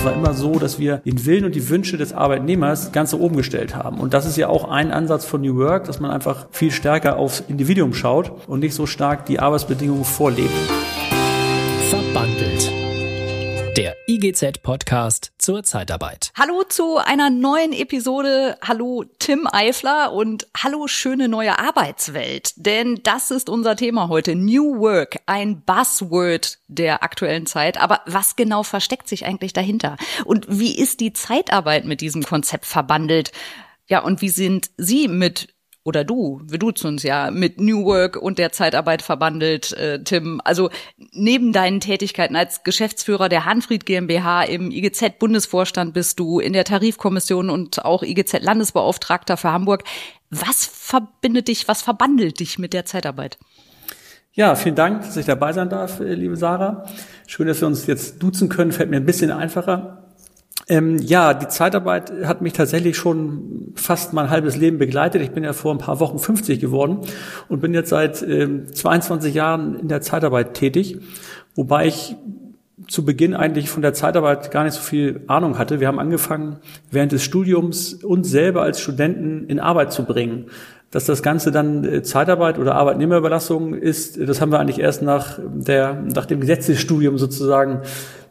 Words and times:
es 0.00 0.06
war 0.06 0.14
immer 0.14 0.32
so, 0.32 0.58
dass 0.58 0.78
wir 0.78 1.02
den 1.04 1.26
Willen 1.26 1.44
und 1.44 1.54
die 1.54 1.68
Wünsche 1.68 1.98
des 1.98 2.14
Arbeitnehmers 2.14 2.90
ganz 2.90 3.12
oben 3.12 3.36
gestellt 3.36 3.76
haben. 3.76 4.00
Und 4.00 4.14
das 4.14 4.24
ist 4.24 4.38
ja 4.38 4.48
auch 4.48 4.64
ein 4.64 4.92
Ansatz 4.92 5.26
von 5.26 5.42
New 5.42 5.56
Work, 5.56 5.84
dass 5.84 6.00
man 6.00 6.10
einfach 6.10 6.46
viel 6.52 6.70
stärker 6.70 7.18
aufs 7.18 7.40
Individuum 7.46 7.92
schaut 7.92 8.32
und 8.46 8.60
nicht 8.60 8.72
so 8.72 8.86
stark 8.86 9.26
die 9.26 9.40
Arbeitsbedingungen 9.40 10.06
vorlebt. 10.06 10.48
IGZ-Podcast 14.20 15.32
zur 15.38 15.62
Zeitarbeit. 15.62 16.30
Hallo 16.38 16.62
zu 16.68 16.98
einer 16.98 17.30
neuen 17.30 17.72
Episode. 17.72 18.58
Hallo 18.62 19.04
Tim 19.18 19.48
Eifler 19.50 20.12
und 20.12 20.46
hallo 20.54 20.88
schöne 20.88 21.28
neue 21.28 21.58
Arbeitswelt. 21.58 22.52
Denn 22.56 23.00
das 23.02 23.30
ist 23.30 23.48
unser 23.48 23.76
Thema 23.76 24.08
heute. 24.08 24.34
New 24.34 24.78
Work, 24.78 25.20
ein 25.24 25.62
Buzzword 25.62 26.58
der 26.68 27.02
aktuellen 27.02 27.46
Zeit. 27.46 27.80
Aber 27.80 28.02
was 28.04 28.36
genau 28.36 28.62
versteckt 28.62 29.08
sich 29.08 29.24
eigentlich 29.24 29.54
dahinter? 29.54 29.96
Und 30.26 30.46
wie 30.48 30.76
ist 30.76 31.00
die 31.00 31.14
Zeitarbeit 31.14 31.86
mit 31.86 32.02
diesem 32.02 32.22
Konzept 32.22 32.66
verbandelt? 32.66 33.32
Ja, 33.86 34.00
und 34.00 34.20
wie 34.20 34.28
sind 34.28 34.70
Sie 34.76 35.08
mit 35.08 35.54
oder 35.82 36.04
du, 36.04 36.42
wir 36.44 36.58
duzen 36.58 36.88
uns 36.88 37.02
ja, 37.02 37.30
mit 37.30 37.58
New 37.60 37.84
Work 37.84 38.16
und 38.16 38.38
der 38.38 38.52
Zeitarbeit 38.52 39.00
verbandelt, 39.00 39.72
äh, 39.72 40.02
Tim. 40.04 40.40
Also 40.44 40.70
neben 41.12 41.52
deinen 41.52 41.80
Tätigkeiten 41.80 42.36
als 42.36 42.64
Geschäftsführer 42.64 43.28
der 43.28 43.46
Hanfried 43.46 43.86
GmbH 43.86 44.42
im 44.42 44.70
IGZ-Bundesvorstand 44.70 45.94
bist 45.94 46.20
du 46.20 46.38
in 46.38 46.52
der 46.52 46.64
Tarifkommission 46.64 47.48
und 47.48 47.84
auch 47.84 48.02
IGZ-Landesbeauftragter 48.02 49.38
für 49.38 49.52
Hamburg. 49.52 49.84
Was 50.28 50.66
verbindet 50.66 51.48
dich, 51.48 51.66
was 51.66 51.80
verbandelt 51.80 52.40
dich 52.40 52.58
mit 52.58 52.74
der 52.74 52.84
Zeitarbeit? 52.84 53.38
Ja, 54.32 54.54
vielen 54.54 54.76
Dank, 54.76 55.00
dass 55.02 55.16
ich 55.16 55.26
dabei 55.26 55.52
sein 55.52 55.70
darf, 55.70 56.00
äh, 56.00 56.14
liebe 56.14 56.36
Sarah. 56.36 56.84
Schön, 57.26 57.46
dass 57.46 57.60
wir 57.60 57.66
uns 57.66 57.86
jetzt 57.86 58.22
duzen 58.22 58.48
können, 58.48 58.70
fällt 58.72 58.90
mir 58.90 58.96
ein 58.96 59.06
bisschen 59.06 59.32
einfacher. 59.32 60.09
Ähm, 60.70 60.98
ja, 60.98 61.34
die 61.34 61.48
Zeitarbeit 61.48 62.12
hat 62.22 62.42
mich 62.42 62.52
tatsächlich 62.52 62.96
schon 62.96 63.72
fast 63.74 64.12
mein 64.12 64.30
halbes 64.30 64.56
Leben 64.56 64.78
begleitet. 64.78 65.20
Ich 65.20 65.32
bin 65.32 65.42
ja 65.42 65.52
vor 65.52 65.74
ein 65.74 65.78
paar 65.78 65.98
Wochen 65.98 66.20
50 66.20 66.60
geworden 66.60 67.00
und 67.48 67.60
bin 67.60 67.74
jetzt 67.74 67.88
seit 67.88 68.22
ähm, 68.22 68.72
22 68.72 69.34
Jahren 69.34 69.80
in 69.80 69.88
der 69.88 70.00
Zeitarbeit 70.00 70.54
tätig, 70.54 70.98
wobei 71.56 71.88
ich 71.88 72.14
zu 72.86 73.04
Beginn 73.04 73.34
eigentlich 73.34 73.68
von 73.68 73.82
der 73.82 73.94
Zeitarbeit 73.94 74.52
gar 74.52 74.62
nicht 74.62 74.74
so 74.74 74.80
viel 74.80 75.22
Ahnung 75.26 75.58
hatte. 75.58 75.80
Wir 75.80 75.88
haben 75.88 75.98
angefangen, 75.98 76.58
während 76.92 77.10
des 77.10 77.24
Studiums 77.24 77.92
uns 77.94 78.30
selber 78.30 78.62
als 78.62 78.80
Studenten 78.80 79.46
in 79.48 79.58
Arbeit 79.58 79.92
zu 79.92 80.04
bringen. 80.04 80.46
Dass 80.92 81.04
das 81.04 81.24
Ganze 81.24 81.50
dann 81.50 81.84
äh, 81.84 82.02
Zeitarbeit 82.04 82.60
oder 82.60 82.76
Arbeitnehmerüberlassung 82.76 83.74
ist, 83.74 84.20
das 84.20 84.40
haben 84.40 84.52
wir 84.52 84.60
eigentlich 84.60 84.78
erst 84.78 85.02
nach, 85.02 85.40
der, 85.52 85.94
nach 85.94 86.26
dem 86.26 86.38
Gesetzesstudium 86.38 87.18
sozusagen 87.18 87.80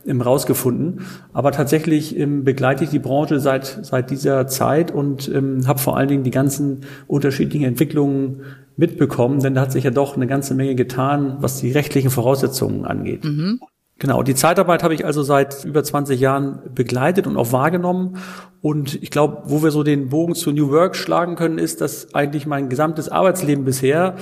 ähm, 0.06 0.22
rausgefunden. 0.22 1.02
Aber 1.34 1.52
tatsächlich 1.52 2.18
ähm, 2.18 2.44
begleite 2.44 2.84
ich 2.84 2.90
die 2.90 3.00
Branche 3.00 3.40
seit, 3.40 3.80
seit 3.84 4.10
dieser 4.10 4.48
Zeit 4.48 4.92
und 4.92 5.30
ähm, 5.30 5.68
habe 5.68 5.80
vor 5.80 5.98
allen 5.98 6.08
Dingen 6.08 6.24
die 6.24 6.32
ganzen 6.32 6.82
unterschiedlichen 7.08 7.66
Entwicklungen 7.66 8.42
mitbekommen, 8.78 9.42
denn 9.42 9.56
da 9.56 9.62
hat 9.62 9.72
sich 9.74 9.84
ja 9.84 9.92
doch 9.92 10.16
eine 10.16 10.26
ganze 10.26 10.56
Menge 10.56 10.74
getan, 10.74 11.38
was 11.42 11.58
die 11.58 11.72
rechtlichen 11.72 12.10
Voraussetzungen 12.10 12.86
angeht. 12.86 13.26
Mhm. 13.26 13.60
Genau, 14.00 14.24
die 14.24 14.34
Zeitarbeit 14.34 14.82
habe 14.82 14.94
ich 14.94 15.06
also 15.06 15.24
seit 15.24 15.66
über 15.66 15.84
20 15.84 16.18
Jahren 16.22 16.62
begleitet 16.74 17.28
und 17.28 17.36
auch 17.36 17.52
wahrgenommen. 17.52 18.16
Und 18.62 19.02
ich 19.04 19.12
glaube, 19.12 19.44
wo 19.46 19.62
wir 19.62 19.72
so 19.72 19.84
den 19.84 20.08
Bogen 20.08 20.36
zu 20.36 20.54
New 20.54 20.72
Work 20.72 20.96
schlagen 20.96 21.36
können, 21.36 21.58
ist, 21.58 21.82
dass 21.82 22.14
eigentlich 22.14 22.48
mein 22.48 22.70
gesamtes 22.70 23.10
Arbeitsleben 23.10 23.66
bisher 23.66 24.16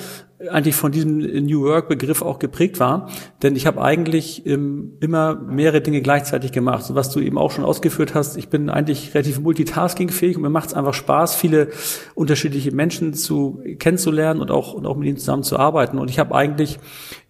eigentlich 0.52 0.75
von 0.75 0.91
diesem 0.91 1.17
New 1.17 1.63
Work 1.63 1.89
Begriff 1.89 2.21
auch 2.21 2.38
geprägt 2.38 2.80
war, 2.80 3.09
denn 3.41 3.55
ich 3.55 3.66
habe 3.66 3.81
eigentlich 3.81 4.45
ähm, 4.45 4.93
immer 4.99 5.33
mehrere 5.33 5.81
Dinge 5.81 6.02
gleichzeitig 6.02 6.52
gemacht, 6.52 6.85
so 6.85 6.93
was 6.93 7.09
du 7.09 7.19
eben 7.19 7.39
auch 7.39 7.49
schon 7.49 7.66
ausgeführt 7.66 8.13
hast. 8.13 8.38
Ich 8.38 8.49
bin 8.49 8.69
eigentlich 8.69 9.15
relativ 9.15 9.39
multitaskingfähig 9.39 10.35
und 10.35 10.43
mir 10.43 10.52
macht 10.52 10.69
es 10.69 10.73
einfach 10.75 10.93
Spaß, 10.93 11.33
viele 11.33 11.70
unterschiedliche 12.14 12.71
Menschen 12.71 13.15
zu 13.15 13.64
kennenzulernen 13.80 14.39
und 14.39 14.52
auch 14.52 14.73
und 14.73 14.86
auch 14.86 14.95
mit 14.95 15.08
ihnen 15.08 15.17
zusammen 15.17 15.43
zu 15.43 15.58
arbeiten. 15.58 15.97
Und 15.97 16.11
ich 16.11 16.20
habe 16.20 16.36
eigentlich 16.36 16.77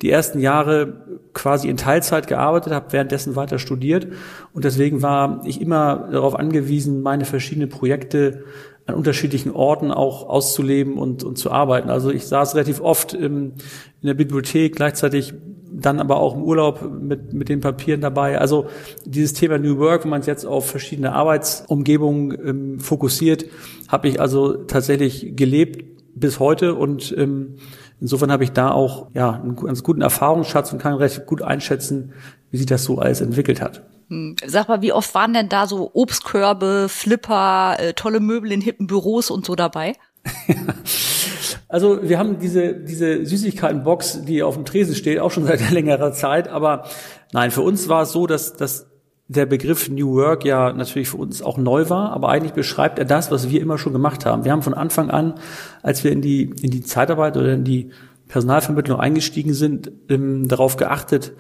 die 0.02 0.10
ersten 0.10 0.40
Jahre 0.40 1.06
quasi 1.34 1.70
in 1.70 1.78
Teilzeit 1.78 2.28
gearbeitet, 2.28 2.74
habe 2.74 2.92
währenddessen 2.92 3.38
weiter 3.38 3.58
studiert 3.58 4.08
und 4.52 4.66
deswegen 4.66 5.02
war 5.02 5.44
ich 5.46 5.62
immer 5.62 6.10
darauf 6.12 6.36
angewiesen, 6.36 7.02
meine 7.02 7.24
verschiedenen 7.24 7.70
Projekte 7.70 8.44
an 8.88 8.96
unterschiedlichen 8.96 9.52
Orten 9.52 9.92
auch 9.92 10.28
auszuleben 10.28 10.98
und, 10.98 11.24
und 11.24 11.38
zu 11.38 11.52
arbeiten. 11.52 11.90
Also 11.90 12.10
ich 12.10 12.26
saß 12.26 12.56
relativ 12.56 12.82
oft 12.82 13.14
im, 13.14 13.54
in 14.02 14.08
der 14.08 14.14
Bibliothek, 14.14 14.76
gleichzeitig 14.76 15.34
dann 15.70 16.00
aber 16.00 16.18
auch 16.18 16.36
im 16.36 16.42
Urlaub 16.42 16.82
mit, 16.82 17.34
mit 17.34 17.50
den 17.50 17.60
Papieren 17.60 18.00
dabei. 18.00 18.40
Also 18.40 18.68
dieses 19.06 19.34
Thema 19.34 19.58
New 19.58 19.78
Work, 19.78 20.04
wenn 20.04 20.10
man 20.10 20.22
es 20.22 20.26
jetzt 20.26 20.46
auf 20.46 20.70
verschiedene 20.70 21.12
Arbeitsumgebungen 21.14 22.38
ähm, 22.44 22.80
fokussiert, 22.80 23.46
habe 23.90 24.08
ich 24.08 24.20
also 24.22 24.54
tatsächlich 24.54 25.36
gelebt 25.36 25.84
bis 26.16 26.40
heute 26.40 26.74
und 26.74 27.14
ähm, 27.18 27.56
insofern 28.00 28.32
habe 28.32 28.46
ich 28.46 28.54
da 28.54 28.72
auch 28.72 29.10
ja 29.14 29.34
einen 29.34 29.58
ganz 29.58 29.84
guten 29.84 30.02
Erfahrungsschatz 30.02 30.72
und 30.72 30.80
kann 30.80 30.94
recht 30.96 31.26
gut 31.26 31.42
einschätzen, 31.42 32.14
wie 32.50 32.58
sich 32.58 32.66
das 32.66 32.86
so 32.86 33.00
alles 33.00 33.20
entwickelt 33.20 33.62
hat. 33.62 33.84
Hm. 34.10 34.36
Sag 34.46 34.70
mal, 34.70 34.82
wie 34.82 34.94
oft 34.94 35.14
waren 35.14 35.34
denn 35.34 35.50
da 35.50 35.68
so 35.68 35.92
Obstkörbe, 35.94 36.88
Flipper, 36.90 37.78
äh, 37.80 37.94
tolle 37.94 38.20
Möbel 38.20 38.52
in 38.52 38.62
hippen 38.62 38.88
Büros 38.88 39.30
und 39.30 39.46
so 39.46 39.56
dabei? 39.56 39.94
also 41.68 42.02
wir 42.02 42.18
haben 42.18 42.40
diese, 42.40 42.74
diese 42.74 43.26
Süßigkeitenbox, 43.26 44.24
die 44.24 44.44
auf 44.44 44.56
dem 44.56 44.66
Tresen 44.66 44.96
steht, 44.96 45.20
auch 45.20 45.32
schon 45.32 45.46
seit 45.46 45.72
längerer 45.72 46.14
Zeit. 46.14 46.48
Aber 46.48 46.86
nein, 47.34 47.52
für 47.52 47.62
uns 47.62 47.90
war 47.90 48.04
es 48.04 48.12
so, 48.12 48.28
dass, 48.28 48.56
dass 48.56 48.88
der 49.28 49.46
Begriff 49.46 49.90
New 49.90 50.16
Work 50.16 50.46
ja 50.46 50.72
natürlich 50.72 51.10
für 51.10 51.18
uns 51.18 51.42
auch 51.42 51.58
neu 51.58 51.90
war, 51.90 52.12
aber 52.12 52.30
eigentlich 52.30 52.54
beschreibt 52.54 52.98
er 52.98 53.06
das, 53.06 53.30
was 53.30 53.50
wir 53.50 53.62
immer 53.62 53.78
schon 53.78 53.92
gemacht 53.92 54.26
haben. 54.26 54.46
Wir 54.46 54.54
haben 54.54 54.62
von 54.62 54.74
Anfang 54.74 55.10
an, 55.10 55.36
als 55.84 56.04
wir 56.06 56.12
in 56.12 56.22
die, 56.22 56.44
in 56.44 56.72
die 56.72 56.82
Zeitarbeit 56.82 57.36
oder 57.36 57.54
in 57.54 57.66
die 57.66 57.90
Personalvermittlung 58.30 59.00
eingestiegen 59.00 59.54
sind, 59.54 59.92
ähm, 60.10 60.48
darauf 60.48 60.78
geachtet, 60.78 61.34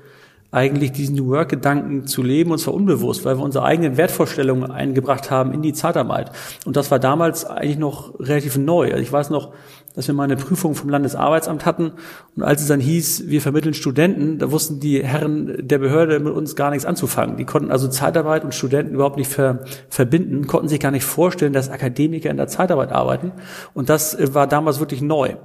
eigentlich 0.51 0.93
diesen 0.93 1.15
New 1.15 1.27
Work-Gedanken 1.27 2.07
zu 2.07 2.23
leben, 2.23 2.51
und 2.51 2.57
zwar 2.57 2.73
unbewusst, 2.73 3.25
weil 3.25 3.37
wir 3.37 3.43
unsere 3.43 3.65
eigenen 3.65 3.97
Wertvorstellungen 3.97 4.71
eingebracht 4.71 5.29
haben 5.29 5.53
in 5.53 5.61
die 5.61 5.73
Zeitarbeit. 5.73 6.31
Und 6.65 6.77
das 6.77 6.89
war 6.89 6.99
damals 6.99 7.45
eigentlich 7.45 7.77
noch 7.77 8.17
relativ 8.19 8.57
neu. 8.57 8.91
Also 8.91 9.03
ich 9.03 9.11
weiß 9.11 9.29
noch, 9.29 9.51
dass 9.93 10.07
wir 10.07 10.13
mal 10.13 10.25
eine 10.25 10.37
Prüfung 10.37 10.75
vom 10.75 10.89
Landesarbeitsamt 10.89 11.65
hatten 11.65 11.93
und 12.35 12.43
als 12.43 12.61
es 12.61 12.67
dann 12.67 12.79
hieß, 12.79 13.29
wir 13.29 13.41
vermitteln 13.41 13.73
Studenten, 13.73 14.37
da 14.37 14.51
wussten 14.51 14.79
die 14.79 15.03
Herren 15.03 15.55
der 15.59 15.79
Behörde 15.79 16.19
mit 16.19 16.33
uns 16.33 16.55
gar 16.55 16.69
nichts 16.69 16.85
anzufangen. 16.85 17.37
Die 17.37 17.45
konnten 17.45 17.71
also 17.71 17.87
Zeitarbeit 17.87 18.43
und 18.43 18.53
Studenten 18.53 18.93
überhaupt 18.93 19.17
nicht 19.17 19.31
ver 19.31 19.61
verbinden, 19.89 20.45
konnten 20.45 20.67
sich 20.67 20.79
gar 20.79 20.91
nicht 20.91 21.03
vorstellen, 21.03 21.51
dass 21.51 21.69
Akademiker 21.69 22.29
in 22.29 22.37
der 22.37 22.47
Zeitarbeit 22.47 22.91
arbeiten. 22.91 23.31
Und 23.73 23.89
das 23.89 24.13
äh, 24.13 24.33
war 24.35 24.45
damals 24.45 24.79
wirklich 24.79 25.01
neu. 25.01 25.35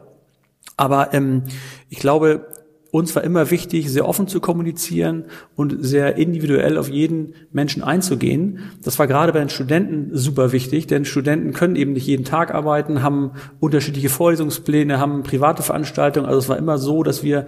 Aber 0.77 1.15
ähm, 1.15 1.45
ich 1.89 1.99
glaube, 1.99 2.47
uns 2.93 3.17
war 3.17 3.25
immer 3.25 3.51
wichtig, 3.51 3.91
sehr 3.91 4.07
offen 4.07 4.29
zu 4.29 4.39
kommunizieren 4.39 5.25
und 5.57 5.77
sehr 5.81 6.17
individuell 6.17 6.77
auf 6.77 6.91
jeden 6.91 7.33
Menschen 7.51 7.83
einzugehen. 7.83 8.59
Das 8.85 8.99
war 8.99 9.07
gerade 9.07 9.33
bei 9.33 9.39
den 9.39 9.49
Studenten 9.49 10.11
super 10.13 10.53
wichtig, 10.53 10.89
denn 10.89 11.07
Studenten 11.07 11.55
können 11.55 11.75
eben 11.75 11.95
nicht 11.95 12.07
jeden 12.07 12.27
Tag 12.27 12.55
arbeiten, 12.55 13.03
haben 13.03 13.31
unterschiedliche 13.61 14.11
Vorlesungspläne, 14.11 15.01
haben 15.01 15.23
private 15.23 15.63
Veranstaltungen. 15.63 16.27
Also 16.27 16.41
es 16.41 16.49
war 16.51 16.59
immer 16.59 16.77
so, 16.77 17.03
dass 17.03 17.25
wir, 17.25 17.47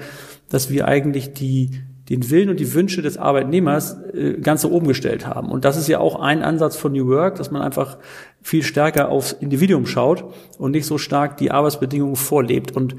dass 0.49 0.71
wir 0.71 0.89
eigentlich 0.89 1.35
die 1.35 1.71
den 2.09 2.31
Willen 2.31 2.51
und 2.51 2.61
die 2.61 2.75
Wünsche 2.75 3.01
des 3.01 3.17
Arbeitnehmers 3.17 3.97
äh, 4.13 4.35
ganz 4.35 4.61
so 4.61 4.71
oben 4.71 4.87
gestellt 4.87 5.27
haben. 5.27 5.51
Und 5.51 5.65
das 5.65 5.79
ist 5.79 5.89
ja 5.89 6.01
auch 6.01 6.21
ein 6.21 6.43
Ansatz 6.43 6.77
von 6.77 6.93
New 6.93 7.09
Work, 7.09 7.37
dass 7.37 7.51
man 7.51 7.63
einfach 7.63 7.97
viel 8.43 8.63
stärker 8.63 9.09
aufs 9.09 9.33
Individuum 9.33 9.87
schaut 9.87 10.25
und 10.59 10.73
nicht 10.73 10.85
so 10.85 10.99
stark 10.99 11.39
die 11.39 11.51
Arbeitsbedingungen 11.51 12.17
vorlebt. 12.17 12.73
Und 12.73 12.97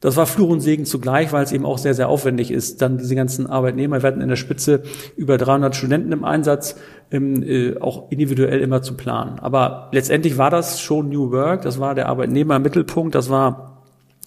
das 0.00 0.16
war 0.16 0.26
Fluch 0.26 0.50
und 0.50 0.60
Segen 0.60 0.84
zugleich, 0.84 1.32
weil 1.32 1.42
es 1.42 1.50
eben 1.50 1.66
auch 1.66 1.78
sehr, 1.78 1.94
sehr 1.94 2.08
aufwendig 2.08 2.52
ist. 2.52 2.80
Dann 2.82 2.98
diese 2.98 3.16
ganzen 3.16 3.48
Arbeitnehmer 3.48 4.02
werden 4.02 4.22
in 4.22 4.28
der 4.28 4.36
Spitze 4.36 4.82
über 5.16 5.38
300 5.38 5.74
Studenten 5.74 6.12
im 6.12 6.24
Einsatz, 6.24 6.76
ähm, 7.10 7.42
äh, 7.42 7.78
auch 7.78 8.10
individuell 8.10 8.60
immer 8.60 8.80
zu 8.80 8.96
planen. 8.96 9.40
Aber 9.40 9.88
letztendlich 9.92 10.38
war 10.38 10.50
das 10.50 10.80
schon 10.80 11.08
New 11.08 11.32
Work, 11.32 11.62
das 11.62 11.80
war 11.80 11.96
der 11.96 12.08
Arbeitnehmer 12.08 12.56
im 12.56 12.62
Mittelpunkt, 12.62 13.16
das 13.16 13.28
war 13.28 13.82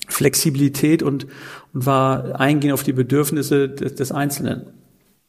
Flexibilität 0.09 1.03
und, 1.03 1.27
und 1.73 1.85
war 1.85 2.39
Eingehen 2.39 2.73
auf 2.73 2.83
die 2.83 2.93
Bedürfnisse 2.93 3.69
des, 3.69 3.95
des 3.95 4.11
Einzelnen. 4.11 4.73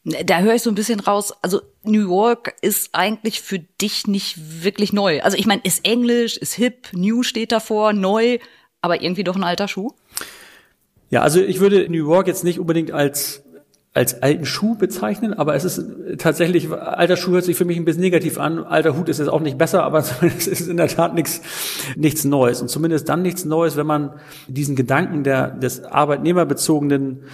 Da 0.05 0.41
höre 0.41 0.57
ich 0.57 0.63
so 0.63 0.71
ein 0.71 0.75
bisschen 0.75 0.99
raus, 0.99 1.33
also 1.43 1.61
New 1.85 2.11
York 2.11 2.57
ist 2.61 2.91
eigentlich 2.93 3.41
für 3.41 3.61
dich 3.61 4.09
nicht 4.09 4.65
wirklich 4.65 4.93
neu. 4.93 5.21
Also 5.23 5.37
ich 5.37 5.47
meine, 5.47 5.63
ist 5.63 5.87
Englisch, 5.87 6.37
ist 6.37 6.55
hip, 6.55 6.89
New 6.93 7.23
steht 7.23 7.53
davor, 7.53 7.93
neu, 7.93 8.39
aber 8.83 9.03
irgendwie 9.03 9.25
doch 9.25 9.37
ein 9.37 9.45
alter 9.45 9.69
Schuh? 9.69 9.93
Ja, 11.09 11.23
also 11.23 11.41
ich 11.41 11.61
würde 11.61 11.89
New 11.89 12.09
York 12.09 12.27
jetzt 12.27 12.45
nicht 12.45 12.59
unbedingt 12.59 12.91
als 12.91 13.43
als 13.95 14.23
alten 14.23 14.47
Schuh 14.47 14.75
bezeichnen, 14.75 15.35
aber 15.35 15.55
es 15.55 15.65
ist 15.65 15.85
tatsächlich, 16.17 16.71
alter 16.73 17.17
Schuh 17.17 17.33
hört 17.33 17.45
sich 17.45 17.59
für 17.59 17.67
mich 17.67 17.77
ein 17.77 17.85
bisschen 17.85 18.01
negativ 18.01 18.39
an. 18.39 18.65
Alter 18.65 18.97
Hut 18.97 19.11
ist 19.11 19.19
jetzt 19.19 19.29
auch 19.29 19.41
nicht 19.41 19.59
besser, 19.59 19.83
aber 19.83 19.99
es 20.23 20.47
ist 20.47 20.67
in 20.67 20.79
der 20.79 20.89
Tat 20.89 21.15
nichts, 21.15 21.43
nichts 21.95 22.25
Neues. 22.25 22.63
Und 22.63 22.69
zumindest 22.69 23.11
dann 23.11 23.21
nichts 23.21 23.45
Neues, 23.45 23.77
wenn 23.77 23.87
man 23.87 24.15
diesen 24.49 24.77
Gedanken 24.77 25.25
der, 25.25 25.49
des 25.49 25.85
arbeitnehmerbezogenen 25.85 27.25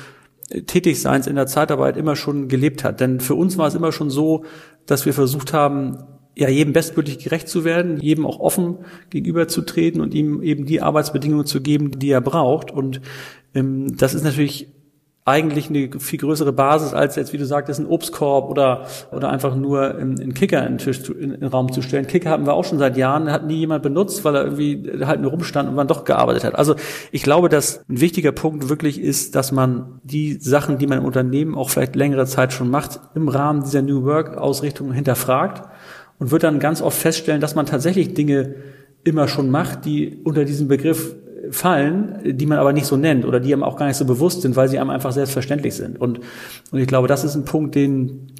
Tätigseins 0.66 1.28
in 1.28 1.36
der 1.36 1.46
Zeitarbeit 1.46 1.96
immer 1.96 2.16
schon 2.16 2.48
gelebt 2.48 2.82
hat. 2.82 2.98
Denn 2.98 3.20
für 3.20 3.36
uns 3.36 3.56
war 3.56 3.68
es 3.68 3.76
immer 3.76 3.92
schon 3.92 4.10
so, 4.10 4.44
dass 4.86 5.06
wir 5.06 5.12
versucht 5.12 5.52
haben, 5.52 5.98
ja, 6.38 6.48
jedem 6.48 6.72
bestmöglich 6.72 7.18
gerecht 7.18 7.48
zu 7.48 7.64
werden, 7.64 7.98
jedem 7.98 8.24
auch 8.24 8.38
offen 8.38 8.78
gegenüberzutreten 9.10 10.00
und 10.00 10.14
ihm 10.14 10.40
eben 10.40 10.66
die 10.66 10.80
Arbeitsbedingungen 10.80 11.46
zu 11.46 11.60
geben, 11.60 11.98
die 11.98 12.10
er 12.10 12.20
braucht. 12.20 12.70
Und 12.70 13.00
ähm, 13.54 13.96
das 13.96 14.14
ist 14.14 14.22
natürlich 14.22 14.68
eigentlich 15.24 15.68
eine 15.68 15.90
viel 15.98 16.18
größere 16.18 16.52
Basis 16.52 16.94
als 16.94 17.16
jetzt, 17.16 17.34
wie 17.34 17.38
du 17.38 17.44
sagtest, 17.44 17.80
ein 17.80 17.86
Obstkorb 17.86 18.48
oder, 18.48 18.86
oder 19.12 19.28
einfach 19.28 19.54
nur 19.56 19.96
einen 19.96 20.32
Kicker 20.32 20.64
in 20.64 20.74
den, 20.74 20.78
Tisch 20.78 21.02
zu, 21.02 21.12
in 21.12 21.30
den 21.30 21.44
Raum 21.44 21.70
zu 21.70 21.82
stellen. 21.82 22.06
Kicker 22.06 22.30
hatten 22.30 22.46
wir 22.46 22.54
auch 22.54 22.64
schon 22.64 22.78
seit 22.78 22.96
Jahren, 22.96 23.30
hat 23.30 23.44
nie 23.44 23.56
jemand 23.56 23.82
benutzt, 23.82 24.24
weil 24.24 24.36
er 24.36 24.44
irgendwie 24.44 25.04
halt 25.04 25.20
nur 25.20 25.32
rumstand 25.32 25.68
und 25.68 25.74
man 25.74 25.86
doch 25.86 26.04
gearbeitet 26.04 26.44
hat. 26.44 26.54
Also 26.54 26.76
ich 27.12 27.22
glaube, 27.24 27.50
dass 27.50 27.82
ein 27.90 28.00
wichtiger 28.00 28.32
Punkt 28.32 28.70
wirklich 28.70 28.98
ist, 29.00 29.34
dass 29.34 29.52
man 29.52 30.00
die 30.02 30.34
Sachen, 30.40 30.78
die 30.78 30.86
man 30.86 30.98
im 30.98 31.04
Unternehmen 31.04 31.56
auch 31.56 31.68
vielleicht 31.68 31.94
längere 31.94 32.24
Zeit 32.24 32.54
schon 32.54 32.70
macht, 32.70 33.00
im 33.14 33.28
Rahmen 33.28 33.64
dieser 33.64 33.82
New 33.82 34.04
Work 34.04 34.38
Ausrichtung 34.38 34.92
hinterfragt 34.92 35.68
und 36.18 36.30
wird 36.30 36.42
dann 36.42 36.58
ganz 36.58 36.82
oft 36.82 36.98
feststellen, 36.98 37.40
dass 37.40 37.54
man 37.54 37.66
tatsächlich 37.66 38.14
Dinge 38.14 38.54
immer 39.04 39.28
schon 39.28 39.50
macht, 39.50 39.84
die 39.84 40.20
unter 40.24 40.44
diesem 40.44 40.68
Begriff 40.68 41.14
fallen, 41.50 42.18
die 42.24 42.46
man 42.46 42.58
aber 42.58 42.72
nicht 42.72 42.86
so 42.86 42.96
nennt 42.96 43.24
oder 43.24 43.40
die 43.40 43.52
einem 43.52 43.62
auch 43.62 43.76
gar 43.76 43.86
nicht 43.86 43.96
so 43.96 44.04
bewusst 44.04 44.42
sind, 44.42 44.56
weil 44.56 44.68
sie 44.68 44.78
einem 44.78 44.90
einfach 44.90 45.12
selbstverständlich 45.12 45.74
sind. 45.74 46.00
Und, 46.00 46.20
und 46.70 46.78
ich 46.78 46.86
glaube, 46.86 47.08
das 47.08 47.24
ist 47.24 47.34
ein 47.36 47.44
Punkt, 47.44 47.74
den, 47.74 48.32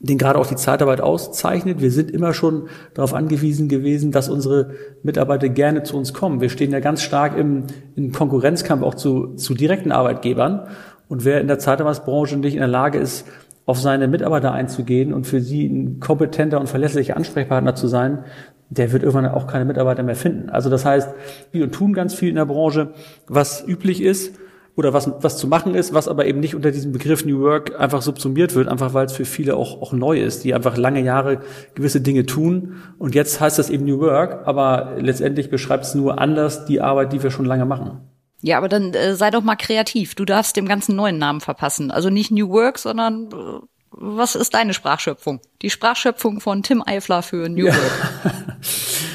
den 0.00 0.18
gerade 0.18 0.38
auch 0.38 0.46
die 0.46 0.56
Zeitarbeit 0.56 1.00
auszeichnet. 1.00 1.80
Wir 1.80 1.90
sind 1.90 2.10
immer 2.10 2.34
schon 2.34 2.68
darauf 2.94 3.14
angewiesen 3.14 3.68
gewesen, 3.68 4.12
dass 4.12 4.28
unsere 4.28 4.72
Mitarbeiter 5.02 5.48
gerne 5.48 5.82
zu 5.82 5.96
uns 5.96 6.12
kommen. 6.12 6.40
Wir 6.40 6.50
stehen 6.50 6.72
ja 6.72 6.80
ganz 6.80 7.02
stark 7.02 7.36
im, 7.36 7.64
im 7.96 8.12
Konkurrenzkampf 8.12 8.82
auch 8.82 8.94
zu, 8.94 9.34
zu 9.34 9.54
direkten 9.54 9.92
Arbeitgebern. 9.92 10.68
Und 11.08 11.24
wer 11.24 11.40
in 11.40 11.48
der 11.48 11.58
Zeitarbeitsbranche 11.58 12.36
nicht 12.36 12.54
in 12.54 12.60
der 12.60 12.68
Lage 12.68 12.98
ist, 12.98 13.26
auf 13.66 13.78
seine 13.80 14.08
Mitarbeiter 14.08 14.52
einzugehen 14.52 15.12
und 15.12 15.26
für 15.26 15.40
sie 15.40 15.66
ein 15.66 16.00
kompetenter 16.00 16.60
und 16.60 16.68
verlässlicher 16.68 17.16
Ansprechpartner 17.16 17.74
zu 17.74 17.86
sein, 17.86 18.24
der 18.70 18.92
wird 18.92 19.02
irgendwann 19.02 19.30
auch 19.30 19.46
keine 19.46 19.64
Mitarbeiter 19.64 20.02
mehr 20.02 20.16
finden. 20.16 20.48
Also 20.48 20.70
das 20.70 20.84
heißt, 20.84 21.10
wir 21.52 21.70
tun 21.70 21.92
ganz 21.92 22.14
viel 22.14 22.30
in 22.30 22.36
der 22.36 22.46
Branche, 22.46 22.94
was 23.28 23.66
üblich 23.66 24.02
ist 24.02 24.38
oder 24.74 24.94
was, 24.94 25.10
was 25.20 25.36
zu 25.36 25.46
machen 25.46 25.74
ist, 25.74 25.92
was 25.92 26.08
aber 26.08 26.24
eben 26.24 26.40
nicht 26.40 26.54
unter 26.54 26.70
diesem 26.70 26.92
Begriff 26.92 27.24
New 27.24 27.40
Work 27.40 27.78
einfach 27.78 28.00
subsumiert 28.00 28.54
wird, 28.54 28.68
einfach 28.68 28.94
weil 28.94 29.04
es 29.06 29.12
für 29.12 29.26
viele 29.26 29.56
auch, 29.56 29.82
auch 29.82 29.92
neu 29.92 30.18
ist, 30.18 30.44
die 30.44 30.54
einfach 30.54 30.78
lange 30.78 31.02
Jahre 31.02 31.40
gewisse 31.74 32.00
Dinge 32.00 32.24
tun. 32.24 32.76
Und 32.98 33.14
jetzt 33.14 33.40
heißt 33.40 33.58
das 33.58 33.68
eben 33.68 33.84
New 33.84 34.00
Work, 34.00 34.46
aber 34.46 34.94
letztendlich 34.98 35.50
beschreibt 35.50 35.84
es 35.84 35.94
nur 35.94 36.18
anders 36.18 36.64
die 36.64 36.80
Arbeit, 36.80 37.12
die 37.12 37.22
wir 37.22 37.30
schon 37.30 37.44
lange 37.44 37.66
machen. 37.66 38.00
Ja, 38.42 38.58
aber 38.58 38.68
dann 38.68 38.92
äh, 38.92 39.14
sei 39.14 39.30
doch 39.30 39.42
mal 39.42 39.56
kreativ. 39.56 40.14
Du 40.14 40.24
darfst 40.24 40.56
dem 40.56 40.66
ganzen 40.66 40.96
neuen 40.96 41.16
Namen 41.18 41.40
verpassen. 41.40 41.90
Also 41.90 42.10
nicht 42.10 42.30
New 42.30 42.50
Work, 42.50 42.78
sondern 42.78 43.28
äh, 43.32 43.66
was 43.92 44.34
ist 44.34 44.54
deine 44.54 44.74
Sprachschöpfung? 44.74 45.40
Die 45.62 45.70
Sprachschöpfung 45.70 46.40
von 46.40 46.62
Tim 46.62 46.82
Eifler 46.84 47.22
für 47.22 47.48
New 47.48 47.66
Work. 47.66 48.56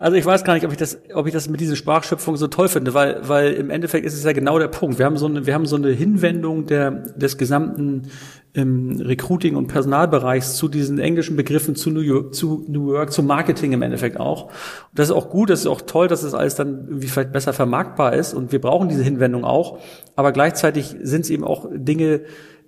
Also 0.00 0.16
ich 0.16 0.24
weiß 0.24 0.44
gar 0.44 0.54
nicht, 0.54 0.64
ob 0.64 0.70
ich 0.70 0.78
das, 0.78 0.96
ob 1.12 1.26
ich 1.26 1.32
das 1.32 1.48
mit 1.48 1.60
dieser 1.60 1.74
Sprachschöpfung 1.74 2.36
so 2.36 2.46
toll 2.46 2.68
finde, 2.68 2.94
weil, 2.94 3.20
weil 3.28 3.52
im 3.54 3.68
Endeffekt 3.68 4.06
ist 4.06 4.14
es 4.14 4.22
ja 4.22 4.32
genau 4.32 4.56
der 4.60 4.68
Punkt. 4.68 5.00
Wir 5.00 5.06
haben 5.06 5.16
so 5.16 5.26
eine, 5.26 5.44
wir 5.44 5.54
haben 5.54 5.66
so 5.66 5.74
eine 5.74 5.88
Hinwendung 5.88 6.66
der, 6.66 6.92
des 6.92 7.36
gesamten 7.36 8.02
ähm, 8.54 9.00
Recruiting- 9.00 9.56
und 9.56 9.66
Personalbereichs 9.66 10.54
zu 10.54 10.68
diesen 10.68 11.00
englischen 11.00 11.34
Begriffen 11.34 11.74
zu 11.74 11.90
New 11.90 12.00
York, 12.00 12.32
zu 12.32 12.64
New 12.68 12.92
York, 12.92 13.10
zu 13.10 13.24
Marketing 13.24 13.72
im 13.72 13.82
Endeffekt 13.82 14.20
auch. 14.20 14.44
Und 14.44 14.52
das 14.94 15.08
ist 15.08 15.14
auch 15.16 15.30
gut, 15.30 15.50
das 15.50 15.60
ist 15.60 15.66
auch 15.66 15.80
toll, 15.80 16.06
dass 16.06 16.22
das 16.22 16.32
alles 16.32 16.54
dann 16.54 16.86
irgendwie 16.86 17.08
vielleicht 17.08 17.32
besser 17.32 17.52
vermarktbar 17.52 18.12
ist 18.12 18.34
und 18.34 18.52
wir 18.52 18.60
brauchen 18.60 18.88
diese 18.88 19.02
Hinwendung 19.02 19.44
auch. 19.44 19.80
Aber 20.14 20.30
gleichzeitig 20.30 20.94
sind 21.02 21.22
es 21.22 21.30
eben 21.30 21.42
auch 21.42 21.66
Dinge, 21.74 22.20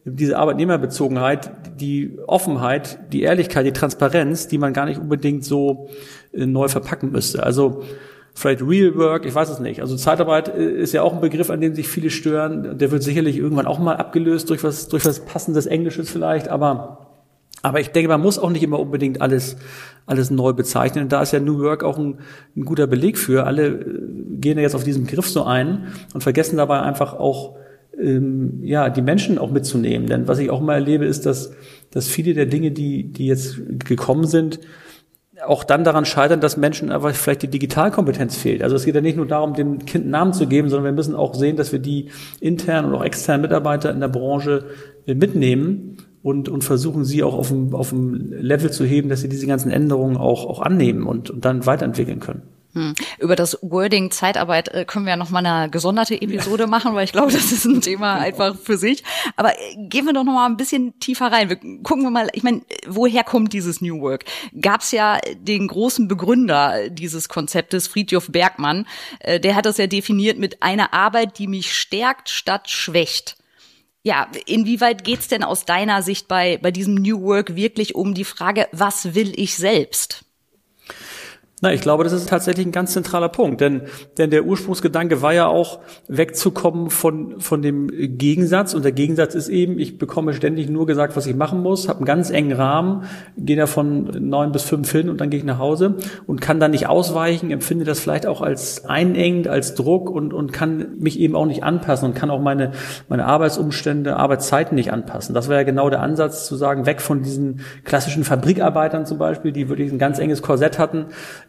diese 0.04 0.38
Arbeitnehmerbezogenheit, 0.38 1.52
die 1.78 2.18
Offenheit, 2.26 2.98
die 3.12 3.22
Ehrlichkeit, 3.22 3.66
die 3.66 3.72
Transparenz, 3.72 4.48
die 4.48 4.58
man 4.58 4.72
gar 4.72 4.86
nicht 4.86 4.98
unbedingt 4.98 5.44
so 5.44 5.88
neu 6.32 6.68
verpacken 6.68 7.10
müsste. 7.12 7.42
Also 7.42 7.82
vielleicht 8.34 8.62
Real 8.62 8.96
Work, 8.96 9.26
ich 9.26 9.34
weiß 9.34 9.50
es 9.50 9.58
nicht. 9.58 9.80
Also 9.80 9.96
Zeitarbeit 9.96 10.48
äh, 10.54 10.70
ist 10.70 10.92
ja 10.92 11.02
auch 11.02 11.12
ein 11.12 11.20
Begriff, 11.20 11.50
an 11.50 11.60
dem 11.60 11.74
sich 11.74 11.88
viele 11.88 12.10
stören. 12.10 12.78
Der 12.78 12.90
wird 12.90 13.02
sicherlich 13.02 13.36
irgendwann 13.36 13.66
auch 13.66 13.78
mal 13.78 13.96
abgelöst 13.96 14.50
durch 14.50 14.64
was, 14.64 14.88
durch 14.88 15.04
was 15.04 15.20
passendes 15.20 15.66
Englisches 15.66 16.10
vielleicht, 16.10 16.48
aber 16.48 17.06
aber 17.62 17.80
ich 17.80 17.90
denke, 17.90 18.08
man 18.08 18.22
muss 18.22 18.38
auch 18.38 18.50
nicht 18.50 18.62
immer 18.62 18.78
unbedingt 18.78 19.20
alles, 19.20 19.56
alles 20.06 20.30
neu 20.30 20.54
bezeichnen. 20.54 21.08
Da 21.08 21.20
ist 21.20 21.32
ja 21.32 21.40
New 21.40 21.58
Work 21.58 21.84
auch 21.84 21.98
ein, 21.98 22.18
ein 22.56 22.64
guter 22.64 22.86
Beleg 22.86 23.18
für. 23.18 23.44
Alle 23.44 23.66
äh, 23.66 24.00
gehen 24.38 24.56
ja 24.56 24.62
jetzt 24.62 24.74
auf 24.74 24.84
diesen 24.84 25.04
Begriff 25.04 25.28
so 25.28 25.44
ein 25.44 25.88
und 26.14 26.22
vergessen 26.22 26.56
dabei 26.56 26.80
einfach 26.80 27.12
auch 27.14 27.56
ähm, 28.00 28.60
ja, 28.62 28.88
die 28.88 29.02
Menschen 29.02 29.38
auch 29.38 29.50
mitzunehmen. 29.50 30.08
Denn 30.08 30.26
was 30.26 30.38
ich 30.38 30.50
auch 30.50 30.60
mal 30.60 30.74
erlebe, 30.74 31.04
ist, 31.04 31.26
dass, 31.26 31.52
dass 31.90 32.08
viele 32.08 32.32
der 32.32 32.46
Dinge, 32.46 32.70
die, 32.70 33.12
die 33.12 33.26
jetzt 33.26 33.60
gekommen 33.84 34.26
sind, 34.26 34.60
auch 35.46 35.64
dann 35.64 35.84
daran 35.84 36.04
scheitern, 36.04 36.40
dass 36.40 36.56
Menschen 36.56 36.90
aber 36.90 37.12
vielleicht 37.14 37.42
die 37.42 37.48
Digitalkompetenz 37.48 38.36
fehlt. 38.36 38.62
Also 38.62 38.76
es 38.76 38.84
geht 38.84 38.94
ja 38.94 39.00
nicht 39.00 39.16
nur 39.16 39.26
darum, 39.26 39.54
dem 39.54 39.84
Kind 39.84 40.04
einen 40.04 40.10
Namen 40.10 40.32
zu 40.32 40.46
geben, 40.46 40.68
sondern 40.68 40.84
wir 40.84 40.92
müssen 40.92 41.14
auch 41.14 41.34
sehen, 41.34 41.56
dass 41.56 41.72
wir 41.72 41.78
die 41.78 42.08
internen 42.40 42.88
und 42.88 42.94
auch 42.94 43.04
externen 43.04 43.42
Mitarbeiter 43.42 43.90
in 43.90 44.00
der 44.00 44.08
Branche 44.08 44.64
äh, 45.06 45.14
mitnehmen 45.14 45.96
und, 46.22 46.48
und 46.48 46.64
versuchen, 46.64 47.04
sie 47.04 47.22
auch 47.22 47.34
auf 47.34 47.48
dem, 47.48 47.74
auf 47.74 47.90
dem 47.90 48.32
Level 48.32 48.70
zu 48.70 48.84
heben, 48.84 49.08
dass 49.08 49.22
sie 49.22 49.28
diese 49.28 49.46
ganzen 49.46 49.70
Änderungen 49.70 50.16
auch, 50.16 50.46
auch 50.46 50.60
annehmen 50.60 51.06
und, 51.06 51.30
und 51.30 51.44
dann 51.44 51.66
weiterentwickeln 51.66 52.20
können. 52.20 52.42
Hm. 52.72 52.94
Über 53.18 53.34
das 53.34 53.58
Wording 53.62 54.12
Zeitarbeit 54.12 54.68
äh, 54.68 54.84
können 54.84 55.04
wir 55.04 55.10
ja 55.10 55.16
noch 55.16 55.30
mal 55.30 55.44
eine 55.44 55.70
gesonderte 55.70 56.20
Episode 56.20 56.66
machen, 56.68 56.94
weil 56.94 57.04
ich 57.04 57.12
glaube, 57.12 57.32
das 57.32 57.50
ist 57.50 57.64
ein 57.64 57.80
Thema 57.80 58.14
einfach 58.14 58.56
für 58.56 58.76
sich. 58.76 59.02
Aber 59.36 59.52
äh, 59.52 59.76
gehen 59.88 60.06
wir 60.06 60.12
doch 60.12 60.22
noch 60.22 60.34
mal 60.34 60.46
ein 60.46 60.56
bisschen 60.56 60.98
tiefer 61.00 61.32
rein. 61.32 61.48
Wir 61.48 61.56
gucken 61.56 62.02
wir 62.02 62.10
mal, 62.10 62.28
ich 62.32 62.44
meine, 62.44 62.62
woher 62.86 63.24
kommt 63.24 63.52
dieses 63.52 63.80
New 63.80 64.00
Work? 64.00 64.24
Gab 64.60 64.82
es 64.82 64.92
ja 64.92 65.18
den 65.36 65.66
großen 65.66 66.06
Begründer 66.06 66.88
dieses 66.90 67.28
Konzeptes, 67.28 67.88
Friedjof 67.88 68.28
Bergmann, 68.30 68.86
äh, 69.18 69.40
der 69.40 69.56
hat 69.56 69.66
das 69.66 69.78
ja 69.78 69.88
definiert 69.88 70.38
mit 70.38 70.62
einer 70.62 70.94
Arbeit, 70.94 71.38
die 71.38 71.48
mich 71.48 71.74
stärkt 71.74 72.28
statt 72.28 72.70
schwächt. 72.70 73.36
Ja, 74.02 74.28
inwieweit 74.46 75.04
geht's 75.04 75.28
denn 75.28 75.42
aus 75.42 75.64
deiner 75.66 76.02
Sicht 76.02 76.28
bei, 76.28 76.58
bei 76.62 76.70
diesem 76.70 76.94
New 76.94 77.20
Work 77.20 77.56
wirklich 77.56 77.94
um 77.94 78.14
die 78.14 78.24
Frage, 78.24 78.68
was 78.72 79.14
will 79.14 79.32
ich 79.38 79.56
selbst? 79.56 80.24
Na, 81.62 81.74
ich 81.74 81.82
glaube, 81.82 82.04
das 82.04 82.14
ist 82.14 82.26
tatsächlich 82.30 82.66
ein 82.66 82.72
ganz 82.72 82.94
zentraler 82.94 83.28
Punkt, 83.28 83.60
denn, 83.60 83.82
denn 84.16 84.30
der 84.30 84.46
Ursprungsgedanke 84.46 85.20
war 85.20 85.34
ja 85.34 85.46
auch 85.46 85.80
wegzukommen 86.08 86.88
von, 86.88 87.38
von 87.38 87.60
dem 87.60 87.88
Gegensatz 88.16 88.72
und 88.72 88.82
der 88.82 88.92
Gegensatz 88.92 89.34
ist 89.34 89.50
eben, 89.50 89.78
ich 89.78 89.98
bekomme 89.98 90.32
ständig 90.32 90.70
nur 90.70 90.86
gesagt, 90.86 91.16
was 91.16 91.26
ich 91.26 91.36
machen 91.36 91.60
muss, 91.60 91.86
habe 91.88 91.98
einen 91.98 92.06
ganz 92.06 92.30
engen 92.30 92.52
Rahmen, 92.52 93.04
gehe 93.36 93.56
da 93.56 93.66
von 93.66 94.04
neun 94.20 94.52
bis 94.52 94.62
fünf 94.62 94.90
hin 94.90 95.10
und 95.10 95.20
dann 95.20 95.28
gehe 95.28 95.38
ich 95.38 95.44
nach 95.44 95.58
Hause 95.58 95.96
und 96.26 96.40
kann 96.40 96.60
da 96.60 96.68
nicht 96.68 96.88
ausweichen, 96.88 97.50
empfinde 97.50 97.84
das 97.84 98.00
vielleicht 98.00 98.26
auch 98.26 98.40
als 98.40 98.86
einengend, 98.86 99.46
als 99.46 99.74
Druck 99.74 100.08
und, 100.08 100.32
und 100.32 100.54
kann 100.54 100.98
mich 100.98 101.20
eben 101.20 101.36
auch 101.36 101.46
nicht 101.46 101.62
anpassen 101.62 102.08
und 102.08 102.14
kann 102.14 102.30
auch 102.30 102.40
meine, 102.40 102.72
meine 103.10 103.26
Arbeitsumstände, 103.26 104.16
Arbeitszeiten 104.16 104.76
nicht 104.76 104.94
anpassen. 104.94 105.34
Das 105.34 105.50
war 105.50 105.56
ja 105.56 105.64
genau 105.64 105.90
der 105.90 106.00
Ansatz 106.00 106.46
zu 106.46 106.56
sagen, 106.56 106.86
weg 106.86 107.02
von 107.02 107.22
diesen 107.22 107.60
klassischen 107.84 108.24
Fabrikarbeitern 108.24 109.04
zum 109.04 109.18
Beispiel, 109.18 109.52
die 109.52 109.68
wirklich 109.68 109.92
ein 109.92 109.98
ganz 109.98 110.18
enges 110.18 110.40
Korsett 110.40 110.78
hatten, 110.78 111.08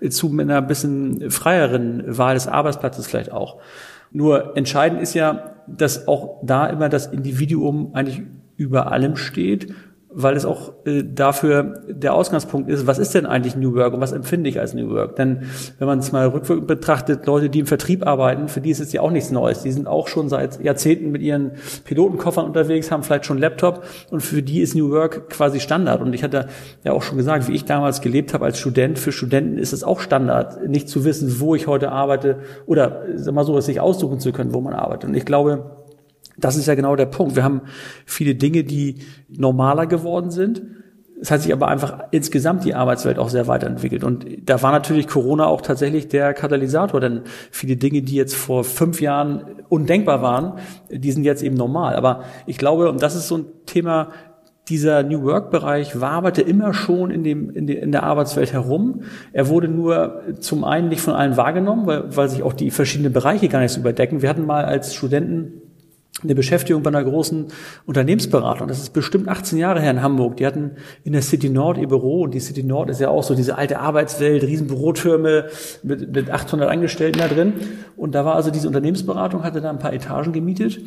zu 0.09 0.31
einer 0.31 0.61
bisschen 0.61 1.29
freieren 1.29 2.03
Wahl 2.17 2.33
des 2.33 2.47
Arbeitsplatzes 2.47 3.07
vielleicht 3.07 3.31
auch. 3.31 3.59
Nur 4.11 4.57
entscheidend 4.57 5.01
ist 5.01 5.13
ja, 5.13 5.55
dass 5.67 6.07
auch 6.07 6.39
da 6.43 6.67
immer 6.67 6.89
das 6.89 7.07
Individuum 7.07 7.91
eigentlich 7.93 8.21
über 8.57 8.91
allem 8.91 9.15
steht 9.15 9.73
weil 10.13 10.35
es 10.35 10.45
auch 10.45 10.73
äh, 10.85 11.03
dafür 11.03 11.81
der 11.87 12.13
Ausgangspunkt 12.13 12.69
ist, 12.69 12.85
was 12.85 12.99
ist 12.99 13.13
denn 13.13 13.25
eigentlich 13.25 13.55
New 13.55 13.73
Work 13.75 13.93
und 13.93 14.01
was 14.01 14.11
empfinde 14.11 14.49
ich 14.49 14.59
als 14.59 14.73
New 14.73 14.89
Work? 14.89 15.15
Denn 15.15 15.43
wenn 15.79 15.87
man 15.87 15.99
es 15.99 16.11
mal 16.11 16.27
rückwirkend 16.27 16.67
betrachtet, 16.67 17.25
Leute, 17.25 17.49
die 17.49 17.59
im 17.59 17.65
Vertrieb 17.65 18.05
arbeiten, 18.05 18.49
für 18.49 18.59
die 18.59 18.71
ist 18.71 18.81
es 18.81 18.91
ja 18.91 19.01
auch 19.01 19.11
nichts 19.11 19.31
Neues. 19.31 19.63
Die 19.63 19.71
sind 19.71 19.87
auch 19.87 20.07
schon 20.07 20.27
seit 20.27 20.61
Jahrzehnten 20.61 21.11
mit 21.11 21.21
ihren 21.21 21.51
Pilotenkoffern 21.85 22.45
unterwegs, 22.45 22.91
haben 22.91 23.03
vielleicht 23.03 23.25
schon 23.25 23.37
Laptop 23.37 23.83
und 24.09 24.21
für 24.21 24.43
die 24.43 24.61
ist 24.61 24.75
New 24.75 24.91
Work 24.91 25.29
quasi 25.29 25.59
Standard. 25.59 26.01
Und 26.01 26.13
ich 26.13 26.23
hatte 26.23 26.47
ja 26.83 26.91
auch 26.91 27.03
schon 27.03 27.17
gesagt, 27.17 27.47
wie 27.47 27.53
ich 27.53 27.65
damals 27.65 28.01
gelebt 28.01 28.33
habe 28.33 28.45
als 28.45 28.59
Student, 28.59 28.99
für 28.99 29.11
Studenten 29.11 29.57
ist 29.57 29.71
es 29.71 29.83
auch 29.83 30.01
Standard, 30.01 30.67
nicht 30.67 30.89
zu 30.89 31.05
wissen, 31.05 31.39
wo 31.39 31.55
ich 31.55 31.67
heute 31.67 31.91
arbeite 31.91 32.39
oder 32.65 33.03
sag 33.15 33.33
mal 33.33 33.45
so, 33.45 33.59
sich 33.61 33.79
aussuchen 33.79 34.19
zu 34.19 34.31
können, 34.33 34.53
wo 34.53 34.59
man 34.59 34.73
arbeitet. 34.73 35.09
Und 35.09 35.15
ich 35.15 35.25
glaube, 35.25 35.80
das 36.37 36.55
ist 36.55 36.67
ja 36.67 36.75
genau 36.75 36.95
der 36.95 37.05
Punkt. 37.05 37.35
Wir 37.35 37.43
haben 37.43 37.61
viele 38.05 38.35
Dinge, 38.35 38.63
die 38.63 38.97
normaler 39.29 39.87
geworden 39.87 40.31
sind. 40.31 40.61
Es 41.21 41.29
hat 41.29 41.41
sich 41.41 41.53
aber 41.53 41.67
einfach 41.67 42.05
insgesamt 42.09 42.65
die 42.65 42.73
Arbeitswelt 42.73 43.19
auch 43.19 43.29
sehr 43.29 43.45
weiterentwickelt. 43.45 44.03
Und 44.03 44.25
da 44.43 44.63
war 44.63 44.71
natürlich 44.71 45.07
Corona 45.07 45.45
auch 45.45 45.61
tatsächlich 45.61 46.07
der 46.07 46.33
Katalysator, 46.33 46.99
denn 46.99 47.21
viele 47.51 47.75
Dinge, 47.77 48.01
die 48.01 48.15
jetzt 48.15 48.35
vor 48.35 48.63
fünf 48.63 49.01
Jahren 49.01 49.45
undenkbar 49.69 50.23
waren, 50.23 50.53
die 50.89 51.11
sind 51.11 51.23
jetzt 51.23 51.43
eben 51.43 51.55
normal. 51.55 51.95
Aber 51.95 52.23
ich 52.47 52.57
glaube, 52.57 52.89
und 52.89 53.03
das 53.03 53.15
ist 53.15 53.27
so 53.27 53.37
ein 53.37 53.45
Thema, 53.67 54.09
dieser 54.67 55.03
New 55.03 55.23
Work-Bereich 55.23 55.99
waberte 55.99 56.41
immer 56.41 56.73
schon 56.73 57.11
in, 57.11 57.23
dem, 57.23 57.49
in, 57.51 57.67
de, 57.67 57.77
in 57.77 57.91
der 57.91 58.03
Arbeitswelt 58.03 58.53
herum. 58.53 59.01
Er 59.33 59.47
wurde 59.47 59.67
nur 59.67 60.21
zum 60.39 60.63
einen 60.63 60.89
nicht 60.89 61.01
von 61.01 61.13
allen 61.13 61.35
wahrgenommen, 61.35 61.85
weil, 61.87 62.15
weil 62.15 62.29
sich 62.29 62.41
auch 62.41 62.53
die 62.53 62.71
verschiedenen 62.71 63.11
Bereiche 63.11 63.47
gar 63.47 63.59
nicht 63.59 63.73
so 63.73 63.79
überdecken. 63.79 64.21
Wir 64.21 64.29
hatten 64.29 64.45
mal 64.45 64.65
als 64.65 64.95
Studenten 64.95 65.60
eine 66.23 66.35
Beschäftigung 66.35 66.83
bei 66.83 66.89
einer 66.89 67.03
großen 67.03 67.47
Unternehmensberatung. 67.85 68.67
Das 68.67 68.79
ist 68.79 68.93
bestimmt 68.93 69.27
18 69.27 69.57
Jahre 69.57 69.81
her 69.81 69.91
in 69.91 70.01
Hamburg. 70.01 70.37
Die 70.37 70.45
hatten 70.45 70.71
in 71.03 71.13
der 71.13 71.21
City 71.21 71.49
Nord 71.49 71.77
ihr 71.77 71.87
Büro 71.87 72.21
und 72.21 72.33
die 72.33 72.39
City 72.39 72.63
Nord 72.63 72.89
ist 72.89 73.01
ja 73.01 73.09
auch 73.09 73.23
so 73.23 73.35
diese 73.35 73.57
alte 73.57 73.79
Arbeitswelt, 73.79 74.43
riesen 74.43 74.67
Bürotürme 74.67 75.45
mit, 75.83 76.13
mit 76.13 76.29
800 76.29 76.69
Angestellten 76.69 77.19
da 77.19 77.27
drin. 77.27 77.53
Und 77.97 78.15
da 78.15 78.25
war 78.25 78.35
also 78.35 78.51
diese 78.51 78.67
Unternehmensberatung, 78.67 79.43
hatte 79.43 79.61
da 79.61 79.69
ein 79.69 79.79
paar 79.79 79.93
Etagen 79.93 80.33
gemietet 80.33 80.79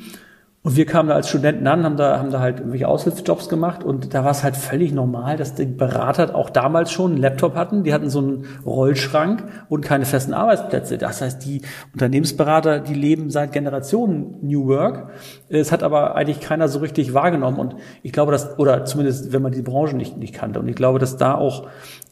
und 0.65 0.77
wir 0.77 0.87
kamen 0.87 1.11
da 1.11 1.15
als 1.15 1.29
Studenten 1.29 1.67
an, 1.67 1.85
haben 1.85 1.99
da, 1.99 2.19
haben 2.19 2.31
da 2.31 2.41
halt 2.41 2.61
irgendwelche 2.61 2.89
Aushilfsjobs 2.89 3.51
gemacht 3.51 3.85
und 3.85 4.15
da 4.15 4.25
war 4.25 4.31
es 4.31 4.43
halt 4.43 4.57
völlig 4.57 4.95
normal, 4.95 5.37
dass 5.37 5.55
die 5.55 5.67
Berater 5.67 6.35
auch 6.35 6.49
damals 6.49 6.91
schon 6.91 7.13
einen 7.13 7.21
Laptop 7.21 7.55
hatten. 7.55 7.85
Die 7.85 7.93
hatten 7.93 8.09
so 8.09 8.21
einen 8.21 8.47
Rollschrank 8.65 9.45
und 9.69 9.83
keine 9.85 10.07
festen 10.07 10.33
Arbeitsplätze. 10.33 10.97
Das 10.97 11.21
heißt, 11.21 11.45
die 11.45 11.61
Unternehmensberater, 11.93 12.81
die 12.81 12.95
leben 12.95 13.29
seit 13.29 13.53
Generationen 13.53 14.39
New 14.41 14.67
Work. 14.67 15.11
Es 15.51 15.71
hat 15.71 15.83
aber 15.83 16.15
eigentlich 16.15 16.41
keiner 16.41 16.69
so 16.69 16.79
richtig 16.79 17.13
wahrgenommen 17.13 17.59
und 17.59 17.77
ich 18.03 18.13
glaube, 18.13 18.33
dass, 18.33 18.59
oder 18.59 18.87
zumindest, 18.87 19.35
wenn 19.35 19.43
man 19.43 19.53
die 19.53 19.61
Branche 19.61 19.95
nicht, 19.95 20.17
nicht 20.17 20.33
kannte. 20.33 20.61
Und 20.61 20.69
ich 20.69 20.77
glaube, 20.77 20.99
dass 20.99 21.19
da 21.19 21.35
auch 21.35 21.67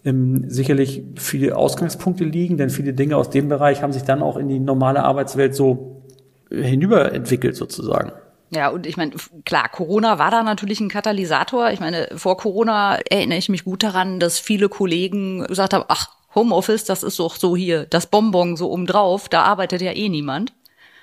ähm, 0.04 0.44
sicherlich 0.49 1.04
viele 1.16 1.56
Ausgangspunkte 1.56 2.25
liegen, 2.25 2.59
denn 2.59 2.68
viele 2.68 2.92
Dinge 2.92 3.16
aus 3.16 3.30
dem 3.30 3.49
Bereich 3.49 3.82
haben 3.82 3.94
sich 3.94 4.02
dann 4.02 4.23
auch 4.23 4.37
in 4.37 4.49
die 4.49 4.61
normale 4.61 5.04
Arbeitswelt 5.04 5.54
so 5.54 6.02
hinüberentwickelt 6.50 7.56
sozusagen. 7.56 8.12
Ja, 8.54 8.68
und 8.68 8.87
ich 8.87 8.99
meine, 8.99 9.12
klar, 9.47 9.68
Corona 9.71 10.18
war 10.18 10.30
da 10.30 10.42
natürlich 10.42 10.78
ein 10.80 10.90
Katalysator. 10.90 11.71
Ich 11.71 11.80
meine, 11.80 12.09
vor 12.16 12.37
Corona 12.37 12.97
erinnere 13.09 13.38
ich 13.38 13.49
mich 13.49 13.64
gut 13.64 13.82
daran, 13.82 14.21
dass 14.21 14.38
viele 14.38 14.68
Kollegen 14.68 15.44
gesagt 15.47 15.73
haben, 15.73 15.85
ach, 15.88 16.11
Homeoffice, 16.35 16.85
das 16.85 17.02
ist 17.02 17.18
doch 17.18 17.37
so 17.37 17.56
hier, 17.56 17.87
das 17.87 18.06
Bonbon 18.06 18.56
so 18.56 18.71
obendrauf, 18.71 19.28
da 19.28 19.42
arbeitet 19.42 19.80
ja 19.80 19.92
eh 19.92 20.09
niemand. 20.09 20.52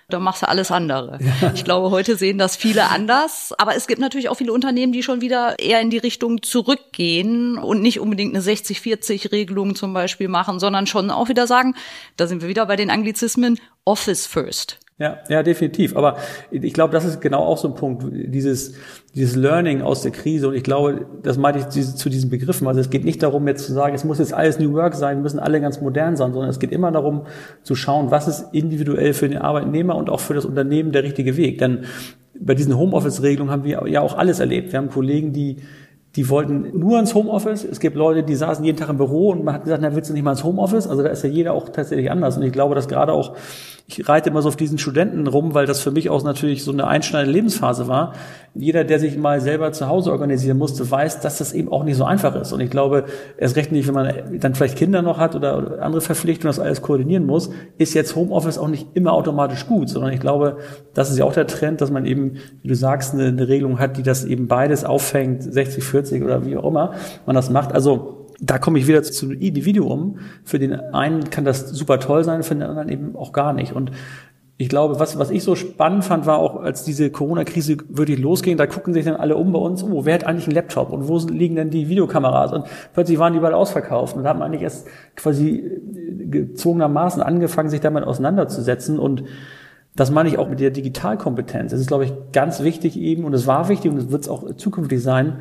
Da 0.10 0.20
machst 0.20 0.42
du 0.42 0.48
alles 0.48 0.72
andere. 0.72 1.20
Ja. 1.22 1.52
Ich 1.54 1.64
glaube, 1.64 1.92
heute 1.92 2.16
sehen 2.16 2.40
das 2.40 2.56
viele 2.56 2.90
anders. 2.90 3.54
Aber 3.60 3.76
es 3.76 3.86
gibt 3.86 4.02
natürlich 4.02 4.30
auch 4.30 4.36
viele 4.36 4.54
Unternehmen, 4.54 4.92
die 4.92 5.04
schon 5.04 5.22
wieder 5.22 5.60
eher 5.60 5.82
in 5.82 5.92
die 5.92 6.00
Richtung 6.00 6.42
zurückgehen 6.42 7.60
und 7.60 7.84
nicht 7.84 8.00
unbedingt 8.00 8.36
eine 8.36 8.44
60-40-Regelung 8.44 9.76
zum 9.76 9.94
Beispiel 9.94 10.28
machen, 10.28 10.60
sondern 10.60 10.88
schon 10.88 11.12
auch 11.12 11.30
wieder 11.30 11.46
sagen, 11.46 11.76
da 12.18 12.26
sind 12.26 12.42
wir 12.42 12.50
wieder 12.50 12.66
bei 12.66 12.76
den 12.76 12.90
Anglizismen, 12.90 13.60
Office 13.86 14.26
First. 14.26 14.80
Ja, 15.00 15.20
ja, 15.30 15.44
definitiv. 15.44 15.96
Aber 15.96 16.18
ich 16.52 16.74
glaube, 16.74 16.92
das 16.92 17.06
ist 17.06 17.22
genau 17.22 17.40
auch 17.40 17.58
so 17.58 17.70
ein 17.70 17.74
Punkt, 17.74 18.04
dieses, 18.12 18.74
dieses 19.16 19.38
Learning 19.38 19.82
aus 19.82 20.02
der 20.02 20.12
Krise. 20.12 20.50
Und 20.50 20.56
ich 20.56 20.64
glaube, 20.64 21.06
das 21.24 21.38
meinte 21.38 21.60
ich 21.60 21.96
zu 21.96 22.10
diesen 22.10 22.30
Begriffen. 22.30 22.68
Also 22.68 22.82
es 22.82 22.90
geht 22.90 23.06
nicht 23.06 23.24
darum, 23.24 23.48
jetzt 23.48 23.66
zu 23.66 23.72
sagen, 23.72 23.96
es 23.96 24.04
muss 24.04 24.20
jetzt 24.20 24.34
alles 24.34 24.60
New 24.60 24.74
Work 24.74 24.96
sein, 24.96 25.22
müssen 25.22 25.40
alle 25.40 25.62
ganz 25.62 25.80
modern 25.80 26.18
sein, 26.18 26.34
sondern 26.34 26.50
es 26.50 26.60
geht 26.60 26.74
immer 26.74 26.92
darum, 26.92 27.22
zu 27.64 27.76
schauen, 27.76 28.12
was 28.12 28.28
ist 28.28 28.54
individuell 28.54 29.14
für 29.14 29.30
den 29.30 29.38
Arbeitnehmer 29.38 29.96
und 29.96 30.10
auch 30.10 30.20
für 30.20 30.34
das 30.34 30.44
Unternehmen 30.44 30.92
der 30.92 31.04
richtige 31.04 31.38
Weg. 31.38 31.60
Denn 31.60 31.86
bei 32.38 32.54
diesen 32.54 32.78
Homeoffice-Regelungen 32.78 33.52
haben 33.52 33.64
wir 33.64 33.88
ja 33.88 34.02
auch 34.02 34.18
alles 34.18 34.42
erlebt. 34.42 34.74
Wir 34.74 34.80
haben 34.80 34.90
Kollegen, 34.90 35.32
die 35.32 35.58
die 36.16 36.30
wollten 36.30 36.78
nur 36.78 37.00
ins 37.00 37.14
Homeoffice. 37.14 37.64
Es 37.64 37.80
gibt 37.80 37.96
Leute, 37.96 38.24
die 38.24 38.36
saßen 38.36 38.66
jeden 38.66 38.78
Tag 38.78 38.90
im 38.90 38.98
Büro 38.98 39.30
und 39.30 39.44
man 39.44 39.54
hat 39.54 39.64
gesagt, 39.64 39.82
na, 39.82 39.96
willst 39.96 40.10
du 40.10 40.14
nicht 40.14 40.24
mal 40.24 40.32
ins 40.32 40.44
Homeoffice? 40.44 40.88
Also 40.88 41.04
da 41.04 41.10
ist 41.10 41.24
ja 41.24 41.30
jeder 41.30 41.54
auch 41.54 41.70
tatsächlich 41.70 42.10
anders. 42.10 42.38
Und 42.38 42.44
ich 42.44 42.52
glaube, 42.52 42.74
dass 42.74 42.88
gerade 42.88 43.14
auch 43.14 43.36
ich 43.90 44.08
reite 44.08 44.30
immer 44.30 44.44
so 44.44 44.50
auf 44.50 44.56
diesen 44.56 44.78
Studenten 44.78 45.26
rum, 45.26 45.56
weil 45.56 45.66
das 45.66 45.82
für 45.82 45.90
mich 45.90 46.12
auch 46.12 46.24
natürlich 46.24 46.64
so 46.64 46.72
eine 46.72 46.88
einschneidende 46.88 47.34
Lebensphase 47.34 47.88
war. 47.88 48.14
Jeder, 48.54 48.84
der 48.84 49.00
sich 49.00 49.18
mal 49.18 49.42
selber 49.42 49.72
zu 49.72 49.88
Hause 49.88 50.12
organisieren 50.12 50.60
musste, 50.60 50.90
weiß, 50.90 51.22
dass 51.22 51.40
das 51.40 51.54
eben 51.54 51.72
auch 51.72 51.84
nicht 51.84 51.98
so 51.98 52.04
einfach 52.04 52.36
ist. 52.36 52.54
Und 52.54 52.60
ich 52.60 52.70
glaube, 52.70 53.06
erst 53.38 53.56
recht 53.56 53.72
nicht, 53.72 53.88
wenn 53.88 53.96
man 53.96 54.14
dann 54.40 54.54
vielleicht 54.54 54.78
Kinder 54.78 55.02
noch 55.02 55.18
hat 55.18 55.36
oder 55.36 55.82
andere 55.82 56.02
Verpflichtungen, 56.02 56.50
das 56.50 56.60
alles 56.60 56.84
koordinieren 56.84 57.26
muss, 57.26 57.50
ist 57.80 57.96
jetzt 57.96 58.16
Homeoffice 58.16 58.60
auch 58.60 58.68
nicht 58.68 58.88
immer 58.94 59.14
automatisch 59.14 59.66
gut, 59.66 59.90
sondern 59.90 60.14
ich 60.14 60.20
glaube, 60.20 60.58
das 60.94 61.10
ist 61.10 61.18
ja 61.18 61.26
auch 61.26 61.34
der 61.34 61.48
Trend, 61.48 61.82
dass 61.82 61.90
man 61.90 62.06
eben, 62.06 62.36
wie 62.62 62.68
du 62.68 62.76
sagst, 62.76 63.16
eine, 63.16 63.26
eine 63.26 63.48
Regelung 63.48 63.80
hat, 63.80 63.98
die 63.98 64.04
das 64.04 64.24
eben 64.24 64.48
beides 64.48 64.86
auffängt, 64.86 65.42
60, 65.42 65.84
40 65.84 65.99
oder 66.24 66.46
wie 66.46 66.58
auch 66.58 66.66
immer 66.66 66.94
man 67.26 67.36
das 67.36 67.50
macht. 67.50 67.74
Also 67.74 68.28
da 68.42 68.58
komme 68.58 68.80
ich 68.80 68.88
wieder 68.88 69.04
zu 69.04 69.32
Individuum. 69.32 70.20
Für 70.44 70.60
den 70.60 70.74
einen 70.74 71.30
kann 71.30 71.46
das 71.46 71.70
super 71.70 72.00
toll 72.00 72.24
sein, 72.24 72.44
für 72.44 72.56
den 72.56 72.64
anderen 72.64 72.90
eben 72.90 73.16
auch 73.16 73.34
gar 73.34 73.54
nicht. 73.54 73.74
Und 73.74 73.92
ich 74.62 74.68
glaube, 74.68 75.00
was, 75.00 75.18
was 75.18 75.30
ich 75.30 75.44
so 75.44 75.56
spannend 75.56 76.04
fand, 76.04 76.26
war 76.26 76.38
auch, 76.38 76.58
als 76.62 76.84
diese 76.84 77.10
Corona-Krise 77.10 77.78
wirklich 77.88 78.20
losging, 78.20 78.58
da 78.58 78.68
gucken 78.68 78.94
sich 78.94 79.06
dann 79.06 79.16
alle 79.16 79.38
um 79.38 79.54
bei 79.54 79.60
uns, 79.60 79.84
oh, 79.84 80.04
wer 80.04 80.14
hat 80.14 80.26
eigentlich 80.26 80.48
einen 80.48 80.56
Laptop 80.56 80.92
und 80.92 81.08
wo 81.08 81.18
liegen 81.18 81.56
denn 81.56 81.70
die 81.70 81.88
Videokameras? 81.88 82.52
Und 82.52 82.66
plötzlich 82.94 83.18
waren 83.20 83.32
die 83.32 83.40
überall 83.40 83.54
ausverkauft 83.54 84.18
und 84.18 84.24
da 84.24 84.32
hat 84.32 84.38
man 84.38 84.48
eigentlich 84.48 84.64
erst 84.64 84.86
quasi 85.16 85.64
gezwungenermaßen 86.30 87.24
angefangen, 87.24 87.70
sich 87.70 87.80
damit 87.80 88.04
auseinanderzusetzen 88.04 89.00
und 89.00 89.24
das 89.96 90.12
meine 90.12 90.30
ich 90.30 90.38
auch 90.38 90.50
mit 90.50 90.60
der 90.60 90.72
Digitalkompetenz. 90.72 91.74
Es 91.74 91.82
ist, 91.82 91.88
glaube 91.88 92.06
ich, 92.06 92.14
ganz 92.32 92.62
wichtig 92.62 92.98
eben, 92.98 93.24
und 93.24 93.34
es 93.34 93.48
war 93.48 93.70
wichtig 93.70 93.92
und 93.92 93.98
es 93.98 94.12
wird 94.12 94.24
es 94.24 94.30
auch 94.30 94.56
zukünftig 94.56 95.02
sein, 95.02 95.38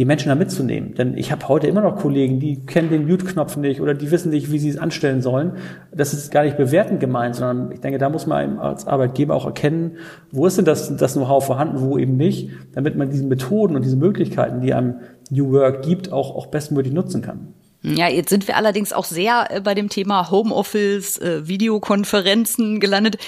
die 0.00 0.06
Menschen 0.06 0.30
da 0.30 0.34
mitzunehmen. 0.34 0.94
Denn 0.94 1.14
ich 1.18 1.30
habe 1.30 1.46
heute 1.46 1.66
immer 1.66 1.82
noch 1.82 1.96
Kollegen, 1.96 2.40
die 2.40 2.64
kennen 2.64 2.88
den 2.88 3.06
Mute-Knopf 3.06 3.58
nicht 3.58 3.82
oder 3.82 3.92
die 3.92 4.10
wissen 4.10 4.30
nicht, 4.30 4.50
wie 4.50 4.58
sie 4.58 4.70
es 4.70 4.78
anstellen 4.78 5.20
sollen. 5.20 5.58
Das 5.92 6.14
ist 6.14 6.32
gar 6.32 6.42
nicht 6.42 6.56
bewertend 6.56 7.00
gemeint, 7.00 7.36
sondern 7.36 7.70
ich 7.70 7.80
denke, 7.80 7.98
da 7.98 8.08
muss 8.08 8.26
man 8.26 8.58
als 8.58 8.86
Arbeitgeber 8.86 9.34
auch 9.34 9.44
erkennen, 9.44 9.98
wo 10.32 10.46
ist 10.46 10.56
denn 10.56 10.64
das, 10.64 10.96
das 10.96 11.12
Know-how 11.12 11.44
vorhanden, 11.44 11.82
wo 11.82 11.98
eben 11.98 12.16
nicht, 12.16 12.48
damit 12.72 12.96
man 12.96 13.10
diese 13.10 13.26
Methoden 13.26 13.76
und 13.76 13.84
diese 13.84 13.98
Möglichkeiten, 13.98 14.62
die 14.62 14.72
einem 14.72 15.00
New 15.28 15.52
Work 15.52 15.82
gibt, 15.82 16.10
auch, 16.10 16.34
auch 16.34 16.46
bestmöglich 16.46 16.94
nutzen 16.94 17.20
kann. 17.20 17.52
Ja, 17.82 18.08
jetzt 18.08 18.30
sind 18.30 18.48
wir 18.48 18.56
allerdings 18.56 18.94
auch 18.94 19.04
sehr 19.04 19.48
äh, 19.50 19.60
bei 19.60 19.74
dem 19.74 19.90
Thema 19.90 20.30
Homeoffice, 20.30 21.18
äh, 21.18 21.46
Videokonferenzen 21.46 22.80
gelandet. 22.80 23.18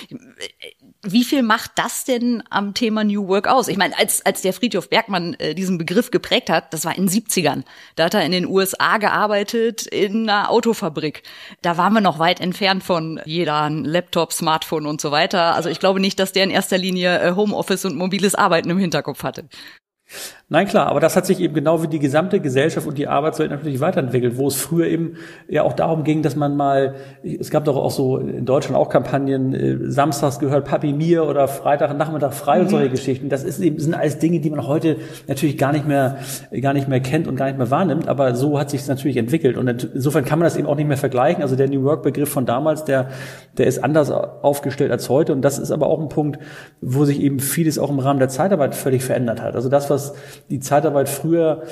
Wie 1.04 1.24
viel 1.24 1.42
macht 1.42 1.72
das 1.74 2.04
denn 2.04 2.44
am 2.48 2.74
Thema 2.74 3.02
New 3.02 3.26
Work 3.26 3.48
aus? 3.48 3.66
Ich 3.66 3.76
meine, 3.76 3.98
als, 3.98 4.24
als 4.24 4.40
der 4.40 4.52
Friedhof 4.52 4.88
Bergmann 4.88 5.34
äh, 5.34 5.52
diesen 5.52 5.76
Begriff 5.76 6.12
geprägt 6.12 6.48
hat, 6.48 6.72
das 6.72 6.84
war 6.84 6.96
in 6.96 7.06
den 7.06 7.12
70ern. 7.12 7.64
Da 7.96 8.04
hat 8.04 8.14
er 8.14 8.24
in 8.24 8.30
den 8.30 8.46
USA 8.46 8.98
gearbeitet, 8.98 9.84
in 9.84 10.30
einer 10.30 10.48
Autofabrik. 10.48 11.24
Da 11.60 11.76
waren 11.76 11.92
wir 11.92 12.00
noch 12.00 12.20
weit 12.20 12.40
entfernt 12.40 12.84
von 12.84 13.20
jeder 13.24 13.68
Laptop, 13.68 14.32
Smartphone 14.32 14.86
und 14.86 15.00
so 15.00 15.10
weiter. 15.10 15.56
Also 15.56 15.70
ich 15.70 15.80
glaube 15.80 15.98
nicht, 15.98 16.20
dass 16.20 16.30
der 16.30 16.44
in 16.44 16.50
erster 16.50 16.78
Linie 16.78 17.20
äh, 17.20 17.34
Homeoffice 17.34 17.84
und 17.84 17.96
mobiles 17.96 18.36
Arbeiten 18.36 18.70
im 18.70 18.78
Hinterkopf 18.78 19.24
hatte. 19.24 19.48
Nein, 20.52 20.66
klar, 20.66 20.88
aber 20.88 21.00
das 21.00 21.16
hat 21.16 21.24
sich 21.24 21.40
eben 21.40 21.54
genau 21.54 21.82
wie 21.82 21.86
die 21.86 21.98
gesamte 21.98 22.38
Gesellschaft 22.38 22.86
und 22.86 22.98
die 22.98 23.08
Arbeitswelt 23.08 23.50
natürlich 23.50 23.80
weiterentwickelt, 23.80 24.36
wo 24.36 24.48
es 24.48 24.56
früher 24.56 24.86
eben 24.86 25.14
ja 25.48 25.62
auch 25.62 25.72
darum 25.72 26.04
ging, 26.04 26.20
dass 26.20 26.36
man 26.36 26.58
mal, 26.58 26.94
es 27.22 27.48
gab 27.48 27.64
doch 27.64 27.74
auch 27.74 27.90
so 27.90 28.18
in 28.18 28.44
Deutschland 28.44 28.76
auch 28.76 28.90
Kampagnen, 28.90 29.54
äh, 29.54 29.78
samstags 29.90 30.40
gehört 30.40 30.66
Papi 30.66 30.92
mir 30.92 31.24
oder 31.24 31.48
Freitag, 31.48 31.96
Nachmittag 31.96 32.34
frei 32.34 32.56
mhm. 32.56 32.64
und 32.64 32.68
solche 32.68 32.90
Geschichten. 32.90 33.30
Das 33.30 33.44
ist 33.44 33.60
eben, 33.60 33.78
sind 33.78 33.94
alles 33.94 34.18
Dinge, 34.18 34.40
die 34.40 34.50
man 34.50 34.66
heute 34.66 34.98
natürlich 35.26 35.56
gar 35.56 35.72
nicht 35.72 35.88
mehr, 35.88 36.18
gar 36.60 36.74
nicht 36.74 36.86
mehr 36.86 37.00
kennt 37.00 37.28
und 37.28 37.36
gar 37.36 37.46
nicht 37.46 37.56
mehr 37.56 37.70
wahrnimmt, 37.70 38.06
aber 38.06 38.34
so 38.34 38.58
hat 38.58 38.68
sich 38.68 38.82
es 38.82 38.88
natürlich 38.88 39.16
entwickelt 39.16 39.56
und 39.56 39.66
insofern 39.94 40.26
kann 40.26 40.38
man 40.38 40.44
das 40.44 40.58
eben 40.58 40.68
auch 40.68 40.76
nicht 40.76 40.86
mehr 40.86 40.98
vergleichen. 40.98 41.42
Also 41.42 41.56
der 41.56 41.70
New 41.70 41.82
Work 41.84 42.02
Begriff 42.02 42.28
von 42.28 42.44
damals, 42.44 42.84
der, 42.84 43.08
der 43.56 43.68
ist 43.68 43.82
anders 43.82 44.10
aufgestellt 44.10 44.90
als 44.90 45.08
heute 45.08 45.32
und 45.32 45.40
das 45.40 45.58
ist 45.58 45.70
aber 45.70 45.86
auch 45.86 45.98
ein 45.98 46.10
Punkt, 46.10 46.38
wo 46.82 47.06
sich 47.06 47.22
eben 47.22 47.40
vieles 47.40 47.78
auch 47.78 47.88
im 47.88 48.00
Rahmen 48.00 48.18
der 48.18 48.28
Zeitarbeit 48.28 48.74
völlig 48.74 49.02
verändert 49.02 49.40
hat. 49.40 49.54
Also 49.54 49.70
das, 49.70 49.88
was 49.88 50.12
die 50.50 50.60
Zeitarbeit 50.60 51.08
früher 51.08 51.62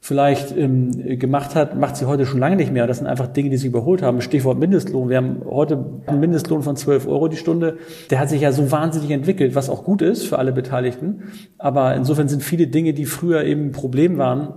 vielleicht 0.00 0.56
ähm, 0.56 1.18
gemacht 1.18 1.56
hat, 1.56 1.76
macht 1.76 1.96
sie 1.96 2.04
heute 2.04 2.26
schon 2.26 2.38
lange 2.38 2.54
nicht 2.54 2.72
mehr. 2.72 2.86
Das 2.86 2.98
sind 2.98 3.08
einfach 3.08 3.26
Dinge, 3.26 3.50
die 3.50 3.56
sich 3.56 3.66
überholt 3.66 4.02
haben. 4.02 4.20
Stichwort 4.20 4.58
Mindestlohn. 4.58 5.08
Wir 5.08 5.16
haben 5.16 5.42
heute 5.44 5.84
einen 6.06 6.20
Mindestlohn 6.20 6.62
von 6.62 6.76
12 6.76 7.08
Euro 7.08 7.26
die 7.26 7.36
Stunde. 7.36 7.78
Der 8.10 8.20
hat 8.20 8.28
sich 8.28 8.40
ja 8.42 8.52
so 8.52 8.70
wahnsinnig 8.70 9.10
entwickelt, 9.10 9.56
was 9.56 9.68
auch 9.68 9.82
gut 9.82 10.02
ist 10.02 10.24
für 10.24 10.38
alle 10.38 10.52
Beteiligten. 10.52 11.24
Aber 11.58 11.96
insofern 11.96 12.28
sind 12.28 12.44
viele 12.44 12.68
Dinge, 12.68 12.94
die 12.94 13.04
früher 13.04 13.42
eben 13.42 13.66
ein 13.66 13.72
Problem 13.72 14.16
waren, 14.16 14.54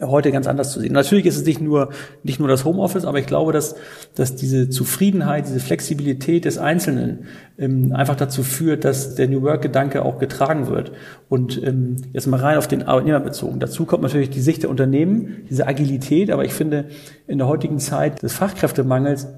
heute 0.00 0.32
ganz 0.32 0.46
anders 0.46 0.72
zu 0.72 0.80
sehen. 0.80 0.92
Natürlich 0.92 1.26
ist 1.26 1.36
es 1.36 1.44
nicht 1.44 1.60
nur, 1.60 1.90
nicht 2.22 2.38
nur 2.38 2.48
das 2.48 2.64
Homeoffice, 2.64 3.04
aber 3.04 3.18
ich 3.18 3.26
glaube, 3.26 3.52
dass, 3.52 3.76
dass 4.14 4.34
diese 4.36 4.68
Zufriedenheit, 4.68 5.46
diese 5.46 5.60
Flexibilität 5.60 6.44
des 6.44 6.58
Einzelnen 6.58 7.26
ähm, 7.58 7.92
einfach 7.92 8.16
dazu 8.16 8.42
führt, 8.42 8.84
dass 8.84 9.14
der 9.14 9.28
New 9.28 9.42
Work-Gedanke 9.42 10.04
auch 10.04 10.18
getragen 10.18 10.68
wird. 10.68 10.92
Und 11.28 11.62
ähm, 11.62 11.96
jetzt 12.12 12.26
mal 12.26 12.40
rein 12.40 12.58
auf 12.58 12.68
den 12.68 12.82
Arbeitnehmer 12.82 13.20
bezogen. 13.20 13.60
Dazu 13.60 13.84
kommt 13.84 14.02
natürlich 14.02 14.30
die 14.30 14.40
Sicht 14.40 14.62
der 14.62 14.70
Unternehmen, 14.70 15.44
diese 15.50 15.66
Agilität, 15.66 16.30
aber 16.30 16.44
ich 16.44 16.54
finde, 16.54 16.86
in 17.26 17.38
der 17.38 17.46
heutigen 17.46 17.78
Zeit 17.78 18.22
des 18.22 18.32
Fachkräftemangels 18.32 19.28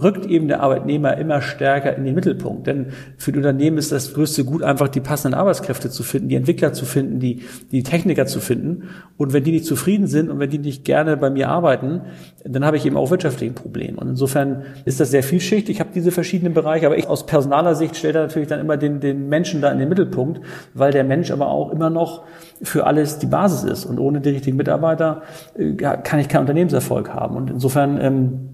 rückt 0.00 0.26
eben 0.26 0.48
der 0.48 0.60
Arbeitnehmer 0.60 1.16
immer 1.18 1.42
stärker 1.42 1.94
in 1.96 2.04
den 2.04 2.14
Mittelpunkt. 2.14 2.66
Denn 2.66 2.88
für 3.16 3.32
die 3.32 3.38
Unternehmen 3.38 3.78
ist 3.78 3.92
das 3.92 4.14
größte 4.14 4.44
Gut 4.44 4.62
einfach 4.62 4.88
die 4.88 5.00
passenden 5.00 5.38
Arbeitskräfte 5.38 5.90
zu 5.90 6.02
finden, 6.02 6.28
die 6.28 6.36
Entwickler 6.36 6.72
zu 6.72 6.84
finden, 6.84 7.18
die, 7.18 7.42
die 7.70 7.82
Techniker 7.82 8.26
zu 8.26 8.40
finden. 8.40 8.88
Und 9.16 9.32
wenn 9.32 9.44
die 9.44 9.52
nicht 9.52 9.66
zufrieden 9.66 10.06
sind 10.06 10.30
und 10.30 10.38
wenn 10.38 10.50
die 10.50 10.58
nicht 10.58 10.84
gerne 10.84 11.16
bei 11.16 11.30
mir 11.30 11.48
arbeiten, 11.48 12.02
dann 12.44 12.64
habe 12.64 12.76
ich 12.76 12.86
eben 12.86 12.96
auch 12.96 13.10
wirtschaftliche 13.10 13.52
Probleme. 13.52 13.98
Und 13.98 14.08
insofern 14.08 14.62
ist 14.84 15.00
das 15.00 15.10
sehr 15.10 15.22
vielschichtig. 15.22 15.76
Ich 15.76 15.80
habe 15.80 15.90
diese 15.94 16.10
verschiedenen 16.10 16.54
Bereiche, 16.54 16.86
aber 16.86 16.96
ich 16.96 17.06
aus 17.06 17.26
personaler 17.26 17.74
Sicht 17.74 17.96
stelle 17.96 18.14
da 18.14 18.20
natürlich 18.22 18.48
dann 18.48 18.60
immer 18.60 18.76
den, 18.76 19.00
den 19.00 19.28
Menschen 19.28 19.60
da 19.60 19.70
in 19.70 19.78
den 19.78 19.88
Mittelpunkt, 19.88 20.40
weil 20.74 20.92
der 20.92 21.04
Mensch 21.04 21.30
aber 21.30 21.48
auch 21.48 21.70
immer 21.70 21.90
noch 21.90 22.24
für 22.62 22.86
alles 22.86 23.18
die 23.18 23.26
Basis 23.26 23.64
ist. 23.64 23.84
Und 23.84 23.98
ohne 23.98 24.20
die 24.20 24.30
richtigen 24.30 24.56
Mitarbeiter 24.56 25.22
äh, 25.56 25.74
kann 25.74 26.20
ich 26.20 26.28
keinen 26.28 26.42
Unternehmenserfolg 26.42 27.10
haben. 27.10 27.36
Und 27.36 27.50
insofern 27.50 28.00
ähm, 28.00 28.51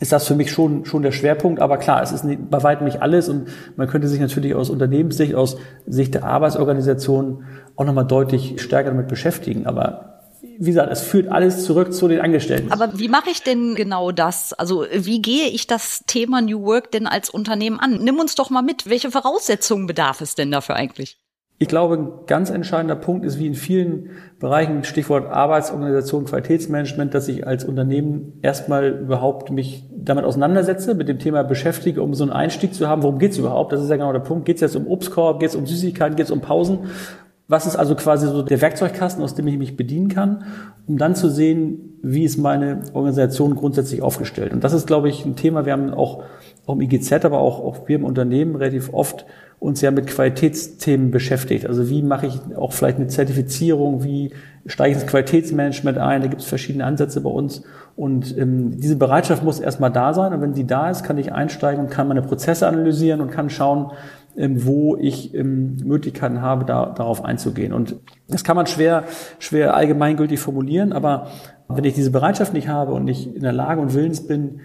ist 0.00 0.12
das 0.12 0.26
für 0.26 0.34
mich 0.34 0.50
schon, 0.50 0.86
schon 0.86 1.02
der 1.02 1.12
Schwerpunkt. 1.12 1.60
Aber 1.60 1.76
klar, 1.76 2.02
es 2.02 2.10
ist 2.10 2.24
nicht, 2.24 2.50
bei 2.50 2.62
weitem 2.62 2.86
nicht 2.86 3.02
alles 3.02 3.28
und 3.28 3.48
man 3.76 3.86
könnte 3.86 4.08
sich 4.08 4.18
natürlich 4.18 4.54
aus 4.54 4.70
Unternehmenssicht, 4.70 5.34
aus 5.34 5.56
Sicht 5.86 6.14
der 6.14 6.24
Arbeitsorganisation 6.24 7.44
auch 7.76 7.84
nochmal 7.84 8.06
deutlich 8.06 8.60
stärker 8.60 8.90
damit 8.90 9.08
beschäftigen. 9.08 9.66
Aber 9.66 10.10
wie 10.58 10.70
gesagt, 10.70 10.90
es 10.90 11.02
führt 11.02 11.28
alles 11.28 11.64
zurück 11.64 11.92
zu 11.92 12.08
den 12.08 12.20
Angestellten. 12.20 12.72
Aber 12.72 12.98
wie 12.98 13.08
mache 13.08 13.30
ich 13.30 13.42
denn 13.42 13.74
genau 13.74 14.10
das? 14.10 14.54
Also 14.54 14.86
wie 14.92 15.20
gehe 15.20 15.48
ich 15.48 15.66
das 15.66 16.02
Thema 16.06 16.40
New 16.40 16.62
Work 16.62 16.90
denn 16.92 17.06
als 17.06 17.30
Unternehmen 17.30 17.78
an? 17.78 17.98
Nimm 18.02 18.18
uns 18.18 18.34
doch 18.34 18.50
mal 18.50 18.62
mit. 18.62 18.88
Welche 18.88 19.10
Voraussetzungen 19.10 19.86
bedarf 19.86 20.22
es 20.22 20.34
denn 20.34 20.50
dafür 20.50 20.76
eigentlich? 20.76 21.19
Ich 21.62 21.68
glaube, 21.68 21.94
ein 21.94 22.08
ganz 22.26 22.48
entscheidender 22.48 22.96
Punkt 22.96 23.22
ist, 23.26 23.38
wie 23.38 23.46
in 23.46 23.54
vielen 23.54 24.12
Bereichen, 24.38 24.82
Stichwort 24.82 25.30
Arbeitsorganisation, 25.30 26.24
Qualitätsmanagement, 26.24 27.12
dass 27.12 27.28
ich 27.28 27.46
als 27.46 27.66
Unternehmen 27.66 28.38
erstmal 28.40 28.88
überhaupt 28.88 29.50
mich 29.50 29.84
damit 29.94 30.24
auseinandersetze, 30.24 30.94
mit 30.94 31.06
dem 31.06 31.18
Thema 31.18 31.42
beschäftige, 31.42 32.02
um 32.02 32.14
so 32.14 32.24
einen 32.24 32.32
Einstieg 32.32 32.72
zu 32.72 32.88
haben. 32.88 33.02
Worum 33.02 33.18
geht's 33.18 33.36
überhaupt? 33.36 33.74
Das 33.74 33.82
ist 33.82 33.90
ja 33.90 33.96
genau 33.96 34.10
der 34.10 34.20
Punkt. 34.20 34.46
Geht's 34.46 34.62
jetzt 34.62 34.74
um 34.74 34.86
Obstkorb? 34.86 35.38
Geht's 35.38 35.54
um 35.54 35.66
Süßigkeiten? 35.66 36.16
Geht's 36.16 36.30
um 36.30 36.40
Pausen? 36.40 36.78
Was 37.46 37.66
ist 37.66 37.76
also 37.76 37.94
quasi 37.94 38.26
so 38.26 38.40
der 38.40 38.62
Werkzeugkasten, 38.62 39.22
aus 39.22 39.34
dem 39.34 39.46
ich 39.46 39.58
mich 39.58 39.76
bedienen 39.76 40.08
kann, 40.08 40.44
um 40.86 40.96
dann 40.96 41.14
zu 41.14 41.28
sehen, 41.28 41.98
wie 42.02 42.24
ist 42.24 42.38
meine 42.38 42.84
Organisation 42.94 43.54
grundsätzlich 43.54 44.00
aufgestellt? 44.00 44.54
Und 44.54 44.64
das 44.64 44.72
ist, 44.72 44.86
glaube 44.86 45.10
ich, 45.10 45.26
ein 45.26 45.36
Thema. 45.36 45.66
Wir 45.66 45.74
haben 45.74 45.92
auch, 45.92 46.22
auch 46.64 46.74
im 46.74 46.80
IGZ, 46.80 47.26
aber 47.26 47.40
auch, 47.40 47.60
auch 47.60 47.86
wir 47.86 47.96
im 47.96 48.04
Unternehmen 48.04 48.56
relativ 48.56 48.94
oft 48.94 49.26
uns 49.60 49.82
ja 49.82 49.90
mit 49.90 50.06
Qualitätsthemen 50.06 51.10
beschäftigt. 51.10 51.66
Also 51.66 51.88
wie 51.90 52.02
mache 52.02 52.26
ich 52.26 52.40
auch 52.56 52.72
vielleicht 52.72 52.96
eine 52.96 53.08
Zertifizierung, 53.08 54.02
wie 54.02 54.32
steige 54.64 54.96
ich 54.96 55.02
ins 55.02 55.10
Qualitätsmanagement 55.10 55.98
ein, 55.98 56.22
da 56.22 56.28
gibt 56.28 56.40
es 56.40 56.48
verschiedene 56.48 56.84
Ansätze 56.86 57.20
bei 57.20 57.30
uns. 57.30 57.62
Und 57.94 58.36
ähm, 58.38 58.80
diese 58.80 58.96
Bereitschaft 58.96 59.44
muss 59.44 59.60
erstmal 59.60 59.92
da 59.92 60.14
sein. 60.14 60.32
Und 60.32 60.40
wenn 60.40 60.54
sie 60.54 60.66
da 60.66 60.90
ist, 60.90 61.04
kann 61.04 61.18
ich 61.18 61.32
einsteigen 61.32 61.84
und 61.84 61.90
kann 61.90 62.08
meine 62.08 62.22
Prozesse 62.22 62.66
analysieren 62.66 63.20
und 63.20 63.30
kann 63.30 63.50
schauen, 63.50 63.92
ähm, 64.34 64.64
wo 64.64 64.96
ich 64.96 65.34
ähm, 65.34 65.76
Möglichkeiten 65.84 66.40
habe, 66.40 66.64
da, 66.64 66.86
darauf 66.86 67.22
einzugehen. 67.22 67.74
Und 67.74 67.96
das 68.28 68.44
kann 68.44 68.56
man 68.56 68.66
schwer, 68.66 69.04
schwer 69.38 69.74
allgemeingültig 69.74 70.40
formulieren, 70.40 70.94
aber 70.94 71.26
wenn 71.68 71.84
ich 71.84 71.94
diese 71.94 72.10
Bereitschaft 72.10 72.54
nicht 72.54 72.68
habe 72.68 72.92
und 72.92 73.04
nicht 73.04 73.34
in 73.34 73.42
der 73.42 73.52
Lage 73.52 73.80
und 73.80 73.92
willens 73.92 74.26
bin, 74.26 74.60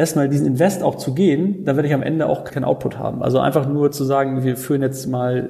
erstmal 0.00 0.28
diesen 0.28 0.46
Invest 0.46 0.82
auch 0.82 0.96
zu 0.96 1.14
gehen, 1.14 1.64
dann 1.64 1.76
werde 1.76 1.86
ich 1.86 1.94
am 1.94 2.02
Ende 2.02 2.26
auch 2.26 2.44
keinen 2.44 2.64
Output 2.64 2.98
haben. 2.98 3.22
Also 3.22 3.38
einfach 3.38 3.68
nur 3.68 3.92
zu 3.92 4.04
sagen, 4.04 4.42
wir 4.42 4.56
führen 4.56 4.82
jetzt 4.82 5.06
mal, 5.06 5.48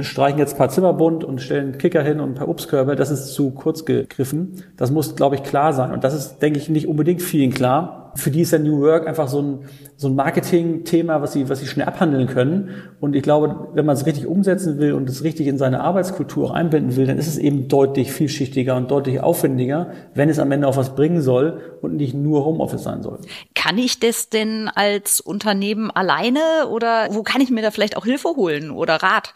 streichen 0.00 0.38
jetzt 0.38 0.54
ein 0.54 0.58
paar 0.58 0.70
Zimmerbund 0.70 1.24
und 1.24 1.42
stellen 1.42 1.70
einen 1.70 1.78
Kicker 1.78 2.02
hin 2.02 2.20
und 2.20 2.30
ein 2.30 2.34
paar 2.34 2.48
Obstkörbe, 2.48 2.96
das 2.96 3.10
ist 3.10 3.34
zu 3.34 3.50
kurz 3.50 3.84
gegriffen. 3.84 4.62
Das 4.76 4.90
muss, 4.90 5.16
glaube 5.16 5.34
ich, 5.34 5.42
klar 5.42 5.72
sein. 5.72 5.92
Und 5.92 6.04
das 6.04 6.14
ist, 6.14 6.38
denke 6.38 6.58
ich, 6.58 6.68
nicht 6.68 6.88
unbedingt 6.88 7.20
vielen 7.20 7.52
klar 7.52 7.97
für 8.14 8.30
die 8.30 8.42
ist 8.42 8.52
ja 8.52 8.58
New 8.58 8.80
Work 8.80 9.06
einfach 9.06 9.28
so 9.28 9.40
ein, 9.40 9.58
so 9.96 10.08
ein 10.08 10.14
Marketing-Thema, 10.14 11.20
was 11.22 11.32
sie, 11.32 11.48
was 11.48 11.60
sie 11.60 11.66
schnell 11.66 11.86
abhandeln 11.86 12.26
können. 12.26 12.70
Und 13.00 13.14
ich 13.14 13.22
glaube, 13.22 13.68
wenn 13.74 13.86
man 13.86 13.96
es 13.96 14.06
richtig 14.06 14.26
umsetzen 14.26 14.78
will 14.78 14.92
und 14.92 15.08
es 15.08 15.24
richtig 15.24 15.46
in 15.46 15.58
seine 15.58 15.80
Arbeitskultur 15.80 16.46
auch 16.46 16.50
einbinden 16.50 16.96
will, 16.96 17.06
dann 17.06 17.18
ist 17.18 17.28
es 17.28 17.38
eben 17.38 17.68
deutlich 17.68 18.12
vielschichtiger 18.12 18.76
und 18.76 18.90
deutlich 18.90 19.20
aufwendiger, 19.20 19.92
wenn 20.14 20.28
es 20.28 20.38
am 20.38 20.52
Ende 20.52 20.68
auch 20.68 20.76
was 20.76 20.94
bringen 20.94 21.22
soll 21.22 21.78
und 21.82 21.96
nicht 21.96 22.14
nur 22.14 22.44
Homeoffice 22.44 22.82
sein 22.82 23.02
soll. 23.02 23.20
Kann 23.54 23.78
ich 23.78 24.00
das 24.00 24.28
denn 24.28 24.70
als 24.74 25.20
Unternehmen 25.20 25.90
alleine 25.90 26.40
oder 26.70 27.08
wo 27.12 27.22
kann 27.22 27.40
ich 27.40 27.50
mir 27.50 27.62
da 27.62 27.70
vielleicht 27.70 27.96
auch 27.96 28.04
Hilfe 28.04 28.28
holen 28.36 28.70
oder 28.70 28.96
Rat? 28.96 29.34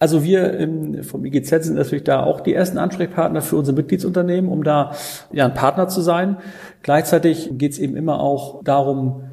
Also 0.00 0.24
wir 0.24 0.66
vom 1.02 1.26
IGZ 1.26 1.64
sind 1.64 1.74
natürlich 1.76 2.04
da 2.04 2.22
auch 2.24 2.40
die 2.40 2.54
ersten 2.54 2.78
Ansprechpartner 2.78 3.42
für 3.42 3.56
unsere 3.56 3.76
Mitgliedsunternehmen, 3.76 4.50
um 4.50 4.64
da 4.64 4.92
ja 5.30 5.44
ein 5.44 5.52
Partner 5.52 5.88
zu 5.88 6.00
sein. 6.00 6.38
Gleichzeitig 6.82 7.50
geht 7.58 7.72
es 7.72 7.78
eben 7.78 7.96
immer 7.96 8.18
auch 8.18 8.64
darum, 8.64 9.24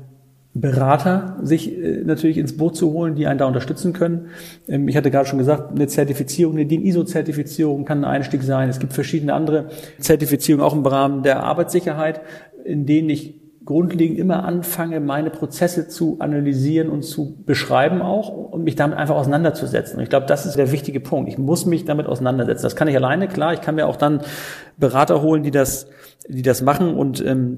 Berater 0.60 1.38
sich 1.42 1.78
äh, 1.78 2.02
natürlich 2.04 2.38
ins 2.38 2.58
Boot 2.58 2.76
zu 2.76 2.92
holen, 2.92 3.16
die 3.16 3.28
einen 3.28 3.38
da 3.38 3.46
unterstützen 3.46 3.94
können. 3.94 4.28
Ähm, 4.68 4.88
ich 4.88 4.98
hatte 4.98 5.12
gerade 5.12 5.28
schon 5.28 5.38
gesagt, 5.38 5.72
eine 5.72 5.88
Zertifizierung, 5.88 6.56
eine 6.56 6.66
DIN 6.66 6.84
ISO-Zertifizierung 6.84 7.86
kann 7.86 8.00
ein 8.00 8.06
Einstieg 8.06 8.44
sein. 8.44 8.70
Es 8.70 8.80
gibt 8.80 8.94
verschiedene 8.94 9.34
andere 9.34 9.70
Zertifizierungen 10.00 10.66
auch 10.66 10.74
im 10.74 10.86
Rahmen 10.86 11.24
der 11.24 11.44
Arbeitssicherheit, 11.44 12.22
in 12.66 12.86
denen 12.86 13.10
ich 13.10 13.36
grundlegend 13.68 14.18
immer 14.18 14.46
anfange, 14.46 15.00
meine 15.02 15.30
Prozesse 15.30 15.90
zu 15.90 16.16
analysieren 16.20 16.90
und 16.90 17.04
zu 17.04 17.36
beschreiben 17.46 18.02
auch 18.02 18.30
und 18.30 18.64
mich 18.64 18.76
damit 18.76 18.98
einfach 18.98 19.16
auseinanderzusetzen. 19.16 19.98
Und 19.98 20.04
ich 20.04 20.10
glaube, 20.10 20.26
das 20.26 20.46
ist 20.46 20.58
der 20.58 20.72
wichtige 20.72 21.02
Punkt. 21.02 21.30
Ich 21.30 21.38
muss 21.38 21.66
mich 21.66 21.84
damit 21.84 22.08
auseinandersetzen. 22.08 22.64
Das 22.64 22.78
kann 22.78 22.88
ich 22.88 22.96
alleine, 22.96 23.28
klar. 23.28 23.54
Ich 23.54 23.62
kann 23.62 23.76
mir 23.76 23.86
auch 23.88 23.98
dann 23.98 24.22
Berater 24.78 25.22
holen, 25.22 25.44
die 25.44 25.52
das, 25.52 25.88
die 26.30 26.42
das 26.42 26.62
machen 26.62 26.96
und 26.96 27.24
ähm, 27.24 27.58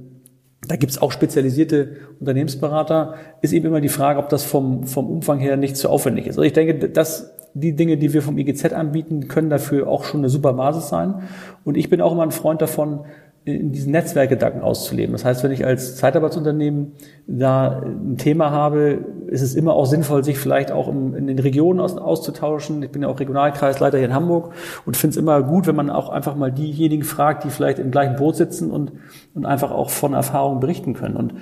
da 0.68 0.76
gibt's 0.76 1.02
auch 1.02 1.12
spezialisierte 1.12 1.98
Unternehmensberater. 2.20 3.14
Ist 3.42 3.54
eben 3.54 3.68
immer 3.68 3.80
die 3.80 3.88
Frage, 3.88 4.20
ob 4.20 4.30
das 4.30 4.44
vom, 4.44 4.86
vom 4.86 5.10
Umfang 5.10 5.40
her 5.40 5.58
nicht 5.58 5.78
zu 5.78 5.90
aufwendig 5.90 6.26
ist. 6.26 6.38
Also 6.38 6.42
ich 6.42 6.54
denke, 6.54 6.90
dass 6.90 7.34
die 7.54 7.76
Dinge, 7.76 7.98
die 7.98 8.14
wir 8.14 8.22
vom 8.22 8.38
IGZ 8.38 8.74
anbieten, 8.74 9.28
können 9.28 9.50
dafür 9.50 9.88
auch 9.88 10.04
schon 10.04 10.22
eine 10.22 10.30
super 10.30 10.54
Basis 10.54 10.90
sein. 10.90 11.22
Und 11.64 11.78
ich 11.78 11.90
bin 11.90 12.02
auch 12.02 12.12
immer 12.12 12.24
ein 12.24 12.32
Freund 12.32 12.62
davon, 12.62 13.06
in 13.56 13.72
diesen 13.72 13.92
Netzwerkgedanken 13.92 14.62
auszuleben. 14.62 15.14
Das 15.14 15.26
heißt, 15.26 15.44
wenn 15.44 15.52
ich 15.52 15.66
als 15.66 15.96
Zeitarbeitsunternehmen 15.96 16.94
da 17.28 17.82
ein 17.82 18.18
Thema 18.18 18.52
habe, 18.52 19.00
ist 19.28 19.42
es 19.42 19.56
immer 19.56 19.74
auch 19.74 19.86
sinnvoll, 19.86 20.24
sich 20.24 20.38
vielleicht 20.38 20.72
auch 20.72 20.88
in 20.88 21.28
den 21.28 21.40
Regionen 21.40 21.80
auszutauschen. 21.80 22.84
Ich 22.84 22.92
bin 22.92 23.02
ja 23.02 23.08
auch 23.08 23.20
Regionalkreisleiter 23.20 23.98
hier 23.98 24.08
in 24.08 24.14
Hamburg 24.14 24.54
und 24.86 24.98
finde 24.98 25.12
es 25.12 25.18
immer 25.18 25.42
gut, 25.44 25.68
wenn 25.68 25.76
man 25.76 25.90
auch 25.90 26.10
einfach 26.10 26.36
mal 26.36 26.52
diejenigen 26.52 27.04
fragt, 27.04 27.44
die 27.44 27.50
vielleicht 27.50 27.80
im 27.80 27.92
gleichen 27.92 28.16
Boot 28.16 28.36
sitzen 28.36 28.72
und, 28.72 28.92
und 29.34 29.46
einfach 29.46 29.72
auch 29.72 29.90
von 29.90 30.14
Erfahrungen 30.14 30.60
berichten 30.60 30.94
können. 30.94 31.16
Und 31.16 31.34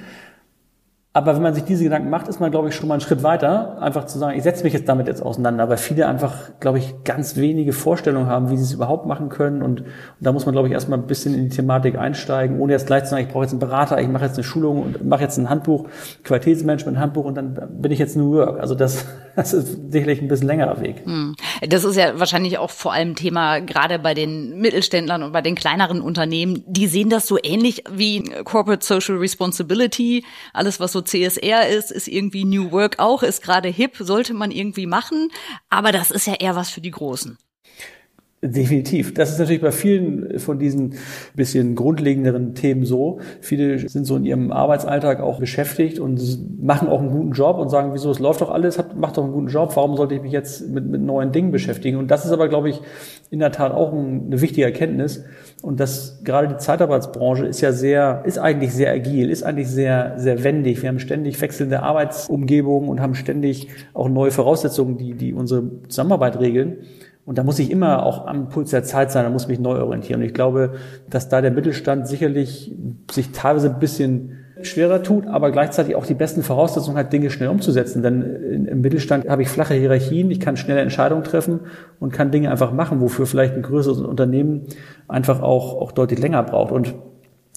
aber 1.18 1.34
wenn 1.34 1.42
man 1.42 1.56
sich 1.56 1.64
diese 1.64 1.84
Gedanken 1.84 2.12
macht, 2.12 2.28
ist 2.28 2.40
man, 2.40 2.52
glaube 2.52 2.70
ich, 2.70 2.76
schon 2.76 2.88
mal 2.88 2.94
einen 2.94 3.02
Schritt 3.02 3.24
weiter, 3.24 3.82
einfach 3.82 4.06
zu 4.06 4.20
sagen, 4.20 4.38
ich 4.38 4.44
setze 4.44 4.64
mich 4.64 4.74
jetzt 4.74 4.88
damit 4.88 5.08
jetzt 5.08 5.24
auseinander, 5.24 5.68
weil 5.68 5.78
viele 5.78 6.06
einfach, 6.06 6.52
glaube 6.60 6.78
ich, 6.78 6.94
ganz 7.06 7.38
wenige 7.38 7.74
Vorstellungen 7.74 8.28
haben, 8.28 8.52
wie 8.52 8.58
sie 8.58 8.62
es 8.62 8.74
überhaupt 8.74 9.08
machen 9.08 9.30
können. 9.30 9.64
Und, 9.64 9.82
und 9.82 9.88
da 10.20 10.32
muss 10.32 10.46
man, 10.46 10.54
glaube 10.54 10.68
ich, 10.68 10.76
erstmal 10.76 11.00
ein 11.00 11.08
bisschen 11.08 11.34
in 11.34 11.50
die 11.50 11.56
Thematik 11.56 11.98
einsteigen, 11.98 12.60
ohne 12.60 12.74
jetzt 12.74 12.86
gleich 12.86 13.06
zu 13.06 13.10
sagen, 13.10 13.24
ich 13.26 13.34
brauche 13.34 13.46
jetzt 13.46 13.52
einen 13.54 13.60
Berater, 13.60 14.00
ich 14.00 14.08
mache 14.08 14.26
jetzt 14.26 14.36
eine 14.36 14.44
Schulung 14.44 14.80
und 14.84 15.06
mache 15.08 15.24
jetzt 15.24 15.40
ein 15.40 15.50
Handbuch, 15.50 15.88
Qualitätsmanagement-Handbuch 16.24 17.26
und 17.26 17.34
dann 17.34 17.68
bin 17.82 17.92
ich 17.92 17.98
jetzt 17.98 18.16
New 18.16 18.34
Work. 18.34 18.60
Also 18.60 18.76
das, 18.76 19.08
das 19.36 19.54
ist 19.54 19.92
sicherlich 19.92 20.22
ein 20.22 20.28
bisschen 20.28 20.46
längerer 20.46 20.80
Weg. 20.82 21.04
Hm. 21.04 21.36
Das 21.68 21.84
ist 21.84 21.96
ja 21.96 22.20
wahrscheinlich 22.20 22.60
auch 22.60 22.70
vor 22.70 22.94
allem 22.94 23.16
Thema 23.16 23.58
gerade 23.58 23.98
bei 23.98 24.14
den 24.14 24.60
Mittelständlern 24.60 25.24
und 25.24 25.32
bei 25.32 25.42
den 25.42 25.56
kleineren 25.56 26.00
Unternehmen. 26.00 26.64
Die 26.68 26.86
sehen 26.86 27.10
das 27.10 27.26
so 27.26 27.40
ähnlich 27.42 27.86
wie 27.92 28.24
Corporate 28.44 28.86
Social 28.86 29.18
Responsibility, 29.18 30.24
alles 30.54 30.80
was 30.80 30.92
so 30.92 31.07
CSR 31.08 31.68
ist, 31.70 31.92
ist 31.92 32.08
irgendwie 32.08 32.46
New 32.46 32.72
Work 32.72 33.00
auch, 33.00 33.24
ist 33.24 33.42
gerade 33.42 33.70
hip, 33.70 33.96
sollte 34.00 34.34
man 34.34 34.52
irgendwie 34.52 34.86
machen. 34.86 35.30
Aber 35.70 35.92
das 35.92 36.12
ist 36.12 36.28
ja 36.28 36.36
eher 36.36 36.56
was 36.56 36.70
für 36.70 36.82
die 36.82 36.92
Großen. 36.92 37.38
Definitiv. 38.44 39.16
Das 39.16 39.32
ist 39.32 39.40
natürlich 39.40 39.64
bei 39.64 39.72
vielen 39.72 40.38
von 40.38 40.60
diesen 40.60 40.94
bisschen 41.34 41.74
grundlegenderen 41.74 42.54
Themen 42.54 42.86
so. 42.86 43.20
Viele 43.42 43.90
sind 43.90 44.06
so 44.06 44.16
in 44.16 44.26
ihrem 44.26 44.52
Arbeitsalltag 44.52 45.22
auch 45.22 45.40
beschäftigt 45.40 45.98
und 45.98 46.22
machen 46.62 46.88
auch 46.88 47.00
einen 47.00 47.10
guten 47.10 47.32
Job 47.32 47.58
und 47.58 47.70
sagen, 47.70 47.94
wieso, 47.94 48.12
es 48.12 48.20
läuft 48.20 48.42
doch 48.42 48.52
alles, 48.52 48.78
macht 48.96 49.18
doch 49.18 49.24
einen 49.24 49.34
guten 49.34 49.48
Job, 49.48 49.72
warum 49.76 49.98
sollte 49.98 50.14
ich 50.14 50.22
mich 50.22 50.34
jetzt 50.34 50.70
mit, 50.70 50.86
mit 50.86 51.02
neuen 51.02 51.32
Dingen 51.32 51.50
beschäftigen? 51.50 51.98
Und 51.98 52.12
das 52.12 52.26
ist 52.26 52.32
aber, 52.32 52.48
glaube 52.48 52.70
ich, 52.70 52.80
in 53.32 53.40
der 53.40 53.52
Tat 53.52 53.72
auch 53.72 53.92
eine 53.92 54.40
wichtige 54.40 54.66
Erkenntnis. 54.66 55.26
Und 55.64 55.80
das 55.80 56.22
gerade 56.24 56.48
die 56.48 56.58
Zeitarbeitsbranche 56.58 57.48
ist 57.48 57.62
ja 57.62 57.72
sehr, 57.72 58.22
ist 58.24 58.38
eigentlich 58.38 58.72
sehr 58.72 58.92
agil, 58.92 59.32
ist 59.32 59.42
eigentlich 59.42 59.70
sehr, 59.70 60.14
sehr 60.18 60.44
wendig. 60.44 60.84
Wir 60.84 60.90
haben 60.90 61.00
ständig 61.00 61.42
wechselnde 61.42 61.82
Arbeitsumgebungen 61.82 62.88
und 62.88 63.02
haben 63.02 63.16
ständig 63.16 63.70
auch 63.96 64.10
neue 64.10 64.30
Voraussetzungen, 64.30 65.00
die, 65.00 65.16
die 65.16 65.34
unsere 65.34 65.64
Zusammenarbeit 65.88 66.40
regeln. 66.40 66.78
Und 67.28 67.38
da 67.38 67.44
muss 67.44 67.60
ich 67.60 67.72
immer 67.72 68.06
auch 68.06 68.26
am 68.26 68.48
Puls 68.48 68.72
der 68.72 68.84
Zeit 68.84 69.12
sein, 69.12 69.26
da 69.26 69.30
muss 69.30 69.44
ich 69.44 69.48
mich 69.50 69.60
neu 69.60 69.82
orientieren. 69.82 70.22
Und 70.22 70.28
ich 70.28 70.34
glaube, 70.34 70.76
dass 71.10 71.28
da 71.28 71.42
der 71.42 71.52
Mittelstand 71.52 72.08
sicherlich 72.08 72.74
sich 73.12 73.34
teilweise 73.34 73.70
ein 73.70 73.80
bisschen 73.80 74.38
schwerer 74.62 75.04
tut, 75.04 75.28
aber 75.28 75.52
gleichzeitig 75.52 75.98
auch 75.98 76.06
die 76.06 76.14
besten 76.14 76.42
Voraussetzungen 76.42 76.98
hat, 76.98 77.12
Dinge 77.12 77.30
schnell 77.30 77.50
umzusetzen. 77.50 78.02
Denn 78.02 78.66
im 78.66 78.80
Mittelstand 78.80 79.28
habe 79.28 79.42
ich 79.42 79.50
flache 79.50 79.74
Hierarchien, 79.74 80.32
ich 80.32 80.40
kann 80.40 80.56
schnelle 80.56 80.80
Entscheidungen 80.80 81.26
treffen 81.26 81.60
und 82.00 82.14
kann 82.14 82.32
Dinge 82.32 82.50
einfach 82.50 82.72
machen, 82.72 83.02
wofür 83.02 83.26
vielleicht 83.26 83.56
ein 83.56 83.62
größeres 83.62 84.00
Unternehmen 84.00 84.62
einfach 85.10 85.42
auch, 85.42 85.82
auch 85.82 85.92
deutlich 85.92 86.20
länger 86.20 86.44
braucht. 86.44 86.72
Und 86.72 86.96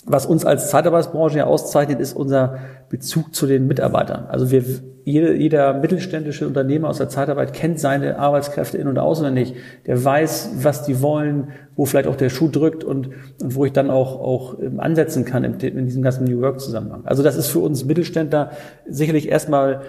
was 0.06 0.26
uns 0.26 0.44
als 0.44 0.70
Zeitarbeitsbranche 0.70 1.38
ja 1.38 1.44
auszeichnet, 1.44 2.00
ist 2.00 2.14
unser 2.14 2.58
Bezug 2.88 3.34
zu 3.34 3.46
den 3.46 3.66
Mitarbeitern. 3.66 4.26
Also 4.28 4.50
wir, 4.50 4.64
jeder, 5.04 5.32
jeder 5.34 5.74
mittelständische 5.74 6.46
Unternehmer 6.46 6.88
aus 6.88 6.98
der 6.98 7.08
Zeitarbeit 7.08 7.52
kennt 7.52 7.80
seine 7.80 8.18
Arbeitskräfte 8.18 8.78
in- 8.78 8.88
und 8.88 8.98
auswendig. 8.98 9.54
Der 9.86 10.02
weiß, 10.02 10.52
was 10.62 10.84
die 10.84 11.02
wollen, 11.02 11.48
wo 11.76 11.84
vielleicht 11.84 12.08
auch 12.08 12.16
der 12.16 12.30
Schuh 12.30 12.48
drückt 12.48 12.84
und, 12.84 13.10
und 13.42 13.54
wo 13.54 13.64
ich 13.64 13.72
dann 13.72 13.90
auch, 13.90 14.20
auch 14.20 14.58
ähm, 14.60 14.80
ansetzen 14.80 15.24
kann 15.24 15.44
in, 15.44 15.58
in 15.60 15.86
diesem 15.86 16.02
ganzen 16.02 16.24
New 16.24 16.40
Work 16.40 16.60
Zusammenhang. 16.60 17.02
Also 17.04 17.22
das 17.22 17.36
ist 17.36 17.48
für 17.48 17.60
uns 17.60 17.84
Mittelständler 17.84 18.50
sicherlich 18.86 19.28
erstmal 19.28 19.82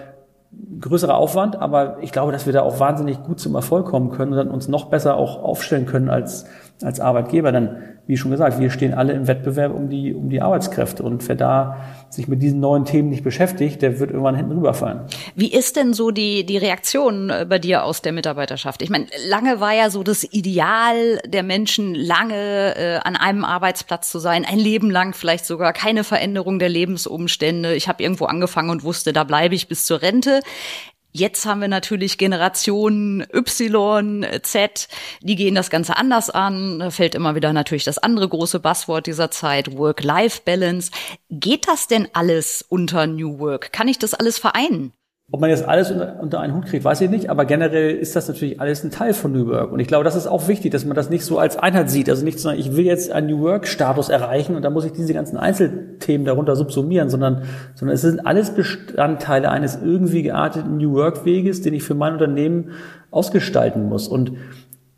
größerer 0.80 1.16
Aufwand, 1.16 1.56
aber 1.56 1.98
ich 2.02 2.12
glaube, 2.12 2.32
dass 2.32 2.46
wir 2.46 2.52
da 2.52 2.62
auch 2.62 2.78
wahnsinnig 2.78 3.22
gut 3.22 3.40
zum 3.40 3.54
Erfolg 3.54 3.86
kommen 3.86 4.10
können 4.10 4.32
und 4.32 4.38
dann 4.38 4.50
uns 4.50 4.68
noch 4.68 4.86
besser 4.86 5.16
auch 5.16 5.42
aufstellen 5.42 5.86
können 5.86 6.10
als, 6.10 6.46
als 6.82 7.00
Arbeitgeber. 7.00 7.52
Dann 7.52 7.78
wie 8.06 8.16
schon 8.16 8.32
gesagt, 8.32 8.58
wir 8.58 8.70
stehen 8.70 8.94
alle 8.94 9.12
im 9.12 9.28
Wettbewerb 9.28 9.72
um 9.72 9.88
die, 9.88 10.12
um 10.12 10.28
die 10.28 10.42
Arbeitskräfte. 10.42 11.04
Und 11.04 11.26
wer 11.28 11.36
da 11.36 11.76
sich 12.10 12.26
mit 12.26 12.42
diesen 12.42 12.58
neuen 12.58 12.84
Themen 12.84 13.08
nicht 13.10 13.22
beschäftigt, 13.22 13.80
der 13.80 14.00
wird 14.00 14.10
irgendwann 14.10 14.34
hinten 14.34 14.52
rüberfallen. 14.52 15.02
Wie 15.36 15.52
ist 15.52 15.76
denn 15.76 15.94
so 15.94 16.10
die, 16.10 16.44
die 16.44 16.56
Reaktion 16.56 17.30
äh, 17.30 17.46
bei 17.48 17.60
dir 17.60 17.84
aus 17.84 18.02
der 18.02 18.12
Mitarbeiterschaft? 18.12 18.82
Ich 18.82 18.90
meine, 18.90 19.06
lange 19.28 19.60
war 19.60 19.72
ja 19.72 19.88
so 19.88 20.02
das 20.02 20.24
Ideal 20.24 21.20
der 21.26 21.44
Menschen, 21.44 21.94
lange 21.94 22.76
äh, 22.76 22.98
an 23.04 23.14
einem 23.14 23.44
Arbeitsplatz 23.44 24.10
zu 24.10 24.18
sein, 24.18 24.44
ein 24.44 24.58
Leben 24.58 24.90
lang 24.90 25.14
vielleicht 25.14 25.46
sogar, 25.46 25.72
keine 25.72 26.02
Veränderung 26.02 26.58
der 26.58 26.68
Lebensumstände. 26.68 27.74
Ich 27.74 27.86
habe 27.86 28.02
irgendwo 28.02 28.24
angefangen 28.24 28.70
und 28.70 28.82
wusste, 28.82 29.12
da 29.12 29.22
bleibe 29.22 29.54
ich 29.54 29.68
bis 29.68 29.86
zur 29.86 30.02
Rente. 30.02 30.40
Jetzt 31.14 31.44
haben 31.44 31.60
wir 31.60 31.68
natürlich 31.68 32.16
Generationen 32.16 33.26
Y, 33.34 34.26
Z, 34.42 34.88
die 35.20 35.36
gehen 35.36 35.54
das 35.54 35.68
Ganze 35.68 35.96
anders 35.98 36.30
an. 36.30 36.78
Da 36.78 36.90
fällt 36.90 37.14
immer 37.14 37.34
wieder 37.34 37.52
natürlich 37.52 37.84
das 37.84 37.98
andere 37.98 38.28
große 38.28 38.60
Buzzword 38.60 39.06
dieser 39.06 39.30
Zeit, 39.30 39.76
Work-Life-Balance. 39.76 40.90
Geht 41.28 41.68
das 41.68 41.86
denn 41.86 42.08
alles 42.14 42.64
unter 42.66 43.06
New 43.06 43.38
Work? 43.38 43.72
Kann 43.72 43.88
ich 43.88 43.98
das 43.98 44.14
alles 44.14 44.38
vereinen? 44.38 44.94
Ob 45.34 45.40
man 45.40 45.48
jetzt 45.48 45.66
alles 45.66 45.90
unter, 45.90 46.20
unter 46.20 46.40
einen 46.40 46.54
Hut 46.54 46.66
kriegt, 46.66 46.84
weiß 46.84 47.00
ich 47.00 47.08
nicht, 47.08 47.30
aber 47.30 47.46
generell 47.46 47.96
ist 47.96 48.14
das 48.14 48.28
natürlich 48.28 48.60
alles 48.60 48.84
ein 48.84 48.90
Teil 48.90 49.14
von 49.14 49.32
New 49.32 49.46
Work. 49.46 49.72
Und 49.72 49.80
ich 49.80 49.88
glaube, 49.88 50.04
das 50.04 50.14
ist 50.14 50.26
auch 50.26 50.46
wichtig, 50.46 50.72
dass 50.72 50.84
man 50.84 50.94
das 50.94 51.08
nicht 51.08 51.24
so 51.24 51.38
als 51.38 51.56
Einheit 51.56 51.88
sieht. 51.88 52.10
Also 52.10 52.22
nicht 52.22 52.38
sagen, 52.38 52.60
ich 52.60 52.76
will 52.76 52.84
jetzt 52.84 53.10
einen 53.10 53.28
New 53.28 53.40
Work-Status 53.40 54.10
erreichen 54.10 54.56
und 54.56 54.62
dann 54.62 54.74
muss 54.74 54.84
ich 54.84 54.92
diese 54.92 55.14
ganzen 55.14 55.38
Einzelthemen 55.38 56.26
darunter 56.26 56.54
subsumieren, 56.54 57.08
sondern, 57.08 57.44
sondern 57.74 57.94
es 57.94 58.02
sind 58.02 58.26
alles 58.26 58.50
Bestandteile 58.50 59.50
eines 59.50 59.78
irgendwie 59.82 60.22
gearteten 60.22 60.76
New 60.76 60.92
Work-Weges, 60.92 61.62
den 61.62 61.72
ich 61.72 61.82
für 61.82 61.94
mein 61.94 62.12
Unternehmen 62.12 62.72
ausgestalten 63.10 63.88
muss. 63.88 64.08
Und 64.08 64.32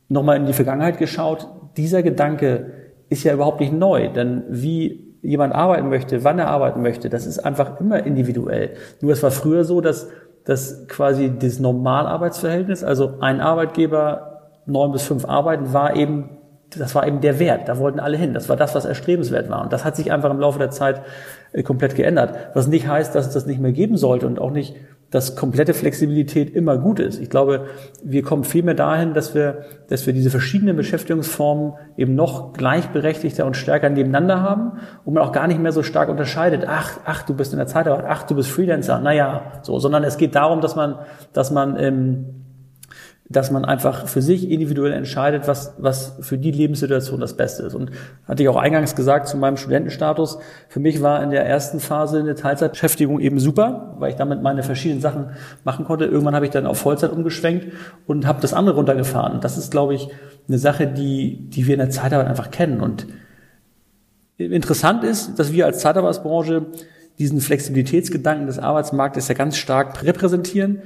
nochmal 0.08 0.36
in 0.38 0.46
die 0.46 0.52
Vergangenheit 0.52 0.98
geschaut, 0.98 1.46
dieser 1.76 2.02
Gedanke 2.02 2.72
ist 3.08 3.22
ja 3.22 3.34
überhaupt 3.34 3.60
nicht 3.60 3.72
neu, 3.72 4.08
denn 4.08 4.42
wie 4.48 5.03
jemand 5.24 5.54
arbeiten 5.54 5.88
möchte, 5.88 6.22
wann 6.22 6.38
er 6.38 6.48
arbeiten 6.48 6.82
möchte, 6.82 7.10
das 7.10 7.26
ist 7.26 7.38
einfach 7.40 7.80
immer 7.80 8.04
individuell. 8.04 8.70
Nur 9.00 9.12
es 9.12 9.22
war 9.22 9.30
früher 9.30 9.64
so, 9.64 9.80
dass 9.80 10.08
dass 10.44 10.86
quasi 10.88 11.32
das 11.38 11.58
Normalarbeitsverhältnis, 11.58 12.84
also 12.84 13.14
ein 13.20 13.40
Arbeitgeber 13.40 14.50
neun 14.66 14.92
bis 14.92 15.02
fünf 15.02 15.24
arbeiten, 15.24 15.72
war 15.72 15.96
eben, 15.96 16.30
das 16.76 16.94
war 16.94 17.06
eben 17.06 17.20
der 17.20 17.38
Wert. 17.38 17.68
Da 17.68 17.78
wollten 17.78 17.98
alle 17.98 18.16
hin. 18.16 18.34
Das 18.34 18.48
war 18.48 18.56
das, 18.56 18.74
was 18.74 18.84
erstrebenswert 18.84 19.48
war. 19.48 19.62
Und 19.62 19.72
das 19.72 19.84
hat 19.84 19.96
sich 19.96 20.12
einfach 20.12 20.30
im 20.30 20.40
Laufe 20.40 20.58
der 20.58 20.70
Zeit 20.70 21.02
äh, 21.52 21.62
komplett 21.62 21.94
geändert. 21.94 22.36
Was 22.54 22.66
nicht 22.66 22.86
heißt, 22.86 23.14
dass 23.14 23.26
es 23.26 23.32
das 23.32 23.46
nicht 23.46 23.60
mehr 23.60 23.72
geben 23.72 23.96
sollte 23.96 24.26
und 24.26 24.38
auch 24.38 24.50
nicht, 24.50 24.76
dass 25.10 25.36
komplette 25.36 25.74
Flexibilität 25.74 26.54
immer 26.54 26.76
gut 26.76 26.98
ist. 26.98 27.20
Ich 27.20 27.30
glaube, 27.30 27.66
wir 28.02 28.22
kommen 28.22 28.44
vielmehr 28.44 28.74
dahin, 28.74 29.14
dass 29.14 29.34
wir, 29.34 29.64
dass 29.88 30.06
wir 30.06 30.12
diese 30.12 30.30
verschiedenen 30.30 30.76
Beschäftigungsformen 30.76 31.74
eben 31.96 32.14
noch 32.14 32.52
gleichberechtigter 32.52 33.46
und 33.46 33.56
stärker 33.56 33.90
nebeneinander 33.90 34.42
haben 34.42 34.72
und 35.04 35.14
man 35.14 35.22
auch 35.22 35.32
gar 35.32 35.46
nicht 35.46 35.60
mehr 35.60 35.72
so 35.72 35.82
stark 35.82 36.08
unterscheidet. 36.08 36.64
Ach, 36.66 36.98
ach, 37.04 37.22
du 37.22 37.34
bist 37.34 37.52
in 37.52 37.58
der 37.58 37.66
Zeitarbeit, 37.66 38.06
ach, 38.08 38.24
du 38.24 38.34
bist 38.34 38.50
Freelancer. 38.50 38.98
Naja, 39.00 39.42
so, 39.62 39.78
sondern 39.78 40.04
es 40.04 40.16
geht 40.16 40.34
darum, 40.34 40.60
dass 40.60 40.74
man, 40.74 40.96
dass 41.32 41.50
man, 41.50 41.76
ähm, 41.78 42.43
dass 43.36 43.50
man 43.50 43.64
einfach 43.64 44.06
für 44.06 44.22
sich 44.22 44.48
individuell 44.48 44.92
entscheidet, 44.92 45.48
was, 45.48 45.74
was 45.78 46.16
für 46.20 46.38
die 46.38 46.52
Lebenssituation 46.52 47.20
das 47.20 47.36
Beste 47.36 47.64
ist. 47.64 47.74
Und 47.74 47.90
hatte 48.28 48.42
ich 48.42 48.48
auch 48.48 48.56
eingangs 48.56 48.94
gesagt 48.94 49.26
zu 49.26 49.36
meinem 49.36 49.56
Studentenstatus, 49.56 50.38
für 50.68 50.80
mich 50.80 51.02
war 51.02 51.22
in 51.22 51.30
der 51.30 51.44
ersten 51.44 51.80
Phase 51.80 52.20
eine 52.20 52.36
Teilzeitbeschäftigung 52.36 53.18
eben 53.20 53.40
super, 53.40 53.96
weil 53.98 54.10
ich 54.10 54.16
damit 54.16 54.42
meine 54.42 54.62
verschiedenen 54.62 55.00
Sachen 55.00 55.30
machen 55.64 55.84
konnte. 55.84 56.04
Irgendwann 56.04 56.34
habe 56.34 56.46
ich 56.46 56.52
dann 56.52 56.66
auf 56.66 56.78
Vollzeit 56.78 57.10
umgeschwenkt 57.10 57.72
und 58.06 58.26
habe 58.26 58.40
das 58.40 58.54
andere 58.54 58.76
runtergefahren. 58.76 59.40
Das 59.40 59.58
ist, 59.58 59.72
glaube 59.72 59.94
ich, 59.94 60.08
eine 60.46 60.58
Sache, 60.58 60.86
die, 60.86 61.48
die 61.50 61.66
wir 61.66 61.74
in 61.74 61.80
der 61.80 61.90
Zeitarbeit 61.90 62.28
einfach 62.28 62.52
kennen. 62.52 62.80
Und 62.80 63.06
interessant 64.38 65.02
ist, 65.02 65.38
dass 65.38 65.52
wir 65.52 65.66
als 65.66 65.80
Zeitarbeitsbranche 65.80 66.66
diesen 67.18 67.40
Flexibilitätsgedanken 67.40 68.46
des 68.46 68.58
Arbeitsmarktes 68.58 69.28
ja 69.28 69.34
ganz 69.34 69.56
stark 69.56 70.02
repräsentieren 70.04 70.82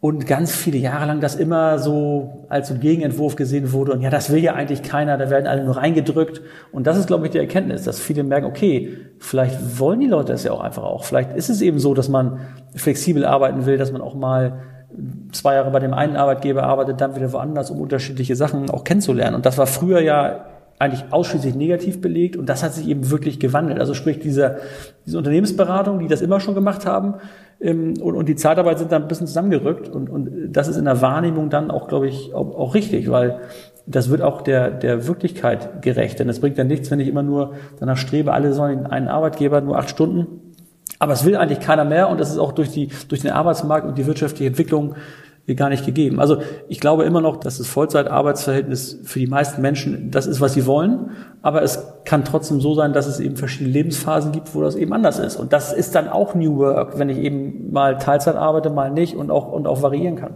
und 0.00 0.26
ganz 0.26 0.52
viele 0.52 0.78
Jahre 0.78 1.06
lang 1.06 1.20
das 1.20 1.34
immer 1.34 1.78
so 1.78 2.46
als 2.48 2.68
so 2.68 2.74
Gegenentwurf 2.74 3.36
gesehen 3.36 3.72
wurde. 3.72 3.92
Und 3.92 4.00
ja, 4.00 4.08
das 4.08 4.30
will 4.30 4.42
ja 4.42 4.54
eigentlich 4.54 4.82
keiner, 4.82 5.18
da 5.18 5.28
werden 5.28 5.46
alle 5.46 5.62
nur 5.62 5.76
reingedrückt. 5.76 6.40
Und 6.72 6.86
das 6.86 6.96
ist, 6.96 7.06
glaube 7.06 7.26
ich, 7.26 7.32
die 7.32 7.38
Erkenntnis, 7.38 7.84
dass 7.84 8.00
viele 8.00 8.22
merken, 8.22 8.46
okay, 8.46 8.96
vielleicht 9.18 9.78
wollen 9.78 10.00
die 10.00 10.06
Leute 10.06 10.32
das 10.32 10.44
ja 10.44 10.52
auch 10.52 10.62
einfach 10.62 10.84
auch, 10.84 11.04
vielleicht 11.04 11.34
ist 11.36 11.50
es 11.50 11.60
eben 11.60 11.78
so, 11.78 11.92
dass 11.92 12.08
man 12.08 12.40
flexibel 12.74 13.26
arbeiten 13.26 13.66
will, 13.66 13.76
dass 13.76 13.92
man 13.92 14.00
auch 14.00 14.14
mal 14.14 14.60
zwei 15.32 15.54
Jahre 15.54 15.70
bei 15.70 15.78
dem 15.78 15.92
einen 15.92 16.16
Arbeitgeber 16.16 16.62
arbeitet, 16.62 17.00
dann 17.00 17.14
wieder 17.14 17.32
woanders, 17.32 17.70
um 17.70 17.80
unterschiedliche 17.80 18.36
Sachen 18.36 18.70
auch 18.70 18.84
kennenzulernen. 18.84 19.36
Und 19.36 19.46
das 19.46 19.58
war 19.58 19.66
früher 19.66 20.00
ja 20.00 20.46
eigentlich 20.80 21.04
ausschließlich 21.10 21.54
negativ 21.54 22.00
belegt. 22.00 22.36
Und 22.36 22.48
das 22.48 22.62
hat 22.62 22.72
sich 22.72 22.88
eben 22.88 23.10
wirklich 23.10 23.38
gewandelt. 23.38 23.78
Also 23.78 23.92
sprich, 23.92 24.18
diese, 24.18 24.60
diese 25.04 25.18
Unternehmensberatung, 25.18 25.98
die 25.98 26.08
das 26.08 26.22
immer 26.22 26.40
schon 26.40 26.54
gemacht 26.54 26.86
haben, 26.86 27.16
ähm, 27.60 27.94
und, 28.00 28.14
und 28.16 28.28
die 28.28 28.36
Zeitarbeit 28.36 28.78
sind 28.78 28.92
dann 28.92 29.02
ein 29.02 29.08
bisschen 29.08 29.26
zusammengerückt 29.26 29.88
und, 29.88 30.08
und 30.08 30.52
das 30.52 30.68
ist 30.68 30.76
in 30.76 30.86
der 30.86 31.00
Wahrnehmung 31.02 31.50
dann 31.50 31.70
auch, 31.70 31.88
glaube 31.88 32.08
ich, 32.08 32.34
auch, 32.34 32.54
auch 32.56 32.74
richtig, 32.74 33.10
weil 33.10 33.40
das 33.86 34.08
wird 34.08 34.22
auch 34.22 34.42
der, 34.42 34.70
der 34.70 35.06
Wirklichkeit 35.06 35.82
gerecht. 35.82 36.20
Denn 36.20 36.28
es 36.28 36.40
bringt 36.40 36.58
ja 36.58 36.64
nichts, 36.64 36.90
wenn 36.90 37.00
ich 37.00 37.08
immer 37.08 37.22
nur 37.22 37.54
danach 37.78 37.96
strebe, 37.96 38.32
alle 38.32 38.52
sollen 38.52 38.86
einen 38.86 39.08
Arbeitgeber 39.08 39.60
nur 39.60 39.78
acht 39.78 39.90
Stunden. 39.90 40.54
Aber 40.98 41.12
es 41.12 41.24
will 41.24 41.36
eigentlich 41.36 41.60
keiner 41.60 41.84
mehr 41.84 42.08
und 42.08 42.20
das 42.20 42.30
ist 42.30 42.38
auch 42.38 42.52
durch, 42.52 42.70
die, 42.70 42.88
durch 43.08 43.22
den 43.22 43.30
Arbeitsmarkt 43.30 43.86
und 43.86 43.96
die 43.96 44.06
wirtschaftliche 44.06 44.48
Entwicklung 44.48 44.94
gar 45.54 45.68
nicht 45.68 45.86
gegeben. 45.86 46.20
Also 46.20 46.38
ich 46.68 46.80
glaube 46.80 47.04
immer 47.04 47.20
noch, 47.20 47.36
dass 47.36 47.58
das 47.58 47.66
Vollzeitarbeitsverhältnis 47.66 49.00
für 49.04 49.18
die 49.18 49.26
meisten 49.26 49.62
Menschen 49.62 50.10
das 50.10 50.26
ist, 50.26 50.40
was 50.40 50.54
sie 50.54 50.66
wollen. 50.66 51.10
Aber 51.42 51.62
es 51.62 51.94
kann 52.04 52.24
trotzdem 52.24 52.60
so 52.60 52.74
sein, 52.74 52.92
dass 52.92 53.06
es 53.06 53.20
eben 53.20 53.36
verschiedene 53.36 53.70
Lebensphasen 53.70 54.32
gibt, 54.32 54.54
wo 54.54 54.60
das 54.60 54.76
eben 54.76 54.92
anders 54.92 55.18
ist. 55.18 55.36
Und 55.36 55.52
das 55.52 55.72
ist 55.72 55.94
dann 55.94 56.08
auch 56.08 56.34
New 56.34 56.58
Work, 56.58 56.98
wenn 56.98 57.08
ich 57.08 57.18
eben 57.18 57.72
mal 57.72 57.98
Teilzeit 57.98 58.36
arbeite, 58.36 58.70
mal 58.70 58.90
nicht 58.90 59.16
und 59.16 59.30
auch, 59.30 59.50
und 59.52 59.66
auch 59.66 59.82
variieren 59.82 60.16
kann. 60.16 60.34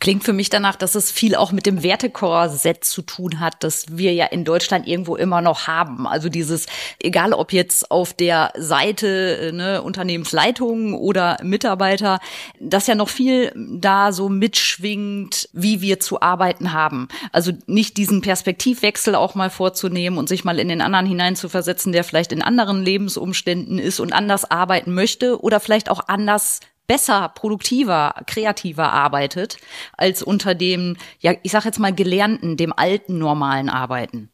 Klingt 0.00 0.24
für 0.24 0.32
mich 0.32 0.50
danach, 0.50 0.76
dass 0.76 0.94
es 0.94 1.10
viel 1.10 1.34
auch 1.34 1.52
mit 1.52 1.66
dem 1.66 1.82
Wertekorsett 1.82 2.84
zu 2.84 3.02
tun 3.02 3.40
hat, 3.40 3.54
das 3.60 3.86
wir 3.90 4.12
ja 4.12 4.26
in 4.26 4.44
Deutschland 4.44 4.86
irgendwo 4.86 5.16
immer 5.16 5.40
noch 5.40 5.66
haben. 5.66 6.06
Also 6.06 6.28
dieses, 6.28 6.66
egal 6.98 7.32
ob 7.32 7.52
jetzt 7.52 7.90
auf 7.90 8.12
der 8.12 8.52
Seite 8.56 9.36
äh, 9.36 9.52
ne, 9.52 9.82
Unternehmensleitung 9.82 10.94
oder 10.94 11.38
Mitarbeiter, 11.42 12.20
dass 12.60 12.86
ja 12.86 12.94
noch 12.94 13.08
viel 13.08 13.52
da 13.56 14.12
so 14.12 14.28
mitschwingt, 14.28 15.48
wie 15.52 15.80
wir 15.80 16.00
zu 16.00 16.20
arbeiten 16.20 16.72
haben. 16.72 17.08
Also 17.32 17.52
nicht 17.66 17.96
diesen 17.96 18.20
Perspektivwechsel 18.20 19.14
auch 19.14 19.34
mal 19.34 19.50
vorzunehmen 19.50 20.18
und 20.18 20.28
sich 20.28 20.44
mal 20.44 20.58
in 20.58 20.68
den 20.68 20.80
anderen 20.80 21.06
hineinzuversetzen, 21.06 21.92
der 21.92 22.04
vielleicht 22.04 22.32
in 22.32 22.42
anderen 22.42 22.84
Lebensumständen 22.84 23.78
ist 23.78 24.00
und 24.00 24.12
anders 24.12 24.50
arbeiten 24.50 24.94
möchte 24.94 25.40
oder 25.40 25.60
vielleicht 25.60 25.90
auch 25.90 26.08
anders 26.08 26.60
besser, 26.92 27.32
produktiver, 27.34 28.14
kreativer 28.26 28.92
arbeitet 28.92 29.56
als 29.96 30.22
unter 30.22 30.54
dem, 30.54 30.98
ja, 31.20 31.32
ich 31.42 31.50
sag 31.50 31.64
jetzt 31.64 31.78
mal 31.78 31.94
gelernten, 31.94 32.58
dem 32.58 32.74
alten 32.76 33.16
normalen 33.16 33.70
Arbeiten. 33.70 34.28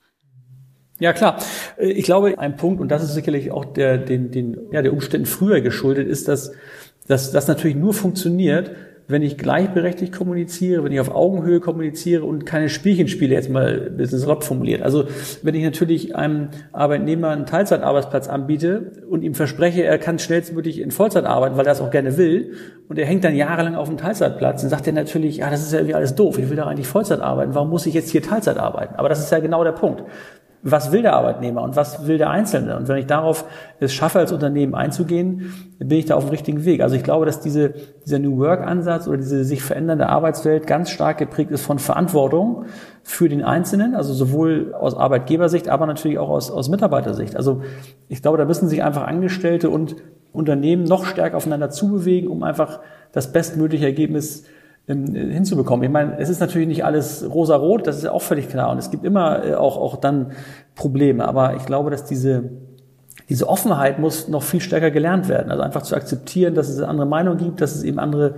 Ja, 0.99 1.13
klar. 1.13 1.39
Ich 1.79 2.05
glaube, 2.05 2.37
ein 2.37 2.57
Punkt, 2.57 2.81
und 2.81 2.89
das 2.89 3.05
ist 3.05 3.15
sicherlich 3.15 3.53
auch 3.53 3.65
der, 3.65 3.97
den, 3.97 4.33
den, 4.33 4.59
ja, 4.73 4.83
der 4.83 4.93
Umständen 4.93 5.27
früher 5.27 5.61
geschuldet, 5.61 6.09
ist, 6.09 6.27
dass, 6.27 6.51
dass 7.07 7.31
das 7.31 7.47
natürlich 7.47 7.77
nur 7.77 7.95
funktioniert, 7.95 8.73
wenn 9.09 9.23
ich 9.23 9.39
gleichberechtigt 9.39 10.13
kommuniziere, 10.13 10.85
wenn 10.85 10.93
ich 10.93 11.01
auf 11.01 11.15
Augenhöhe 11.15 11.61
kommuniziere 11.61 12.25
und 12.25 12.45
keine 12.45 12.69
Spielchen 12.69 13.09
spiele, 13.09 13.35
jetzt 13.35 13.49
mal 13.49 13.89
ein 13.89 13.97
bisschen 13.97 14.19
formuliert. 14.43 14.83
Also 14.83 15.05
wenn 15.43 15.55
ich 15.55 15.65
natürlich 15.65 16.15
einem 16.15 16.51
Arbeitnehmer 16.73 17.31
einen 17.31 17.47
Teilzeitarbeitsplatz 17.47 18.29
anbiete 18.29 18.93
und 19.09 19.23
ihm 19.23 19.35
verspreche, 19.35 19.83
er 19.83 19.99
kann 19.99 20.19
schnellstmöglich 20.19 20.81
in 20.81 20.91
Vollzeit 20.91 21.25
arbeiten, 21.25 21.57
weil 21.57 21.65
er 21.65 21.71
das 21.71 21.81
auch 21.81 21.91
gerne 21.91 22.19
will, 22.19 22.53
und 22.89 22.99
er 22.99 23.07
hängt 23.07 23.25
dann 23.25 23.35
jahrelang 23.35 23.75
auf 23.75 23.89
dem 23.89 23.99
Teilzeitplatz, 23.99 24.63
dann 24.63 24.71
sagt 24.71 24.87
er 24.87 24.93
natürlich, 24.93 25.39
ja, 25.39 25.51
das 25.51 25.63
ist 25.63 25.73
ja 25.73 25.79
irgendwie 25.79 25.95
alles 25.95 26.15
doof, 26.15 26.39
ich 26.39 26.49
will 26.49 26.57
doch 26.57 26.67
eigentlich 26.67 26.87
Vollzeit 26.87 27.21
arbeiten, 27.21 27.55
warum 27.55 27.71
muss 27.71 27.87
ich 27.87 27.95
jetzt 27.95 28.11
hier 28.11 28.23
Teilzeit 28.23 28.59
arbeiten? 28.59 28.95
Aber 28.97 29.09
das 29.09 29.21
ist 29.21 29.31
ja 29.31 29.41
genau 29.41 29.65
der 29.65 29.73
Punkt 29.73 30.05
was 30.63 30.91
will 30.91 31.03
der 31.03 31.15
Arbeitnehmer 31.15 31.63
und 31.63 31.77
was 31.77 32.07
will 32.07 32.19
der 32.19 32.31
Einzelne? 32.31 32.77
Und 32.77 32.89
wenn 32.89 32.97
ich 32.97 33.07
darauf 33.07 33.45
es 33.79 33.93
schaffe, 33.93 34.19
als 34.19 34.33
Unternehmen 34.33 34.75
einzugehen, 34.75 35.53
bin 35.79 35.99
ich 35.99 36.07
da 36.07 36.17
auf 36.17 36.25
dem 36.25 36.31
richtigen 36.31 36.65
Weg. 36.65 36.81
Also 36.81 36.97
ich 36.97 37.05
glaube, 37.05 37.27
dass 37.27 37.41
diese, 37.41 37.75
dieser 38.05 38.19
New 38.19 38.39
Work-Ansatz 38.39 39.07
oder 39.07 39.19
diese 39.19 39.45
sich 39.45 39.63
verändernde 39.63 40.09
Arbeitswelt 40.09 40.67
ganz 40.67 40.91
stark 40.91 41.19
geprägt 41.19 41.53
ist 41.53 41.65
von 41.65 41.79
Verantwortung 41.79 42.65
für 43.05 43.29
den 43.29 43.45
Einzelnen, 43.45 43.95
also 43.95 44.13
sowohl 44.13 44.75
aus 44.75 44.97
Arbeitgebersicht, 44.97 45.69
aber 45.69 45.87
natürlich 45.87 46.19
auch 46.19 46.29
aus, 46.29 46.51
aus 46.51 46.69
Mitarbeitersicht. 46.69 47.37
Also 47.37 47.63
ich 48.09 48.21
glaube, 48.21 48.39
da 48.39 48.45
müssen 48.45 48.69
sich 48.69 48.83
einfach 48.83 49.07
Angestellte 49.07 49.71
und 49.71 49.97
Unternehmen 50.33 50.85
noch 50.85 51.05
stärker 51.05 51.37
aufeinander 51.37 51.71
zubewegen, 51.71 52.29
um 52.29 52.43
einfach 52.43 52.81
das 53.13 53.33
bestmögliche 53.33 53.87
Ergebnis 53.87 54.45
hinzubekommen. 54.89 55.85
Ich 55.85 55.91
meine, 55.91 56.19
es 56.19 56.31
ist 56.31 56.41
natürlich 56.41 56.67
nicht 56.67 56.85
alles 56.85 57.29
rosa-rot, 57.29 57.87
das 57.87 57.99
ist 57.99 58.07
auch 58.07 58.23
völlig 58.23 58.49
klar. 58.49 58.71
Und 58.71 58.79
es 58.79 58.91
gibt 58.91 59.05
immer 59.05 59.45
äh, 59.45 59.55
auch, 59.55 59.77
auch 59.77 59.97
dann 59.97 60.33
Probleme. 60.75 61.29
Aber 61.29 61.57
ich 61.57 61.67
glaube, 61.67 61.91
dass 61.91 62.05
diese, 62.05 62.45
diese 63.29 63.49
Offenheit 63.49 63.99
muss 63.99 64.29
noch 64.29 64.43
viel 64.43 64.61
stärker 64.61 64.91
gelernt 64.91 65.29
werden. 65.29 65.51
Also 65.51 65.63
einfach 65.63 65.83
zu 65.83 65.95
akzeptieren, 65.95 66.55
dass 66.55 66.69
es 66.69 66.79
eine 66.79 66.89
andere 66.89 67.07
Meinung 67.07 67.37
gibt, 67.37 67.61
dass 67.61 67.75
es 67.75 67.83
eben 67.83 67.99
andere, 67.99 68.37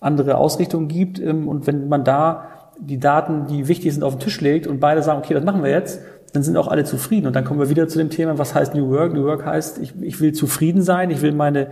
andere 0.00 0.38
Ausrichtungen 0.38 0.88
gibt. 0.88 1.20
Ähm, 1.20 1.46
und 1.46 1.66
wenn 1.66 1.88
man 1.88 2.04
da 2.04 2.48
die 2.80 2.98
Daten, 2.98 3.46
die 3.46 3.68
wichtig 3.68 3.92
sind, 3.92 4.02
auf 4.02 4.16
den 4.16 4.20
Tisch 4.20 4.40
legt 4.40 4.66
und 4.66 4.80
beide 4.80 5.02
sagen, 5.02 5.18
okay, 5.18 5.34
das 5.34 5.44
machen 5.44 5.62
wir 5.62 5.70
jetzt, 5.70 6.00
dann 6.32 6.42
sind 6.42 6.56
auch 6.56 6.68
alle 6.68 6.84
zufrieden. 6.84 7.26
Und 7.26 7.36
dann 7.36 7.44
kommen 7.44 7.60
wir 7.60 7.68
wieder 7.68 7.88
zu 7.88 7.98
dem 7.98 8.10
Thema, 8.10 8.38
was 8.38 8.54
heißt 8.54 8.74
New 8.74 8.90
Work? 8.90 9.12
New 9.12 9.24
Work 9.24 9.44
heißt, 9.44 9.78
ich, 9.78 9.94
ich 10.00 10.20
will 10.20 10.32
zufrieden 10.32 10.82
sein, 10.82 11.10
ich 11.10 11.20
will 11.20 11.32
meine, 11.32 11.68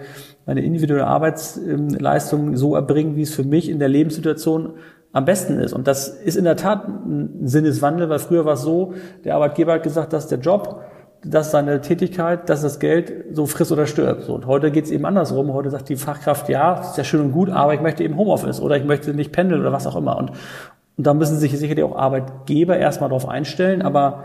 meine 0.47 0.63
individuelle 0.63 1.07
Arbeitsleistung 1.07 2.57
so 2.57 2.75
erbringen, 2.75 3.17
wie 3.17 3.23
es 3.23 3.35
für 3.35 3.45
mich 3.45 3.71
in 3.71 3.79
der 3.79 3.89
Lebenssituation 3.89 4.75
am 5.13 5.25
besten 5.25 5.59
ist. 5.59 5.73
Und 5.73 5.89
das 5.89 6.09
ist 6.09 6.37
in 6.37 6.45
der 6.45 6.57
Tat 6.57 6.87
ein 6.87 7.47
Sinneswandel, 7.47 8.09
weil 8.11 8.19
früher 8.19 8.45
war 8.45 8.55
es 8.55 8.63
so, 8.63 8.95
der 9.25 9.35
Arbeitgeber 9.35 9.75
hat 9.75 9.83
gesagt, 9.83 10.13
das 10.13 10.25
ist 10.25 10.31
der 10.31 10.39
Job, 10.39 10.83
das 11.25 11.47
ist 11.47 11.53
seine 11.53 11.81
Tätigkeit, 11.81 12.49
das 12.49 12.61
ist 12.61 12.65
das 12.65 12.79
Geld, 12.81 13.13
so 13.33 13.47
friss 13.47 13.73
oder 13.73 13.87
stirb. 13.87 14.23
So, 14.23 14.35
und 14.35 14.47
heute 14.47 14.71
geht 14.71 14.85
es 14.85 14.91
eben 14.91 15.05
andersrum. 15.05 15.53
Heute 15.53 15.71
sagt 15.71 15.89
die 15.89 15.97
Fachkraft, 15.97 16.49
ja, 16.49 16.81
ist 16.81 16.97
ja 16.97 17.05
schön 17.05 17.21
und 17.21 17.33
gut, 17.33 17.51
aber 17.51 17.75
ich 17.75 17.81
möchte 17.81 18.05
eben 18.05 18.17
Homeoffice 18.17 18.61
oder 18.61 18.77
ich 18.77 18.85
möchte 18.85 19.13
nicht 19.13 19.33
pendeln 19.33 19.61
oder 19.61 19.73
was 19.73 19.87
auch 19.87 19.97
immer. 19.97 20.17
Und, 20.17 20.31
und 20.97 21.07
da 21.07 21.13
müssen 21.13 21.37
sich 21.37 21.59
sicherlich 21.59 21.85
auch 21.85 21.97
Arbeitgeber 21.97 22.77
erstmal 22.77 23.11
darauf 23.11 23.29
einstellen, 23.29 23.83
aber 23.83 24.25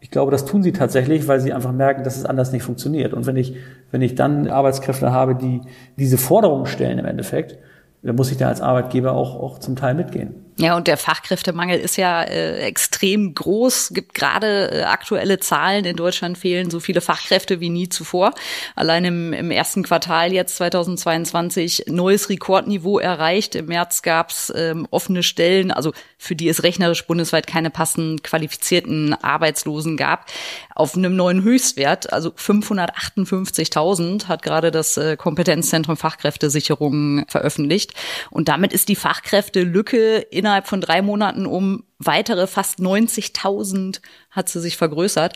ich 0.00 0.10
glaube, 0.10 0.30
das 0.30 0.46
tun 0.46 0.62
sie 0.62 0.72
tatsächlich, 0.72 1.28
weil 1.28 1.40
sie 1.40 1.52
einfach 1.52 1.72
merken, 1.72 2.04
dass 2.04 2.16
es 2.16 2.24
anders 2.24 2.52
nicht 2.52 2.62
funktioniert. 2.62 3.12
Und 3.12 3.26
wenn 3.26 3.36
ich, 3.36 3.54
wenn 3.90 4.00
ich 4.00 4.14
dann 4.14 4.48
Arbeitskräfte 4.48 5.12
habe, 5.12 5.34
die 5.34 5.60
diese 5.98 6.16
Forderungen 6.16 6.66
stellen 6.66 6.98
im 6.98 7.04
Endeffekt, 7.04 7.58
dann 8.02 8.16
muss 8.16 8.30
ich 8.30 8.38
da 8.38 8.48
als 8.48 8.62
Arbeitgeber 8.62 9.12
auch, 9.12 9.36
auch 9.38 9.58
zum 9.58 9.76
Teil 9.76 9.94
mitgehen. 9.94 10.34
Ja, 10.56 10.76
und 10.76 10.88
der 10.88 10.96
Fachkräftemangel 10.96 11.78
ist 11.78 11.96
ja 11.96 12.22
äh, 12.22 12.60
extrem 12.60 13.34
groß. 13.34 13.90
Gibt 13.94 14.14
gerade 14.14 14.70
äh, 14.70 14.82
aktuelle 14.82 15.38
Zahlen. 15.40 15.84
In 15.84 15.96
Deutschland 15.96 16.36
fehlen 16.36 16.70
so 16.70 16.80
viele 16.80 17.00
Fachkräfte 17.00 17.60
wie 17.60 17.70
nie 17.70 17.88
zuvor. 17.88 18.34
Allein 18.74 19.04
im, 19.04 19.32
im 19.32 19.50
ersten 19.50 19.82
Quartal 19.82 20.32
jetzt 20.32 20.56
2022 20.56 21.84
neues 21.86 22.28
Rekordniveau 22.28 22.98
erreicht. 22.98 23.54
Im 23.54 23.66
März 23.66 24.02
gab's 24.02 24.52
ähm, 24.54 24.86
offene 24.90 25.22
Stellen, 25.22 25.70
also 25.70 25.92
für 26.18 26.36
die 26.36 26.48
es 26.48 26.62
rechnerisch 26.62 27.06
bundesweit 27.06 27.46
keine 27.46 27.70
passend 27.70 28.22
qualifizierten 28.22 29.14
Arbeitslosen 29.14 29.96
gab, 29.96 30.26
auf 30.74 30.94
einem 30.94 31.16
neuen 31.16 31.42
Höchstwert. 31.42 32.12
Also 32.12 32.30
558.000 32.30 34.28
hat 34.28 34.42
gerade 34.42 34.70
das 34.70 34.96
äh, 34.98 35.16
Kompetenzzentrum 35.16 35.96
Fachkräftesicherung 35.96 37.24
veröffentlicht. 37.28 37.94
Und 38.30 38.48
damit 38.48 38.72
ist 38.74 38.88
die 38.88 38.96
Fachkräftelücke 38.96 40.26
innerhalb 40.40 40.66
von 40.66 40.80
drei 40.80 41.00
Monaten 41.02 41.46
um 41.46 41.84
weitere 41.98 42.46
fast 42.46 42.80
90.000 42.80 44.00
hat 44.30 44.48
sie 44.48 44.60
sich 44.60 44.76
vergrößert. 44.76 45.34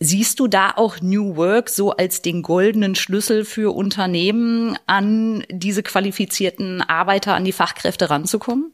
Siehst 0.00 0.40
du 0.40 0.48
da 0.48 0.72
auch 0.74 1.00
New 1.00 1.36
Work 1.36 1.68
so 1.68 1.92
als 1.92 2.22
den 2.22 2.42
goldenen 2.42 2.94
Schlüssel 2.94 3.44
für 3.44 3.74
Unternehmen, 3.74 4.76
an 4.86 5.44
diese 5.50 5.82
qualifizierten 5.82 6.82
Arbeiter, 6.82 7.34
an 7.34 7.44
die 7.44 7.52
Fachkräfte 7.52 8.10
ranzukommen? 8.10 8.72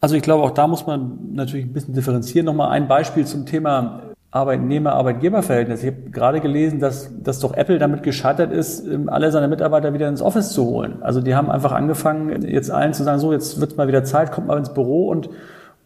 Also 0.00 0.14
ich 0.14 0.22
glaube, 0.22 0.44
auch 0.44 0.52
da 0.52 0.66
muss 0.66 0.86
man 0.86 1.34
natürlich 1.34 1.66
ein 1.66 1.72
bisschen 1.72 1.94
differenzieren. 1.94 2.46
Nochmal 2.46 2.70
ein 2.70 2.88
Beispiel 2.88 3.26
zum 3.26 3.44
Thema 3.44 4.09
Arbeitnehmer-Arbeitgeber-Verhältnis. 4.32 5.82
Ich 5.82 5.88
habe 5.88 6.10
gerade 6.10 6.40
gelesen, 6.40 6.78
dass, 6.78 7.10
dass 7.22 7.40
doch 7.40 7.54
Apple 7.54 7.78
damit 7.78 8.02
gescheitert 8.02 8.52
ist, 8.52 8.86
ähm, 8.86 9.08
alle 9.08 9.32
seine 9.32 9.48
Mitarbeiter 9.48 9.92
wieder 9.92 10.08
ins 10.08 10.22
Office 10.22 10.52
zu 10.52 10.66
holen. 10.66 11.02
Also 11.02 11.20
die 11.20 11.34
haben 11.34 11.50
einfach 11.50 11.72
angefangen, 11.72 12.42
jetzt 12.42 12.70
allen 12.70 12.92
zu 12.92 13.02
sagen, 13.02 13.18
so, 13.18 13.32
jetzt 13.32 13.60
wird 13.60 13.76
mal 13.76 13.88
wieder 13.88 14.04
Zeit, 14.04 14.30
kommt 14.30 14.46
mal 14.46 14.58
ins 14.58 14.72
Büro 14.72 15.08
und 15.08 15.30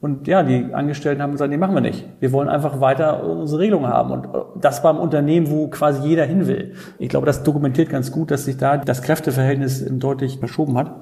und 0.05 0.29
ja, 0.29 0.43
die 0.43 0.75
Angestellten 0.75 1.23
haben 1.23 1.33
gesagt, 1.33 1.49
nee, 1.51 1.57
machen 1.57 1.75
wir 1.75 1.81
nicht. 1.81 2.07
Wir 2.21 2.31
wollen 2.31 2.51
einfach 2.51 2.79
weiter 2.79 3.25
unsere 3.25 3.63
Regelungen 3.63 3.89
haben. 3.89 4.11
Und 4.11 4.29
das 4.61 4.83
beim 4.83 4.99
Unternehmen, 4.99 5.49
wo 5.51 5.69
quasi 5.69 6.07
jeder 6.07 6.27
hin 6.27 6.47
will. 6.47 6.75
Ich 6.99 7.09
glaube, 7.09 7.25
das 7.25 7.43
dokumentiert 7.43 7.89
ganz 7.89 8.13
gut, 8.13 8.31
dass 8.31 8.45
sich 8.45 8.59
da 8.59 8.77
das 8.77 9.01
Kräfteverhältnis 9.01 9.83
deutlich 9.93 10.41
verschoben 10.41 10.77
hat. 10.77 10.95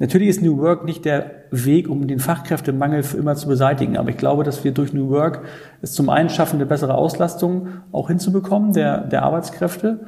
Natürlich 0.00 0.28
ist 0.28 0.42
New 0.42 0.56
Work 0.56 0.86
nicht 0.86 1.04
der 1.04 1.30
Weg, 1.50 1.86
um 1.86 2.08
den 2.08 2.20
Fachkräftemangel 2.20 3.02
für 3.02 3.18
immer 3.18 3.34
zu 3.34 3.46
beseitigen. 3.46 3.98
Aber 3.98 4.08
ich 4.08 4.16
glaube, 4.16 4.44
dass 4.44 4.64
wir 4.64 4.72
durch 4.72 4.94
New 4.94 5.10
Work 5.10 5.42
es 5.82 5.92
zum 5.92 6.08
einen 6.08 6.30
schaffen, 6.30 6.56
eine 6.56 6.64
bessere 6.64 6.94
Auslastung 6.94 7.68
auch 7.92 8.08
hinzubekommen 8.08 8.72
der, 8.72 9.02
der 9.02 9.24
Arbeitskräfte, 9.24 10.00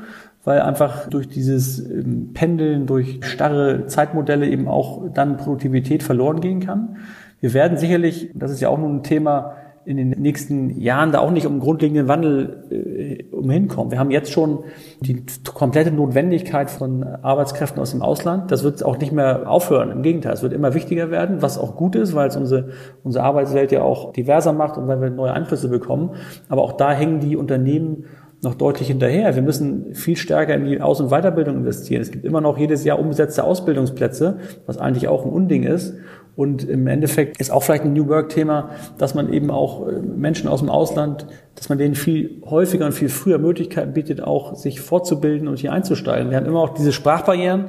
weil 0.45 0.63
einfach 0.63 1.11
durch 1.11 1.29
dieses 1.29 1.79
ähm, 1.79 2.31
Pendeln, 2.33 2.87
durch 2.87 3.21
starre 3.23 3.87
Zeitmodelle 3.87 4.49
eben 4.49 4.67
auch 4.67 5.11
dann 5.13 5.37
Produktivität 5.37 6.03
verloren 6.03 6.41
gehen 6.41 6.61
kann. 6.61 6.97
Wir 7.41 7.53
werden 7.53 7.77
sicherlich, 7.77 8.31
das 8.35 8.51
ist 8.51 8.61
ja 8.61 8.71
auch 8.71 8.79
nur 8.79 8.89
ein 8.89 9.03
Thema, 9.03 9.57
in 9.85 9.97
den 9.97 10.11
nächsten 10.11 10.81
Jahren 10.81 11.13
da 11.13 11.19
auch 11.19 11.31
nicht 11.31 11.47
um 11.47 11.59
grundlegenden 11.59 12.07
Wandel 12.07 12.65
äh, 12.71 13.25
umhinkommen. 13.35 13.91
Wir 13.91 13.99
haben 13.99 14.11
jetzt 14.11 14.31
schon 14.31 14.65
die 15.01 15.25
komplette 15.53 15.91
Notwendigkeit 15.91 16.71
von 16.71 17.03
Arbeitskräften 17.03 17.81
aus 17.81 17.91
dem 17.91 18.03
Ausland. 18.03 18.51
Das 18.53 18.63
wird 18.63 18.85
auch 18.85 18.99
nicht 18.99 19.13
mehr 19.13 19.51
aufhören. 19.51 19.91
Im 19.91 20.03
Gegenteil, 20.03 20.35
es 20.35 20.43
wird 20.43 20.53
immer 20.53 20.75
wichtiger 20.75 21.11
werden, 21.11 21.43
was 21.43 21.59
auch 21.59 21.77
gut 21.77 21.97
ist, 21.97 22.15
weil 22.15 22.29
es 22.29 22.37
unsere, 22.37 22.71
unsere 23.03 23.25
Arbeitswelt 23.25 23.73
ja 23.73 23.83
auch 23.83 24.13
diverser 24.13 24.53
macht 24.53 24.79
und 24.79 24.87
weil 24.87 25.01
wir 25.01 25.11
neue 25.11 25.33
Einflüsse 25.33 25.69
bekommen. 25.69 26.11
Aber 26.49 26.63
auch 26.63 26.73
da 26.73 26.93
hängen 26.93 27.21
die 27.21 27.37
Unternehmen 27.37 28.05
noch 28.43 28.55
deutlich 28.55 28.89
hinterher. 28.89 29.35
Wir 29.37 29.43
müssen 29.43 29.95
viel 29.95 30.17
stärker 30.17 30.55
in 30.55 30.65
die 30.65 30.81
Aus- 30.81 31.01
und 31.01 31.11
Weiterbildung 31.11 31.59
investieren. 31.59 32.03
Es 32.03 32.11
gibt 32.11 32.25
immer 32.25 32.41
noch 32.41 32.59
jedes 32.59 32.85
Jahr 32.85 32.99
umgesetzte 32.99 33.45
Ausbildungsplätze, 33.45 34.39
was 34.67 34.79
eigentlich 34.79 35.07
auch 35.07 35.25
ein 35.25 35.31
Unding 35.31 35.63
ist. 35.63 35.95
Und 36.35 36.67
im 36.67 36.87
Endeffekt 36.87 37.39
ist 37.39 37.51
auch 37.51 37.63
vielleicht 37.63 37.85
ein 37.85 37.93
New 37.93 38.09
Work-Thema, 38.09 38.71
dass 38.97 39.15
man 39.15 39.33
eben 39.33 39.51
auch 39.51 39.87
äh, 39.87 39.93
Menschen 39.93 40.49
aus 40.49 40.61
dem 40.61 40.71
Ausland, 40.71 41.27
dass 41.57 41.69
man 41.69 41.77
denen 41.77 41.95
viel 41.95 42.43
häufiger 42.47 42.87
und 42.87 42.93
viel 42.93 43.11
früher 43.11 43.39
Möglichkeiten 43.39 43.93
bietet, 43.93 44.23
auch 44.23 44.55
sich 44.55 44.81
fortzubilden 44.81 45.47
und 45.47 45.59
hier 45.59 45.73
einzusteigen. 45.73 46.31
Wir 46.31 46.39
haben 46.39 46.47
immer 46.47 46.61
auch 46.61 46.71
diese 46.71 46.93
Sprachbarrieren, 46.93 47.67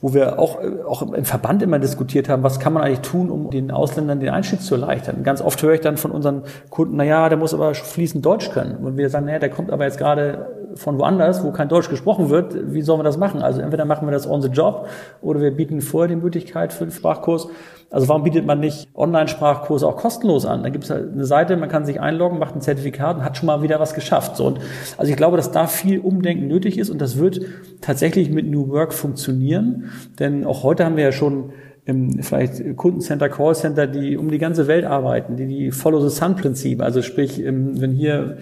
wo 0.00 0.14
wir 0.14 0.38
auch, 0.38 0.62
äh, 0.62 0.82
auch 0.86 1.02
im 1.12 1.24
Verband 1.24 1.62
immer 1.62 1.80
diskutiert 1.80 2.28
haben, 2.28 2.44
was 2.44 2.60
kann 2.60 2.72
man 2.72 2.84
eigentlich 2.84 3.00
tun, 3.00 3.30
um 3.30 3.50
den 3.50 3.72
Ausländern 3.72 4.20
den 4.20 4.28
Einstieg 4.28 4.60
zu 4.60 4.76
erleichtern. 4.76 5.24
Ganz 5.24 5.42
oft 5.42 5.60
höre 5.60 5.72
ich 5.72 5.80
dann 5.80 5.96
von 5.96 6.12
unseren 6.12 6.42
Kunden, 6.70 6.94
na 6.96 7.04
ja, 7.04 7.28
der 7.28 7.38
muss 7.38 7.52
aber 7.52 7.74
fließend 7.74 8.24
Deutsch 8.24 8.50
können. 8.50 8.76
Und 8.84 8.96
wir 8.96 9.10
sagen, 9.10 9.26
naja, 9.26 9.40
der 9.40 9.50
kommt 9.50 9.72
aber 9.72 9.84
jetzt 9.84 9.98
gerade 9.98 10.46
von 10.76 10.98
woanders, 10.98 11.44
wo 11.44 11.52
kein 11.52 11.68
Deutsch 11.68 11.88
gesprochen 11.88 12.30
wird. 12.30 12.72
Wie 12.72 12.82
sollen 12.82 13.00
wir 13.00 13.04
das 13.04 13.18
machen? 13.18 13.42
Also 13.42 13.60
entweder 13.60 13.84
machen 13.84 14.06
wir 14.06 14.12
das 14.12 14.28
on 14.28 14.42
the 14.42 14.48
job 14.48 14.88
oder 15.20 15.40
wir 15.40 15.50
bieten 15.50 15.80
vorher 15.80 16.08
die 16.08 16.20
Möglichkeit 16.20 16.72
für 16.72 16.84
den 16.84 16.92
Sprachkurs 16.92 17.48
also 17.94 18.08
warum 18.08 18.24
bietet 18.24 18.44
man 18.44 18.58
nicht 18.58 18.88
Online-Sprachkurse 18.96 19.86
auch 19.86 19.96
kostenlos 19.96 20.46
an? 20.46 20.64
Da 20.64 20.68
gibt 20.68 20.82
es 20.82 20.90
halt 20.90 21.12
eine 21.12 21.24
Seite, 21.24 21.56
man 21.56 21.68
kann 21.68 21.86
sich 21.86 22.00
einloggen, 22.00 22.40
macht 22.40 22.56
ein 22.56 22.60
Zertifikat 22.60 23.18
und 23.18 23.24
hat 23.24 23.36
schon 23.36 23.46
mal 23.46 23.62
wieder 23.62 23.78
was 23.78 23.94
geschafft. 23.94 24.36
So, 24.36 24.46
und 24.46 24.58
also 24.98 25.12
ich 25.12 25.16
glaube, 25.16 25.36
dass 25.36 25.52
da 25.52 25.68
viel 25.68 26.00
Umdenken 26.00 26.48
nötig 26.48 26.76
ist 26.76 26.90
und 26.90 27.00
das 27.00 27.18
wird 27.18 27.42
tatsächlich 27.80 28.30
mit 28.30 28.50
New 28.50 28.68
Work 28.68 28.92
funktionieren. 28.92 29.92
Denn 30.18 30.44
auch 30.44 30.64
heute 30.64 30.84
haben 30.84 30.96
wir 30.96 31.04
ja 31.04 31.12
schon 31.12 31.52
im, 31.84 32.20
vielleicht 32.20 32.76
Kundencenter, 32.76 33.28
Callcenter, 33.28 33.86
die 33.86 34.16
um 34.16 34.28
die 34.28 34.38
ganze 34.38 34.66
Welt 34.66 34.84
arbeiten, 34.84 35.36
die 35.36 35.46
die 35.46 35.70
Follow 35.70 36.00
the 36.00 36.12
Sun 36.12 36.34
Prinzip, 36.34 36.82
also 36.82 37.00
sprich, 37.00 37.44
wenn 37.44 37.92
hier 37.92 38.38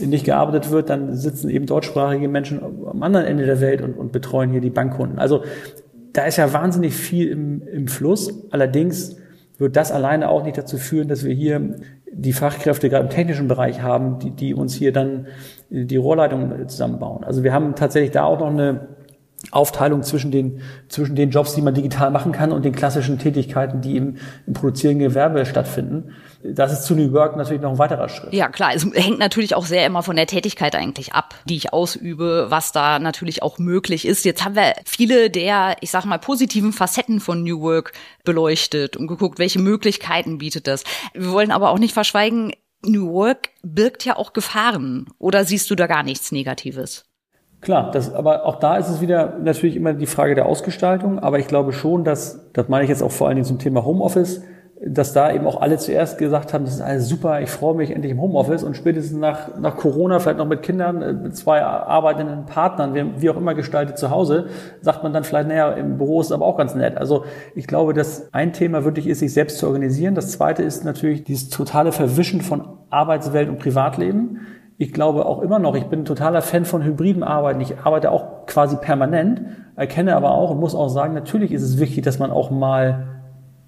nicht 0.00 0.24
gearbeitet 0.24 0.70
wird, 0.70 0.90
dann 0.90 1.14
sitzen 1.14 1.48
eben 1.48 1.66
deutschsprachige 1.66 2.28
Menschen 2.28 2.62
am 2.62 3.02
anderen 3.02 3.26
Ende 3.26 3.46
der 3.46 3.60
Welt 3.60 3.82
und, 3.82 3.94
und 3.94 4.12
betreuen 4.12 4.50
hier 4.50 4.60
die 4.60 4.70
Bankkunden. 4.70 5.18
Also 5.18 5.44
da 6.12 6.24
ist 6.24 6.36
ja 6.36 6.52
wahnsinnig 6.52 6.94
viel 6.94 7.28
im, 7.28 7.62
im 7.66 7.88
Fluss. 7.88 8.32
Allerdings 8.50 9.16
wird 9.58 9.76
das 9.76 9.92
alleine 9.92 10.28
auch 10.28 10.44
nicht 10.44 10.58
dazu 10.58 10.78
führen, 10.78 11.08
dass 11.08 11.24
wir 11.24 11.34
hier 11.34 11.76
die 12.10 12.32
Fachkräfte 12.32 12.88
gerade 12.88 13.04
im 13.04 13.10
technischen 13.10 13.48
Bereich 13.48 13.82
haben, 13.82 14.18
die, 14.20 14.30
die 14.30 14.54
uns 14.54 14.74
hier 14.74 14.92
dann 14.92 15.26
die 15.70 15.96
Rohrleitung 15.96 16.68
zusammenbauen. 16.68 17.24
Also 17.24 17.42
wir 17.42 17.52
haben 17.52 17.74
tatsächlich 17.74 18.12
da 18.12 18.24
auch 18.24 18.38
noch 18.38 18.50
eine 18.50 18.88
Aufteilung 19.50 20.02
zwischen 20.02 20.30
den, 20.30 20.60
zwischen 20.88 21.16
den 21.16 21.30
Jobs, 21.30 21.54
die 21.54 21.62
man 21.62 21.74
digital 21.74 22.10
machen 22.10 22.32
kann 22.32 22.52
und 22.52 22.64
den 22.64 22.74
klassischen 22.74 23.18
Tätigkeiten, 23.18 23.80
die 23.80 23.96
im, 23.96 24.16
im 24.46 24.52
produzierenden 24.52 25.08
Gewerbe 25.08 25.44
stattfinden. 25.46 26.12
Das 26.42 26.72
ist 26.72 26.84
zu 26.84 26.94
New 26.94 27.12
Work 27.12 27.36
natürlich 27.36 27.62
noch 27.62 27.70
ein 27.70 27.78
weiterer 27.78 28.08
Schritt. 28.08 28.32
Ja, 28.32 28.48
klar. 28.48 28.72
Es 28.74 28.84
hängt 28.84 29.18
natürlich 29.18 29.54
auch 29.54 29.64
sehr 29.64 29.86
immer 29.86 30.02
von 30.02 30.16
der 30.16 30.26
Tätigkeit 30.26 30.74
eigentlich 30.74 31.14
ab, 31.14 31.34
die 31.46 31.56
ich 31.56 31.72
ausübe, 31.72 32.46
was 32.50 32.72
da 32.72 32.98
natürlich 32.98 33.42
auch 33.42 33.58
möglich 33.58 34.06
ist. 34.06 34.24
Jetzt 34.24 34.44
haben 34.44 34.54
wir 34.54 34.74
viele 34.84 35.30
der, 35.30 35.76
ich 35.80 35.90
sag 35.90 36.04
mal, 36.04 36.18
positiven 36.18 36.72
Facetten 36.72 37.20
von 37.20 37.42
New 37.42 37.60
Work 37.60 37.92
beleuchtet 38.24 38.96
und 38.96 39.06
geguckt, 39.06 39.38
welche 39.38 39.58
Möglichkeiten 39.58 40.38
bietet 40.38 40.66
das. 40.66 40.84
Wir 41.14 41.30
wollen 41.30 41.50
aber 41.50 41.70
auch 41.70 41.78
nicht 41.78 41.94
verschweigen, 41.94 42.52
New 42.86 43.12
Work 43.12 43.50
birgt 43.62 44.04
ja 44.04 44.16
auch 44.16 44.32
Gefahren. 44.32 45.06
Oder 45.18 45.44
siehst 45.44 45.70
du 45.70 45.74
da 45.74 45.86
gar 45.86 46.02
nichts 46.02 46.32
Negatives? 46.32 47.04
Klar, 47.64 47.90
das, 47.92 48.14
aber 48.14 48.44
auch 48.44 48.56
da 48.56 48.76
ist 48.76 48.90
es 48.90 49.00
wieder 49.00 49.38
natürlich 49.42 49.74
immer 49.74 49.94
die 49.94 50.04
Frage 50.04 50.34
der 50.34 50.44
Ausgestaltung. 50.44 51.18
Aber 51.18 51.38
ich 51.38 51.46
glaube 51.46 51.72
schon, 51.72 52.04
dass, 52.04 52.50
das 52.52 52.68
meine 52.68 52.84
ich 52.84 52.90
jetzt 52.90 53.02
auch 53.02 53.10
vor 53.10 53.26
allen 53.26 53.36
Dingen 53.36 53.46
zum 53.46 53.58
Thema 53.58 53.86
Homeoffice, 53.86 54.42
dass 54.86 55.14
da 55.14 55.32
eben 55.32 55.46
auch 55.46 55.62
alle 55.62 55.78
zuerst 55.78 56.18
gesagt 56.18 56.52
haben, 56.52 56.66
das 56.66 56.74
ist 56.74 56.82
alles 56.82 57.08
super, 57.08 57.40
ich 57.40 57.48
freue 57.48 57.74
mich 57.74 57.90
endlich 57.90 58.12
im 58.12 58.20
Homeoffice 58.20 58.64
und 58.64 58.76
spätestens 58.76 59.18
nach, 59.18 59.56
nach 59.58 59.78
Corona, 59.78 60.18
vielleicht 60.18 60.36
noch 60.36 60.46
mit 60.46 60.60
Kindern, 60.60 61.00
äh, 61.00 61.14
mit 61.14 61.34
zwei 61.38 61.62
arbeitenden 61.62 62.44
Partnern, 62.44 62.94
wie, 62.94 63.22
wie 63.22 63.30
auch 63.30 63.38
immer 63.38 63.54
gestaltet 63.54 63.96
zu 63.96 64.10
Hause, 64.10 64.48
sagt 64.82 65.02
man 65.02 65.14
dann 65.14 65.24
vielleicht, 65.24 65.48
naja, 65.48 65.70
im 65.70 65.96
Büro 65.96 66.20
ist 66.20 66.26
es 66.26 66.32
aber 66.32 66.44
auch 66.44 66.58
ganz 66.58 66.74
nett. 66.74 66.98
Also 66.98 67.24
ich 67.54 67.66
glaube, 67.66 67.94
dass 67.94 68.28
ein 68.34 68.52
Thema 68.52 68.84
wirklich 68.84 69.06
ist, 69.06 69.20
sich 69.20 69.32
selbst 69.32 69.56
zu 69.56 69.66
organisieren. 69.68 70.14
Das 70.14 70.32
zweite 70.32 70.62
ist 70.62 70.84
natürlich 70.84 71.24
dieses 71.24 71.48
totale 71.48 71.92
Verwischen 71.92 72.42
von 72.42 72.68
Arbeitswelt 72.90 73.48
und 73.48 73.58
Privatleben 73.58 74.40
ich 74.76 74.92
glaube 74.92 75.26
auch 75.26 75.40
immer 75.40 75.58
noch, 75.58 75.76
ich 75.76 75.84
bin 75.84 76.00
ein 76.00 76.04
totaler 76.04 76.42
Fan 76.42 76.64
von 76.64 76.82
hybriden 76.82 77.22
Arbeiten. 77.22 77.60
Ich 77.60 77.78
arbeite 77.78 78.10
auch 78.10 78.46
quasi 78.46 78.76
permanent, 78.76 79.42
erkenne 79.76 80.16
aber 80.16 80.32
auch 80.32 80.50
und 80.50 80.58
muss 80.58 80.74
auch 80.74 80.88
sagen, 80.88 81.14
natürlich 81.14 81.52
ist 81.52 81.62
es 81.62 81.78
wichtig, 81.78 82.04
dass 82.04 82.18
man 82.18 82.30
auch 82.30 82.50
mal 82.50 83.06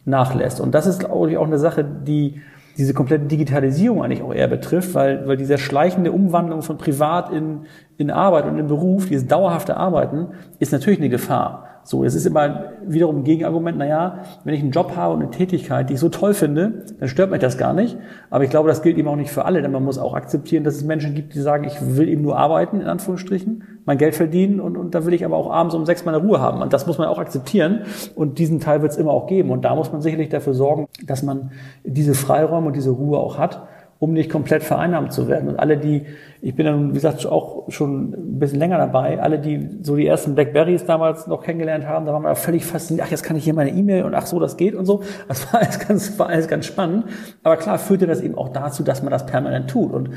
nachlässt. 0.05 0.61
Und 0.61 0.75
das 0.75 0.87
ist, 0.87 1.01
glaube 1.01 1.31
ich, 1.31 1.39
auch 1.39 1.47
eine 1.47 1.59
Sache, 1.59 1.85
die, 1.85 2.41
diese 2.77 2.93
komplette 2.93 3.27
Digitalisierung 3.27 4.03
eigentlich 4.03 4.23
auch 4.23 4.35
eher 4.35 4.49
betrifft, 4.49 4.95
weil, 4.95 5.27
weil 5.29 5.37
diese 5.37 5.59
schleichende 5.59 6.11
Umwandlung 6.11 6.63
von 6.63 6.77
Privat 6.77 7.31
in, 7.31 7.67
in 7.99 8.11
Arbeit 8.11 8.47
und 8.47 8.59
in 8.59 8.67
Beruf, 8.67 9.07
dieses 9.07 9.29
dauerhafte 9.29 9.77
Arbeiten, 9.77 10.29
ist 10.59 10.73
natürlich 10.73 10.99
eine 10.99 11.09
Gefahr. 11.09 11.69
So, 11.87 12.03
es 12.03 12.17
ist 12.17 12.27
immer 12.27 12.73
wiederum 12.85 13.19
ein 13.19 13.25
Gegenargument, 13.25 13.79
naja, 13.79 14.25
wenn 14.43 14.55
ich 14.55 14.61
einen 14.61 14.73
Job 14.73 14.97
habe 14.97 15.15
und 15.15 15.23
eine 15.23 15.31
Tätigkeit, 15.31 15.89
die 15.89 15.95
ich 15.95 16.01
so 16.01 16.09
toll 16.09 16.35
finde, 16.35 16.83
dann 16.99 17.09
stört 17.09 17.31
mich 17.31 17.39
das 17.39 17.59
gar 17.59 17.73
nicht. 17.73 17.97
Aber 18.29 18.43
ich 18.43 18.51
glaube, 18.51 18.69
das 18.69 18.83
gilt 18.83 18.99
eben 18.99 19.07
auch 19.07 19.15
nicht 19.15 19.31
für 19.31 19.45
alle, 19.45 19.63
denn 19.63 19.71
man 19.71 19.85
muss 19.85 19.97
auch 19.97 20.15
akzeptieren, 20.15 20.65
dass 20.65 20.75
es 20.75 20.83
Menschen 20.83 21.15
gibt, 21.15 21.35
die 21.35 21.41
sagen, 21.41 21.63
ich 21.63 21.97
will 21.97 22.09
eben 22.09 22.23
nur 22.23 22.37
arbeiten, 22.37 22.81
in 22.81 22.89
Anführungsstrichen, 22.89 23.63
mein 23.85 23.99
Geld 23.99 24.17
verdienen 24.17 24.59
und, 24.59 24.77
und 24.77 24.97
da 24.97 25.07
will 25.07 25.15
ich 25.15 25.25
aber 25.25 25.37
auch 25.37 25.49
abends 25.49 25.77
um 25.77 25.87
sechs 25.87 26.05
meine 26.05 26.19
Ruhe 26.19 26.41
haben. 26.41 26.61
Und 26.61 26.73
das 26.73 26.89
muss 26.89 26.99
man 26.99 27.07
auch 27.07 27.21
akzeptieren. 27.21 27.83
Und 28.17 28.41
diesen 28.41 28.59
Teil 28.59 28.83
wird 28.83 28.91
es 28.91 28.99
immer 28.99 29.13
auch 29.13 29.29
geben. 29.29 29.51
Und 29.51 29.65
da 29.65 29.77
muss 29.77 29.93
man 29.93 30.03
sicherlich 30.03 30.29
dafür 30.29 30.55
sorgen, 30.55 30.89
dass 31.07 31.23
man 31.23 31.53
diese 31.85 32.15
Freiräume 32.15 32.67
und 32.67 32.75
diese 32.75 32.91
Ruhe 32.91 33.19
auch 33.19 33.39
hat 33.39 33.63
um 33.99 34.13
nicht 34.13 34.31
komplett 34.31 34.63
vereinnahmt 34.63 35.13
zu 35.13 35.27
werden. 35.27 35.49
Und 35.49 35.59
alle, 35.59 35.79
die, 35.79 36.05
ich 36.43 36.55
bin 36.55 36.67
dann, 36.67 36.91
wie 36.91 36.95
gesagt, 36.95 37.25
auch 37.27 37.71
schon 37.71 38.13
ein 38.13 38.39
bisschen 38.39 38.59
länger 38.59 38.77
dabei, 38.77 39.21
alle, 39.21 39.39
die 39.39 39.69
so 39.83 39.97
die 39.97 40.07
ersten 40.07 40.35
Blackberries 40.35 40.85
damals 40.85 41.27
noch 41.27 41.43
kennengelernt 41.43 41.87
haben, 41.87 42.05
da 42.05 42.13
waren 42.13 42.23
wir 42.23 42.35
völlig 42.35 42.65
fasziniert, 42.67 43.07
ach, 43.07 43.11
jetzt 43.11 43.23
kann 43.23 43.37
ich 43.37 43.45
hier 43.45 43.55
meine 43.55 43.71
E-Mail 43.71 44.05
und 44.05 44.15
ach 44.15 44.27
so, 44.27 44.39
das 44.39 44.57
geht 44.57 44.75
und 44.75 44.85
so. 44.85 45.03
Das 45.29 45.53
war 45.53 45.61
alles 45.61 45.79
ganz, 45.79 46.19
war 46.19 46.29
alles 46.29 46.47
ganz 46.49 46.67
spannend. 46.67 47.07
Aber 47.43 47.57
klar 47.57 47.79
führte 47.79 48.07
das 48.07 48.21
eben 48.21 48.35
auch 48.35 48.51
dazu, 48.51 48.83
dass 48.83 49.03
man 49.03 49.11
das 49.11 49.25
permanent 49.25 49.71
tut. 49.71 49.93
Und 49.93 50.11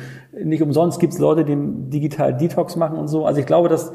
nicht 0.43 0.61
umsonst 0.61 0.99
gibt 0.99 1.13
es 1.13 1.19
Leute, 1.19 1.45
die 1.45 1.55
digital 1.55 2.35
Detox 2.35 2.75
machen 2.75 2.97
und 2.97 3.07
so. 3.07 3.25
Also 3.25 3.39
ich 3.39 3.45
glaube, 3.45 3.69
dass, 3.69 3.93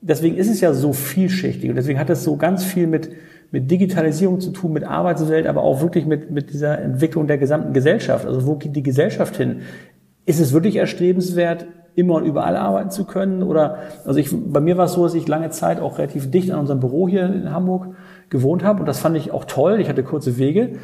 deswegen 0.00 0.36
ist 0.36 0.48
es 0.48 0.60
ja 0.60 0.72
so 0.72 0.92
vielschichtig 0.92 1.70
und 1.70 1.76
deswegen 1.76 1.98
hat 1.98 2.08
es 2.10 2.22
so 2.22 2.36
ganz 2.36 2.62
viel 2.62 2.86
mit, 2.86 3.10
mit 3.54 3.70
Digitalisierung 3.70 4.40
zu 4.40 4.50
tun, 4.50 4.72
mit 4.72 4.82
Arbeitswelt, 4.82 5.46
aber 5.46 5.62
auch 5.62 5.80
wirklich 5.80 6.06
mit, 6.06 6.28
mit 6.28 6.52
dieser 6.52 6.76
Entwicklung 6.80 7.28
der 7.28 7.38
gesamten 7.38 7.72
Gesellschaft. 7.72 8.26
Also 8.26 8.48
wo 8.48 8.56
geht 8.56 8.74
die 8.74 8.82
Gesellschaft 8.82 9.36
hin? 9.36 9.60
Ist 10.26 10.40
es 10.40 10.52
wirklich 10.52 10.74
erstrebenswert, 10.74 11.64
immer 11.94 12.14
und 12.14 12.24
überall 12.24 12.56
arbeiten 12.56 12.90
zu 12.90 13.04
können? 13.04 13.44
Oder 13.44 13.78
also 14.04 14.18
ich, 14.18 14.30
bei 14.32 14.58
mir 14.58 14.76
war 14.76 14.86
es 14.86 14.94
so, 14.94 15.04
dass 15.04 15.14
ich 15.14 15.28
lange 15.28 15.50
Zeit 15.50 15.78
auch 15.78 15.98
relativ 15.98 16.32
dicht 16.32 16.50
an 16.50 16.58
unserem 16.58 16.80
Büro 16.80 17.06
hier 17.06 17.26
in 17.26 17.52
Hamburg 17.52 17.94
gewohnt 18.28 18.64
habe 18.64 18.80
und 18.80 18.86
das 18.86 18.98
fand 18.98 19.16
ich 19.16 19.30
auch 19.30 19.44
toll. 19.44 19.78
Ich 19.80 19.88
hatte 19.88 20.02
kurze 20.02 20.36
Wege 20.36 20.80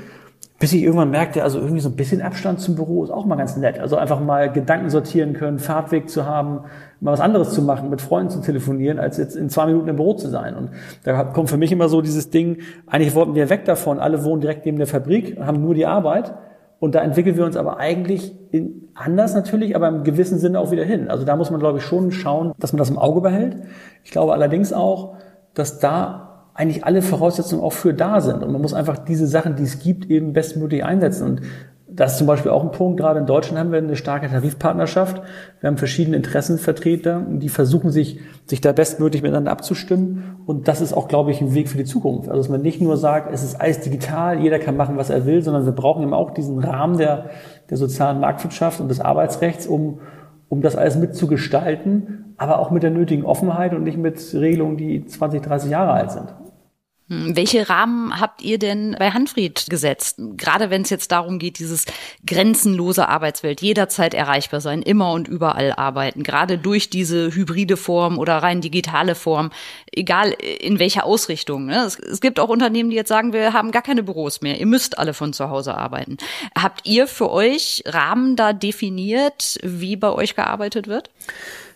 bis 0.60 0.74
ich 0.74 0.82
irgendwann 0.82 1.10
merkte, 1.10 1.42
also 1.42 1.58
irgendwie 1.58 1.80
so 1.80 1.88
ein 1.88 1.96
bisschen 1.96 2.20
Abstand 2.20 2.60
zum 2.60 2.76
Büro 2.76 3.02
ist 3.02 3.10
auch 3.10 3.24
mal 3.24 3.36
ganz 3.36 3.56
nett. 3.56 3.78
Also 3.78 3.96
einfach 3.96 4.20
mal 4.20 4.52
Gedanken 4.52 4.90
sortieren 4.90 5.32
können, 5.32 5.58
Fahrtweg 5.58 6.10
zu 6.10 6.26
haben, 6.26 6.60
mal 7.00 7.12
was 7.12 7.20
anderes 7.20 7.54
zu 7.54 7.62
machen, 7.62 7.88
mit 7.88 8.02
Freunden 8.02 8.28
zu 8.30 8.42
telefonieren, 8.42 8.98
als 8.98 9.16
jetzt 9.16 9.36
in 9.36 9.48
zwei 9.48 9.64
Minuten 9.64 9.88
im 9.88 9.96
Büro 9.96 10.12
zu 10.12 10.28
sein. 10.28 10.54
Und 10.54 10.68
da 11.02 11.24
kommt 11.24 11.48
für 11.48 11.56
mich 11.56 11.72
immer 11.72 11.88
so 11.88 12.02
dieses 12.02 12.28
Ding, 12.28 12.58
eigentlich 12.86 13.14
wollten 13.14 13.34
wir 13.34 13.48
weg 13.48 13.64
davon, 13.64 13.98
alle 13.98 14.22
wohnen 14.22 14.42
direkt 14.42 14.66
neben 14.66 14.76
der 14.76 14.86
Fabrik, 14.86 15.40
haben 15.40 15.62
nur 15.62 15.74
die 15.74 15.86
Arbeit. 15.86 16.34
Und 16.78 16.94
da 16.94 17.00
entwickeln 17.00 17.38
wir 17.38 17.46
uns 17.46 17.56
aber 17.56 17.78
eigentlich 17.78 18.34
in, 18.52 18.90
anders 18.94 19.34
natürlich, 19.34 19.74
aber 19.74 19.88
im 19.88 20.04
gewissen 20.04 20.38
Sinne 20.38 20.60
auch 20.60 20.70
wieder 20.70 20.84
hin. 20.84 21.08
Also 21.08 21.24
da 21.24 21.36
muss 21.36 21.50
man, 21.50 21.60
glaube 21.60 21.78
ich, 21.78 21.84
schon 21.84 22.12
schauen, 22.12 22.52
dass 22.58 22.74
man 22.74 22.78
das 22.78 22.90
im 22.90 22.98
Auge 22.98 23.22
behält. 23.22 23.56
Ich 24.04 24.10
glaube 24.10 24.34
allerdings 24.34 24.74
auch, 24.74 25.14
dass 25.54 25.78
da 25.78 26.29
eigentlich 26.54 26.84
alle 26.84 27.02
Voraussetzungen 27.02 27.62
auch 27.62 27.72
für 27.72 27.94
da 27.94 28.20
sind. 28.20 28.42
Und 28.42 28.52
man 28.52 28.60
muss 28.60 28.74
einfach 28.74 28.98
diese 28.98 29.26
Sachen, 29.26 29.56
die 29.56 29.62
es 29.62 29.78
gibt, 29.78 30.10
eben 30.10 30.32
bestmöglich 30.32 30.84
einsetzen. 30.84 31.24
Und 31.24 31.42
das 31.92 32.12
ist 32.12 32.18
zum 32.18 32.26
Beispiel 32.26 32.52
auch 32.52 32.62
ein 32.62 32.70
Punkt. 32.70 33.00
Gerade 33.00 33.18
in 33.18 33.26
Deutschland 33.26 33.58
haben 33.58 33.72
wir 33.72 33.78
eine 33.78 33.96
starke 33.96 34.28
Tarifpartnerschaft. 34.28 35.22
Wir 35.60 35.66
haben 35.66 35.76
verschiedene 35.76 36.16
Interessenvertreter, 36.16 37.26
die 37.28 37.48
versuchen 37.48 37.90
sich, 37.90 38.20
sich 38.46 38.60
da 38.60 38.72
bestmöglich 38.72 39.22
miteinander 39.22 39.50
abzustimmen. 39.50 40.36
Und 40.46 40.68
das 40.68 40.80
ist 40.80 40.92
auch, 40.92 41.08
glaube 41.08 41.32
ich, 41.32 41.40
ein 41.40 41.52
Weg 41.54 41.68
für 41.68 41.78
die 41.78 41.84
Zukunft. 41.84 42.28
Also, 42.28 42.42
dass 42.42 42.48
man 42.48 42.62
nicht 42.62 42.80
nur 42.80 42.96
sagt, 42.96 43.32
es 43.32 43.42
ist 43.42 43.60
alles 43.60 43.80
digital, 43.80 44.40
jeder 44.40 44.60
kann 44.60 44.76
machen, 44.76 44.96
was 44.96 45.10
er 45.10 45.26
will, 45.26 45.42
sondern 45.42 45.64
wir 45.64 45.72
brauchen 45.72 46.02
eben 46.02 46.14
auch 46.14 46.30
diesen 46.30 46.60
Rahmen 46.60 46.96
der, 46.96 47.30
der 47.70 47.76
sozialen 47.76 48.20
Marktwirtschaft 48.20 48.80
und 48.80 48.88
des 48.88 49.00
Arbeitsrechts, 49.00 49.66
um, 49.66 49.98
um 50.50 50.60
das 50.62 50.76
alles 50.76 50.96
mitzugestalten, 50.96 52.34
aber 52.36 52.58
auch 52.58 52.72
mit 52.72 52.82
der 52.82 52.90
nötigen 52.90 53.24
Offenheit 53.24 53.72
und 53.72 53.84
nicht 53.84 53.96
mit 53.96 54.18
Regelungen, 54.34 54.76
die 54.76 55.06
20, 55.06 55.40
30 55.42 55.70
Jahre 55.70 55.92
alt 55.92 56.10
sind. 56.10 56.34
Hm, 57.10 57.34
welche 57.34 57.68
Rahmen 57.68 58.20
habt 58.20 58.40
ihr 58.40 58.58
denn 58.58 58.94
bei 58.96 59.10
Hanfried 59.10 59.66
gesetzt? 59.68 60.20
Gerade 60.36 60.70
wenn 60.70 60.82
es 60.82 60.90
jetzt 60.90 61.10
darum 61.10 61.40
geht, 61.40 61.58
dieses 61.58 61.84
grenzenlose 62.24 63.08
Arbeitswelt, 63.08 63.60
jederzeit 63.60 64.14
erreichbar 64.14 64.60
sein, 64.60 64.80
immer 64.80 65.12
und 65.12 65.26
überall 65.26 65.72
arbeiten, 65.72 66.22
gerade 66.22 66.56
durch 66.56 66.88
diese 66.88 67.34
hybride 67.34 67.76
Form 67.76 68.16
oder 68.16 68.38
rein 68.38 68.60
digitale 68.60 69.16
Form, 69.16 69.50
egal 69.90 70.30
in 70.30 70.78
welcher 70.78 71.04
Ausrichtung. 71.04 71.66
Ne? 71.66 71.84
Es, 71.84 71.98
es 71.98 72.20
gibt 72.20 72.38
auch 72.38 72.48
Unternehmen, 72.48 72.90
die 72.90 72.96
jetzt 72.96 73.08
sagen, 73.08 73.32
wir 73.32 73.52
haben 73.52 73.72
gar 73.72 73.82
keine 73.82 74.04
Büros 74.04 74.40
mehr, 74.40 74.60
ihr 74.60 74.66
müsst 74.66 74.96
alle 74.96 75.12
von 75.12 75.32
zu 75.32 75.50
Hause 75.50 75.76
arbeiten. 75.76 76.16
Habt 76.56 76.86
ihr 76.86 77.08
für 77.08 77.32
euch 77.32 77.82
Rahmen 77.86 78.36
da 78.36 78.52
definiert, 78.52 79.58
wie 79.64 79.96
bei 79.96 80.12
euch 80.12 80.36
gearbeitet 80.36 80.86
wird? 80.86 81.10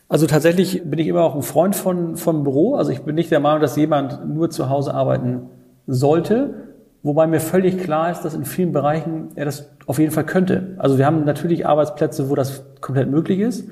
Also 0.08 0.26
tatsächlich 0.26 0.82
bin 0.84 0.98
ich 0.98 1.08
immer 1.08 1.22
auch 1.22 1.34
ein 1.34 1.42
Freund 1.42 1.74
von, 1.74 2.16
von 2.16 2.44
Büro. 2.44 2.74
Also 2.74 2.92
ich 2.92 3.02
bin 3.02 3.14
nicht 3.14 3.30
der 3.30 3.40
Meinung, 3.40 3.60
dass 3.60 3.76
jemand 3.76 4.28
nur 4.28 4.50
zu 4.50 4.68
Hause 4.68 4.94
arbeiten 4.94 5.48
sollte. 5.86 6.54
Wobei 7.02 7.26
mir 7.26 7.40
völlig 7.40 7.78
klar 7.78 8.10
ist, 8.10 8.22
dass 8.22 8.34
in 8.34 8.44
vielen 8.44 8.72
Bereichen 8.72 9.28
er 9.34 9.44
das 9.44 9.70
auf 9.86 9.98
jeden 9.98 10.10
Fall 10.10 10.24
könnte. 10.24 10.74
Also 10.78 10.98
wir 10.98 11.06
haben 11.06 11.24
natürlich 11.24 11.66
Arbeitsplätze, 11.66 12.30
wo 12.30 12.34
das 12.34 12.64
komplett 12.80 13.10
möglich 13.10 13.40
ist. 13.40 13.68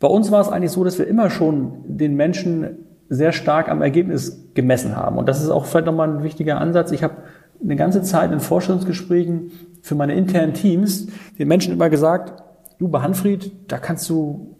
Bei 0.00 0.08
uns 0.08 0.32
war 0.32 0.40
es 0.40 0.48
eigentlich 0.48 0.72
so, 0.72 0.82
dass 0.82 0.98
wir 0.98 1.06
immer 1.06 1.30
schon 1.30 1.84
den 1.86 2.16
Menschen 2.16 2.78
sehr 3.08 3.32
stark 3.32 3.68
am 3.68 3.82
Ergebnis 3.82 4.48
gemessen 4.54 4.96
haben. 4.96 5.18
Und 5.18 5.28
das 5.28 5.42
ist 5.42 5.50
auch 5.50 5.66
vielleicht 5.66 5.86
nochmal 5.86 6.08
ein 6.08 6.22
wichtiger 6.24 6.60
Ansatz. 6.60 6.90
Ich 6.92 7.04
habe 7.04 7.18
eine 7.62 7.76
ganze 7.76 8.02
Zeit 8.02 8.32
in 8.32 8.40
Vorstellungsgesprächen 8.40 9.52
für 9.82 9.94
meine 9.94 10.14
internen 10.14 10.54
Teams 10.54 11.08
den 11.38 11.46
Menschen 11.46 11.74
immer 11.74 11.90
gesagt, 11.90 12.42
du 12.78 12.88
bei 12.88 13.00
Hanfried, 13.02 13.52
da 13.68 13.78
kannst 13.78 14.08
du 14.10 14.56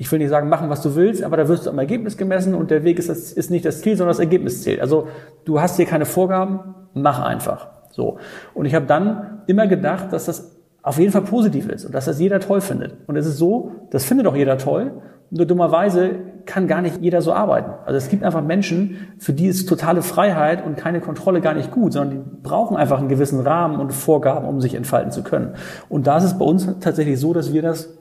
ich 0.00 0.10
will 0.12 0.20
nicht 0.20 0.28
sagen, 0.28 0.48
machen, 0.48 0.70
was 0.70 0.80
du 0.80 0.94
willst, 0.94 1.24
aber 1.24 1.36
da 1.36 1.48
wirst 1.48 1.66
du 1.66 1.70
am 1.70 1.78
Ergebnis 1.78 2.16
gemessen 2.16 2.54
und 2.54 2.70
der 2.70 2.84
Weg 2.84 3.00
ist, 3.00 3.08
das, 3.08 3.32
ist 3.32 3.50
nicht 3.50 3.64
das 3.64 3.80
Ziel, 3.80 3.96
sondern 3.96 4.12
das 4.12 4.20
Ergebnis 4.20 4.62
zählt. 4.62 4.80
Also 4.80 5.08
du 5.44 5.60
hast 5.60 5.74
hier 5.74 5.86
keine 5.86 6.06
Vorgaben, 6.06 6.60
mach 6.94 7.20
einfach. 7.20 7.66
So. 7.90 8.18
Und 8.54 8.64
ich 8.66 8.76
habe 8.76 8.86
dann 8.86 9.42
immer 9.48 9.66
gedacht, 9.66 10.12
dass 10.12 10.26
das 10.26 10.56
auf 10.82 11.00
jeden 11.00 11.10
Fall 11.10 11.22
positiv 11.22 11.68
ist 11.68 11.84
und 11.84 11.92
dass 11.96 12.04
das 12.04 12.20
jeder 12.20 12.38
toll 12.38 12.60
findet. 12.60 12.96
Und 13.08 13.16
es 13.16 13.26
ist 13.26 13.38
so, 13.38 13.72
das 13.90 14.04
findet 14.04 14.28
auch 14.28 14.36
jeder 14.36 14.56
toll. 14.56 15.02
Nur 15.30 15.46
dummerweise 15.46 16.10
kann 16.46 16.68
gar 16.68 16.80
nicht 16.80 17.02
jeder 17.02 17.20
so 17.20 17.32
arbeiten. 17.32 17.72
Also 17.84 17.98
es 17.98 18.08
gibt 18.08 18.22
einfach 18.22 18.42
Menschen, 18.42 19.08
für 19.18 19.32
die 19.32 19.48
ist 19.48 19.68
totale 19.68 20.02
Freiheit 20.02 20.64
und 20.64 20.76
keine 20.76 21.00
Kontrolle 21.00 21.40
gar 21.40 21.54
nicht 21.54 21.72
gut, 21.72 21.92
sondern 21.92 22.10
die 22.10 22.22
brauchen 22.44 22.76
einfach 22.76 23.00
einen 23.00 23.08
gewissen 23.08 23.40
Rahmen 23.40 23.80
und 23.80 23.92
Vorgaben, 23.92 24.46
um 24.46 24.60
sich 24.60 24.76
entfalten 24.76 25.10
zu 25.10 25.24
können. 25.24 25.54
Und 25.88 26.06
da 26.06 26.18
ist 26.18 26.24
es 26.24 26.38
bei 26.38 26.44
uns 26.44 26.68
tatsächlich 26.78 27.18
so, 27.18 27.34
dass 27.34 27.52
wir 27.52 27.62
das 27.62 27.97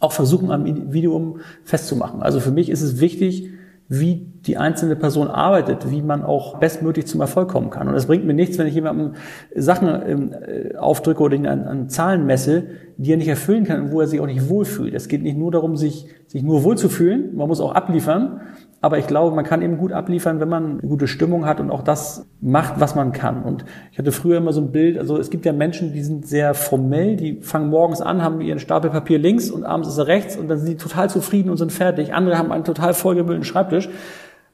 auch 0.00 0.12
versuchen, 0.12 0.50
am 0.50 0.66
Individuum 0.66 1.40
festzumachen. 1.64 2.22
Also 2.22 2.40
für 2.40 2.50
mich 2.50 2.70
ist 2.70 2.82
es 2.82 3.00
wichtig, 3.00 3.50
wie 3.88 4.26
die 4.46 4.58
einzelne 4.58 4.96
Person 4.96 5.28
arbeitet, 5.28 5.90
wie 5.90 6.02
man 6.02 6.22
auch 6.22 6.58
bestmöglich 6.58 7.06
zum 7.06 7.22
Erfolg 7.22 7.48
kommen 7.48 7.70
kann. 7.70 7.88
Und 7.88 7.94
es 7.94 8.06
bringt 8.06 8.26
mir 8.26 8.34
nichts, 8.34 8.58
wenn 8.58 8.66
ich 8.66 8.74
jemandem 8.74 9.14
Sachen 9.54 9.88
ähm, 10.06 10.32
äh, 10.32 10.76
aufdrücke 10.76 11.22
oder 11.22 11.34
ihn 11.34 11.46
an, 11.46 11.64
an 11.64 11.88
Zahlen 11.88 12.26
messe, 12.26 12.64
die 12.98 13.12
er 13.12 13.16
nicht 13.16 13.28
erfüllen 13.28 13.64
kann 13.64 13.80
und 13.80 13.92
wo 13.92 14.00
er 14.00 14.06
sich 14.06 14.20
auch 14.20 14.26
nicht 14.26 14.50
wohlfühlt. 14.50 14.92
Es 14.92 15.08
geht 15.08 15.22
nicht 15.22 15.38
nur 15.38 15.50
darum, 15.50 15.76
sich, 15.76 16.06
sich 16.26 16.42
nur 16.42 16.64
wohlzufühlen, 16.64 17.34
man 17.34 17.48
muss 17.48 17.60
auch 17.60 17.72
abliefern, 17.72 18.42
aber 18.80 18.98
ich 18.98 19.08
glaube, 19.08 19.34
man 19.34 19.44
kann 19.44 19.60
eben 19.60 19.76
gut 19.76 19.92
abliefern, 19.92 20.38
wenn 20.38 20.48
man 20.48 20.78
eine 20.78 20.88
gute 20.88 21.08
Stimmung 21.08 21.46
hat 21.46 21.58
und 21.58 21.70
auch 21.70 21.82
das 21.82 22.26
macht, 22.40 22.78
was 22.78 22.94
man 22.94 23.12
kann. 23.12 23.42
Und 23.42 23.64
ich 23.90 23.98
hatte 23.98 24.12
früher 24.12 24.36
immer 24.36 24.52
so 24.52 24.60
ein 24.60 24.70
Bild, 24.70 24.98
also 24.98 25.18
es 25.18 25.30
gibt 25.30 25.44
ja 25.44 25.52
Menschen, 25.52 25.92
die 25.92 26.02
sind 26.02 26.26
sehr 26.26 26.54
formell, 26.54 27.16
die 27.16 27.40
fangen 27.40 27.70
morgens 27.70 28.00
an, 28.00 28.22
haben 28.22 28.40
ihren 28.40 28.60
Stapel 28.60 28.90
Papier 28.90 29.18
links 29.18 29.50
und 29.50 29.64
abends 29.64 29.88
ist 29.88 29.98
er 29.98 30.06
rechts 30.06 30.36
und 30.36 30.48
dann 30.48 30.58
sind 30.58 30.68
die 30.68 30.76
total 30.76 31.10
zufrieden 31.10 31.50
und 31.50 31.56
sind 31.56 31.72
fertig. 31.72 32.14
Andere 32.14 32.38
haben 32.38 32.52
einen 32.52 32.64
total 32.64 32.94
vollgemüllten 32.94 33.44
Schreibtisch. 33.44 33.88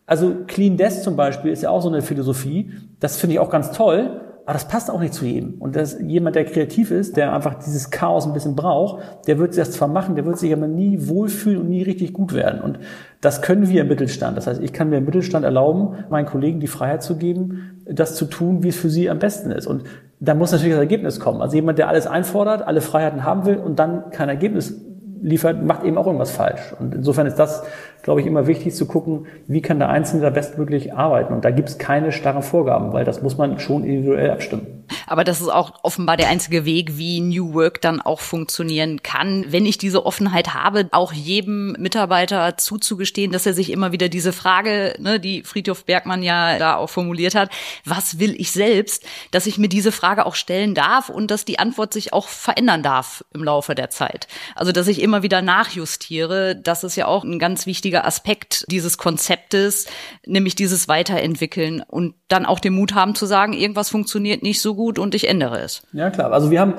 Also 0.07 0.35
Clean 0.47 0.77
Desk 0.79 1.03
zum 1.03 1.17
Beispiel 1.17 1.51
ist 1.51 1.63
ja 1.63 1.71
auch 1.71 1.83
so 1.83 1.89
eine 1.89 2.01
Philosophie. 2.01 2.73
Das 3.01 3.19
finde 3.19 3.35
ich 3.35 3.41
auch 3.41 3.51
ganz 3.51 3.73
toll. 3.73 4.21
Aber 4.47 4.53
das 4.53 4.69
passt 4.69 4.91
auch 4.91 5.01
nicht 5.01 5.15
zu 5.15 5.25
jedem. 5.25 5.55
Und 5.55 5.75
das, 5.75 5.99
jemand, 6.01 6.37
der 6.37 6.45
kreativ 6.45 6.91
ist, 6.91 7.17
der 7.17 7.33
einfach 7.33 7.55
dieses 7.55 7.91
Chaos 7.91 8.27
ein 8.27 8.35
bisschen 8.35 8.55
braucht, 8.55 9.03
der 9.27 9.39
wird 9.39 9.57
das 9.57 9.73
zwar 9.73 9.89
machen, 9.89 10.17
der 10.17 10.27
wird 10.27 10.39
sich 10.39 10.53
aber 10.53 10.69
nie 10.69 11.09
wohlfühlen 11.09 11.63
und 11.63 11.71
nie 11.71 11.83
richtig 11.83 12.13
gut 12.13 12.35
werden. 12.35 12.61
Und 12.61 12.79
das 13.23 13.41
können 13.41 13.71
wir 13.71 13.81
im 13.81 13.89
Mittelstand. 13.89 14.37
Das 14.37 14.47
heißt, 14.47 14.63
ich 14.63 14.75
kann 14.75 14.91
mir 14.91 14.99
im 14.99 15.07
Mittelstand 15.07 15.47
erlauben, 15.47 16.05
meinen 16.11 16.27
Kollegen 16.27 16.61
die 16.61 16.67
Freiheit 16.67 17.03
zu 17.03 17.17
geben, 17.17 17.81
das 17.87 18.17
zu 18.17 18.27
tun, 18.27 18.63
wie 18.63 18.69
es 18.69 18.77
für 18.77 18.91
sie 18.91 19.09
am 19.09 19.19
besten 19.19 19.51
ist. 19.51 19.67
Und 19.67 19.85
da 20.21 20.35
muss 20.35 20.53
natürlich 20.53 20.75
das 20.75 20.81
Ergebnis 20.81 21.21
kommen. 21.21 21.41
Also 21.41 21.57
jemand, 21.57 21.79
der 21.79 21.89
alles 21.89 22.07
einfordert, 22.07 22.67
alle 22.67 22.83
Freiheiten 22.83 23.25
haben 23.25 23.47
will 23.47 23.57
und 23.57 23.79
dann 23.79 24.11
kein 24.11 24.29
Ergebnis 24.29 24.79
liefert, 25.23 25.65
macht 25.65 25.85
eben 25.85 25.99
auch 25.99 26.07
irgendwas 26.07 26.31
falsch. 26.31 26.75
Und 26.79 26.95
insofern 26.95 27.27
ist 27.27 27.39
das, 27.39 27.65
glaube 28.03 28.21
ich, 28.21 28.27
immer 28.27 28.47
wichtig 28.47 28.75
zu 28.75 28.87
gucken, 28.87 29.27
wie 29.47 29.63
kann 29.63 29.79
der 29.79 29.89
Einzelne 29.89 30.23
da 30.23 30.31
bestmöglich 30.31 30.95
arbeiten. 30.95 31.33
Und 31.33 31.45
da 31.45 31.51
gibt 31.51 31.69
es 31.69 31.79
keine 31.79 32.13
starren 32.13 32.43
Vorgaben, 32.43 32.93
weil 32.93 33.05
das 33.05 33.23
muss 33.23 33.39
man 33.39 33.59
schon 33.59 33.85
individuell 33.85 34.31
abstimmen. 34.31 34.84
Aber 35.07 35.25
das 35.25 35.41
ist 35.41 35.49
auch 35.49 35.73
offenbar 35.83 36.17
der 36.17 36.29
einzige 36.29 36.65
Weg, 36.65 36.97
wie 36.97 37.21
New 37.21 37.55
Work 37.55 37.81
dann 37.81 38.01
auch 38.01 38.21
funktionieren 38.21 39.03
kann, 39.03 39.45
wenn 39.49 39.67
ich 39.67 39.79
diese 39.79 40.07
Offenheit 40.07 40.55
habe, 40.55 40.89
auch 40.93 41.13
jedem 41.13 41.73
Mitarbeiter 41.73 42.57
zuzugestehen, 42.57 43.33
dass 43.33 43.47
er 43.47 43.55
sich 43.55 43.71
immer 43.71 43.93
wieder 43.93 44.09
diese 44.09 44.33
Frage, 44.33 44.95
ne, 44.99 45.21
die 45.21 45.43
Friedhof 45.43 45.85
Bergmann 45.85 46.23
ja 46.23 46.59
da 46.59 46.77
auch 46.77 46.91
formuliert 46.91 47.35
hat, 47.35 47.51
was 47.85 48.19
will 48.19 48.35
ich 48.39 48.53
selbst, 48.53 49.05
dass 49.31 49.47
ich 49.47 49.59
mir 49.59 49.69
diese 49.69 49.93
Frage 49.93 50.27
auch 50.27 50.35
stellen 50.35 50.75
darf 50.75 51.09
und 51.09 51.31
dass 51.31 51.45
die 51.45 51.59
Antwort 51.59 51.93
sich 51.93 52.13
auch 52.13 52.29
verändern 52.29 52.83
darf 52.83 53.25
im 53.33 53.45
Laufe 53.45 53.75
der 53.75 53.91
Zeit. 53.91 54.29
Also 54.55 54.73
dass 54.73 54.89
ich 54.89 55.01
immer 55.01 55.23
wieder 55.23 55.43
nachjustiere, 55.43 56.57
das 56.57 56.85
ist 56.85 56.97
ja 56.97 57.07
auch 57.07 57.25
ein 57.25 57.39
ganz 57.39 57.67
wichtiger 57.67 58.05
Aspekt 58.05 58.65
dieses 58.69 58.99
Konzeptes, 58.99 59.87
nämlich 60.27 60.55
dieses 60.55 60.89
Weiterentwickeln 60.89 61.83
und 61.87 62.15
dann 62.29 62.47
auch 62.47 62.61
den 62.61 62.75
Mut 62.75 62.95
haben 62.95 63.15
zu 63.15 63.27
sagen, 63.27 63.53
irgendwas 63.53 63.91
funktioniert 63.91 64.43
nicht 64.43 64.61
so 64.61 64.74
gut 64.75 64.99
und 64.99 65.15
ich 65.15 65.29
ändere 65.29 65.61
es. 65.61 65.83
Ja, 65.93 66.11
klar. 66.11 66.33
Also 66.33 66.51
wir 66.51 66.61
haben 66.61 66.75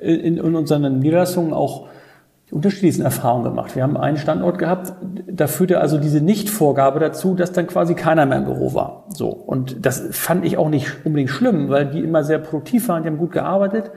in, 0.00 0.38
in 0.38 0.54
unseren 0.56 0.98
Niederlassungen 0.98 1.52
auch 1.52 1.88
die 2.48 2.54
unterschiedlichsten 2.54 3.02
Erfahrungen 3.02 3.44
gemacht. 3.44 3.74
Wir 3.74 3.82
haben 3.82 3.96
einen 3.96 4.16
Standort 4.16 4.58
gehabt, 4.58 4.92
da 5.26 5.46
führte 5.46 5.80
also 5.80 5.98
diese 5.98 6.20
Nichtvorgabe 6.20 7.00
dazu, 7.00 7.34
dass 7.34 7.52
dann 7.52 7.66
quasi 7.66 7.94
keiner 7.94 8.26
mehr 8.26 8.38
im 8.38 8.44
Büro 8.44 8.74
war. 8.74 9.04
So. 9.08 9.28
Und 9.28 9.86
das 9.86 10.08
fand 10.10 10.44
ich 10.44 10.58
auch 10.58 10.68
nicht 10.68 11.04
unbedingt 11.04 11.30
schlimm, 11.30 11.68
weil 11.68 11.86
die 11.86 12.00
immer 12.00 12.24
sehr 12.24 12.38
produktiv 12.38 12.88
waren, 12.88 13.02
die 13.02 13.08
haben 13.08 13.18
gut 13.18 13.32
gearbeitet. 13.32 13.90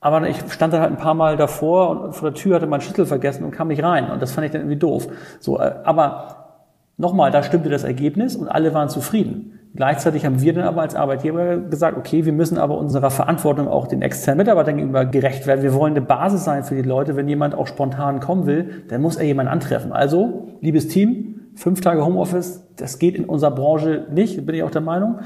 Aber 0.00 0.28
ich 0.28 0.36
stand 0.50 0.72
dann 0.72 0.82
halt 0.82 0.92
ein 0.92 0.98
paar 0.98 1.14
Mal 1.14 1.36
davor 1.36 2.00
und 2.00 2.14
vor 2.14 2.30
der 2.30 2.40
Tür 2.40 2.56
hatte 2.56 2.66
mein 2.66 2.80
Schlüssel 2.80 3.06
vergessen 3.06 3.44
und 3.44 3.50
kam 3.50 3.68
nicht 3.68 3.82
rein. 3.82 4.10
Und 4.10 4.22
das 4.22 4.32
fand 4.32 4.44
ich 4.44 4.52
dann 4.52 4.60
irgendwie 4.60 4.78
doof. 4.78 5.08
So, 5.40 5.58
äh, 5.58 5.72
aber 5.82 6.60
nochmal, 6.96 7.30
da 7.30 7.42
stimmte 7.42 7.70
das 7.70 7.82
Ergebnis 7.82 8.36
und 8.36 8.48
alle 8.48 8.72
waren 8.74 8.88
zufrieden. 8.88 9.58
Gleichzeitig 9.76 10.24
haben 10.24 10.40
wir 10.40 10.54
dann 10.54 10.64
aber 10.64 10.80
als 10.80 10.94
Arbeitgeber 10.94 11.58
gesagt, 11.58 11.98
okay, 11.98 12.24
wir 12.24 12.32
müssen 12.32 12.56
aber 12.56 12.78
unserer 12.78 13.10
Verantwortung 13.10 13.68
auch 13.68 13.86
den 13.86 14.02
externen 14.02 14.38
Mitarbeitern 14.38 14.76
gegenüber 14.76 15.04
gerecht 15.04 15.46
werden. 15.46 15.62
Wir 15.62 15.74
wollen 15.74 15.92
eine 15.92 16.04
Basis 16.04 16.44
sein 16.44 16.64
für 16.64 16.74
die 16.74 16.82
Leute. 16.82 17.14
Wenn 17.14 17.28
jemand 17.28 17.54
auch 17.54 17.66
spontan 17.66 18.20
kommen 18.20 18.46
will, 18.46 18.84
dann 18.88 19.02
muss 19.02 19.16
er 19.16 19.24
jemanden 19.24 19.52
antreffen. 19.52 19.92
Also, 19.92 20.48
liebes 20.62 20.88
Team, 20.88 21.36
fünf 21.56 21.80
Tage 21.80 22.04
Homeoffice, 22.04 22.64
das 22.76 22.98
geht 22.98 23.16
in 23.16 23.24
unserer 23.24 23.50
Branche 23.50 24.06
nicht, 24.12 24.44
bin 24.46 24.54
ich 24.54 24.62
auch 24.62 24.70
der 24.70 24.82
Meinung. 24.82 25.20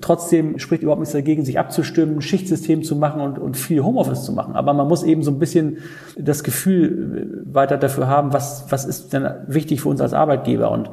Trotzdem 0.00 0.58
spricht 0.58 0.82
überhaupt 0.82 1.00
nichts 1.00 1.12
dagegen, 1.12 1.44
sich 1.44 1.58
abzustimmen, 1.58 2.20
Schichtsystem 2.20 2.82
zu 2.82 2.96
machen 2.96 3.20
und, 3.20 3.38
und 3.38 3.56
viel 3.56 3.82
Homeoffice 3.82 4.24
zu 4.24 4.32
machen. 4.32 4.54
Aber 4.54 4.72
man 4.72 4.88
muss 4.88 5.02
eben 5.02 5.22
so 5.22 5.30
ein 5.30 5.38
bisschen 5.38 5.78
das 6.18 6.42
Gefühl 6.44 7.44
weiter 7.46 7.76
dafür 7.76 8.08
haben, 8.08 8.32
was, 8.32 8.66
was 8.70 8.84
ist 8.84 9.12
denn 9.12 9.28
wichtig 9.46 9.80
für 9.80 9.88
uns 9.88 10.00
als 10.00 10.12
Arbeitgeber. 10.12 10.70
Und 10.70 10.90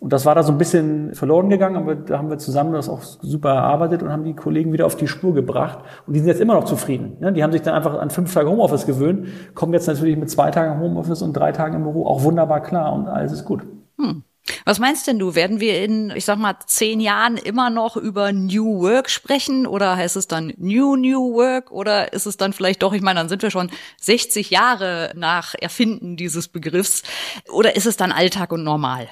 und 0.00 0.12
das 0.12 0.26
war 0.26 0.34
da 0.34 0.42
so 0.42 0.52
ein 0.52 0.58
bisschen 0.58 1.14
verloren 1.14 1.48
gegangen, 1.48 1.76
aber 1.76 1.94
da 1.94 2.18
haben 2.18 2.28
wir 2.28 2.38
zusammen 2.38 2.72
das 2.72 2.88
auch 2.88 3.02
super 3.02 3.54
erarbeitet 3.54 4.02
und 4.02 4.12
haben 4.12 4.24
die 4.24 4.34
Kollegen 4.34 4.72
wieder 4.72 4.84
auf 4.84 4.96
die 4.96 5.08
Spur 5.08 5.34
gebracht. 5.34 5.78
Und 6.06 6.12
die 6.12 6.20
sind 6.20 6.28
jetzt 6.28 6.40
immer 6.40 6.54
noch 6.54 6.64
zufrieden. 6.64 7.16
Die 7.34 7.42
haben 7.42 7.52
sich 7.52 7.62
dann 7.62 7.74
einfach 7.74 7.98
an 7.98 8.10
fünf 8.10 8.32
Tage 8.32 8.50
Homeoffice 8.50 8.86
gewöhnt, 8.86 9.28
kommen 9.54 9.72
jetzt 9.72 9.86
natürlich 9.86 10.16
mit 10.16 10.30
zwei 10.30 10.50
Tagen 10.50 10.80
Homeoffice 10.80 11.22
und 11.22 11.32
drei 11.32 11.52
Tagen 11.52 11.76
im 11.76 11.82
Büro 11.84 12.06
auch 12.06 12.22
wunderbar 12.22 12.62
klar 12.62 12.92
und 12.92 13.08
alles 13.08 13.32
ist 13.32 13.44
gut. 13.44 13.62
Hm. 13.98 14.22
Was 14.64 14.78
meinst 14.78 15.06
denn 15.06 15.18
du? 15.18 15.34
Werden 15.34 15.60
wir 15.60 15.82
in, 15.82 16.12
ich 16.14 16.24
sag 16.24 16.38
mal, 16.38 16.54
zehn 16.66 17.00
Jahren 17.00 17.36
immer 17.36 17.70
noch 17.70 17.96
über 17.96 18.32
New 18.32 18.80
Work 18.80 19.10
sprechen? 19.10 19.66
Oder 19.66 19.96
heißt 19.96 20.16
es 20.16 20.28
dann 20.28 20.52
New 20.56 20.94
New 20.96 21.34
Work? 21.34 21.72
Oder 21.72 22.12
ist 22.12 22.26
es 22.26 22.36
dann 22.36 22.52
vielleicht 22.52 22.82
doch, 22.82 22.92
ich 22.92 23.02
meine, 23.02 23.18
dann 23.20 23.28
sind 23.28 23.42
wir 23.42 23.50
schon 23.50 23.70
60 24.00 24.50
Jahre 24.50 25.12
nach 25.16 25.54
Erfinden 25.58 26.16
dieses 26.16 26.48
Begriffs. 26.48 27.02
Oder 27.50 27.74
ist 27.74 27.86
es 27.86 27.96
dann 27.96 28.12
Alltag 28.12 28.52
und 28.52 28.62
normal? 28.62 29.08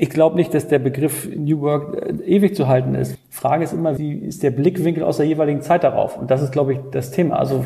Ich 0.00 0.10
glaube 0.10 0.36
nicht, 0.36 0.54
dass 0.54 0.68
der 0.68 0.78
Begriff 0.78 1.28
New 1.34 1.60
Work 1.60 1.96
äh, 1.96 2.22
ewig 2.24 2.54
zu 2.54 2.68
halten 2.68 2.94
ist. 2.94 3.18
Frage 3.38 3.62
ist 3.62 3.72
immer, 3.72 3.96
wie 3.98 4.14
ist 4.14 4.42
der 4.42 4.50
Blickwinkel 4.50 5.04
aus 5.04 5.18
der 5.18 5.26
jeweiligen 5.26 5.60
Zeit 5.60 5.84
darauf? 5.84 6.18
Und 6.18 6.28
das 6.28 6.42
ist, 6.42 6.50
glaube 6.50 6.72
ich, 6.72 6.80
das 6.90 7.12
Thema. 7.12 7.38
Also 7.38 7.64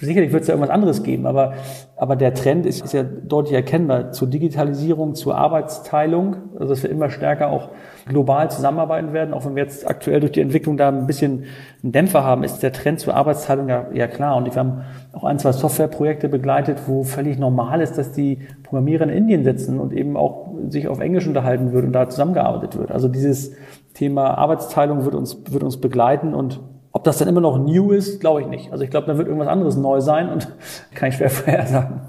sicherlich 0.00 0.32
wird 0.32 0.42
es 0.42 0.48
ja 0.48 0.54
irgendwas 0.54 0.74
anderes 0.74 1.04
geben, 1.04 1.26
aber, 1.26 1.52
aber 1.96 2.16
der 2.16 2.34
Trend 2.34 2.66
ist, 2.66 2.84
ist 2.84 2.94
ja 2.94 3.04
deutlich 3.04 3.54
erkennbar 3.54 4.10
zur 4.10 4.26
Digitalisierung, 4.26 5.14
zur 5.14 5.36
Arbeitsteilung, 5.36 6.34
also 6.54 6.70
dass 6.70 6.82
wir 6.82 6.90
immer 6.90 7.10
stärker 7.10 7.50
auch 7.50 7.68
global 8.08 8.50
zusammenarbeiten 8.50 9.12
werden, 9.12 9.34
auch 9.34 9.46
wenn 9.46 9.54
wir 9.54 9.62
jetzt 9.62 9.88
aktuell 9.88 10.18
durch 10.18 10.32
die 10.32 10.40
Entwicklung 10.40 10.76
da 10.76 10.88
ein 10.88 11.06
bisschen 11.06 11.44
einen 11.84 11.92
Dämpfer 11.92 12.24
haben, 12.24 12.42
ist 12.42 12.64
der 12.64 12.72
Trend 12.72 12.98
zur 12.98 13.14
Arbeitsteilung 13.14 13.68
ja, 13.68 13.86
ja 13.94 14.08
klar. 14.08 14.36
Und 14.36 14.46
wir 14.46 14.56
haben 14.56 14.82
auch 15.12 15.22
ein, 15.22 15.38
zwei 15.38 15.52
Softwareprojekte 15.52 16.28
begleitet, 16.28 16.88
wo 16.88 17.04
völlig 17.04 17.38
normal 17.38 17.80
ist, 17.80 17.98
dass 17.98 18.10
die 18.10 18.40
Programmierer 18.64 19.04
in 19.04 19.10
Indien 19.10 19.44
sitzen 19.44 19.78
und 19.78 19.92
eben 19.92 20.16
auch 20.16 20.48
sich 20.68 20.88
auf 20.88 20.98
Englisch 20.98 21.28
unterhalten 21.28 21.72
wird 21.72 21.84
und 21.84 21.92
da 21.92 22.08
zusammengearbeitet 22.08 22.76
wird. 22.76 22.90
Also 22.90 23.06
dieses 23.06 23.52
Thema 23.94 24.36
Arbeitsteilung 24.36 25.04
wird 25.04 25.14
uns, 25.14 25.38
wird 25.50 25.62
uns 25.62 25.80
begleiten 25.80 26.34
und 26.34 26.60
ob 26.92 27.04
das 27.04 27.18
dann 27.18 27.26
immer 27.26 27.40
noch 27.40 27.58
new 27.58 27.90
ist, 27.90 28.20
glaube 28.20 28.42
ich 28.42 28.46
nicht. 28.46 28.70
Also 28.70 28.84
ich 28.84 28.90
glaube, 28.90 29.06
da 29.06 29.18
wird 29.18 29.26
irgendwas 29.26 29.48
anderes 29.48 29.76
neu 29.76 30.00
sein 30.00 30.28
und 30.28 30.48
kann 30.94 31.08
ich 31.08 31.16
schwer 31.16 31.30
vorhersagen. 31.30 32.02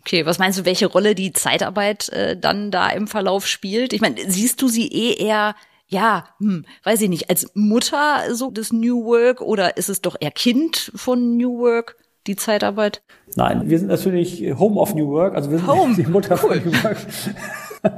Okay, 0.00 0.26
was 0.26 0.38
meinst 0.38 0.58
du, 0.58 0.64
welche 0.64 0.86
Rolle 0.86 1.14
die 1.14 1.32
Zeitarbeit 1.32 2.08
äh, 2.10 2.36
dann 2.36 2.70
da 2.70 2.88
im 2.88 3.06
Verlauf 3.06 3.46
spielt? 3.46 3.92
Ich 3.92 4.00
meine, 4.00 4.16
siehst 4.28 4.60
du 4.62 4.68
sie 4.68 4.88
eh 4.88 5.14
eher 5.14 5.54
ja, 5.90 6.24
hm, 6.38 6.64
weiß 6.84 7.00
ich 7.02 7.08
nicht, 7.08 7.28
als 7.30 7.50
Mutter 7.54 8.32
so 8.32 8.50
des 8.50 8.72
New 8.72 9.04
Work 9.04 9.40
oder 9.40 9.76
ist 9.76 9.88
es 9.88 10.00
doch 10.00 10.16
eher 10.18 10.30
Kind 10.30 10.92
von 10.94 11.36
New 11.36 11.58
Work, 11.58 11.96
die 12.28 12.36
Zeitarbeit? 12.36 13.02
Nein, 13.34 13.68
wir 13.68 13.78
sind 13.78 13.88
natürlich 13.88 14.40
Home 14.56 14.80
of 14.80 14.94
New 14.94 15.08
Work, 15.08 15.34
also 15.34 15.50
wir 15.50 15.58
sind 15.58 15.66
Home. 15.66 15.96
die 15.96 16.04
Mutter 16.04 16.38
cool. 16.44 16.60
von 16.60 16.70
New 16.70 16.84
Work. 16.84 16.96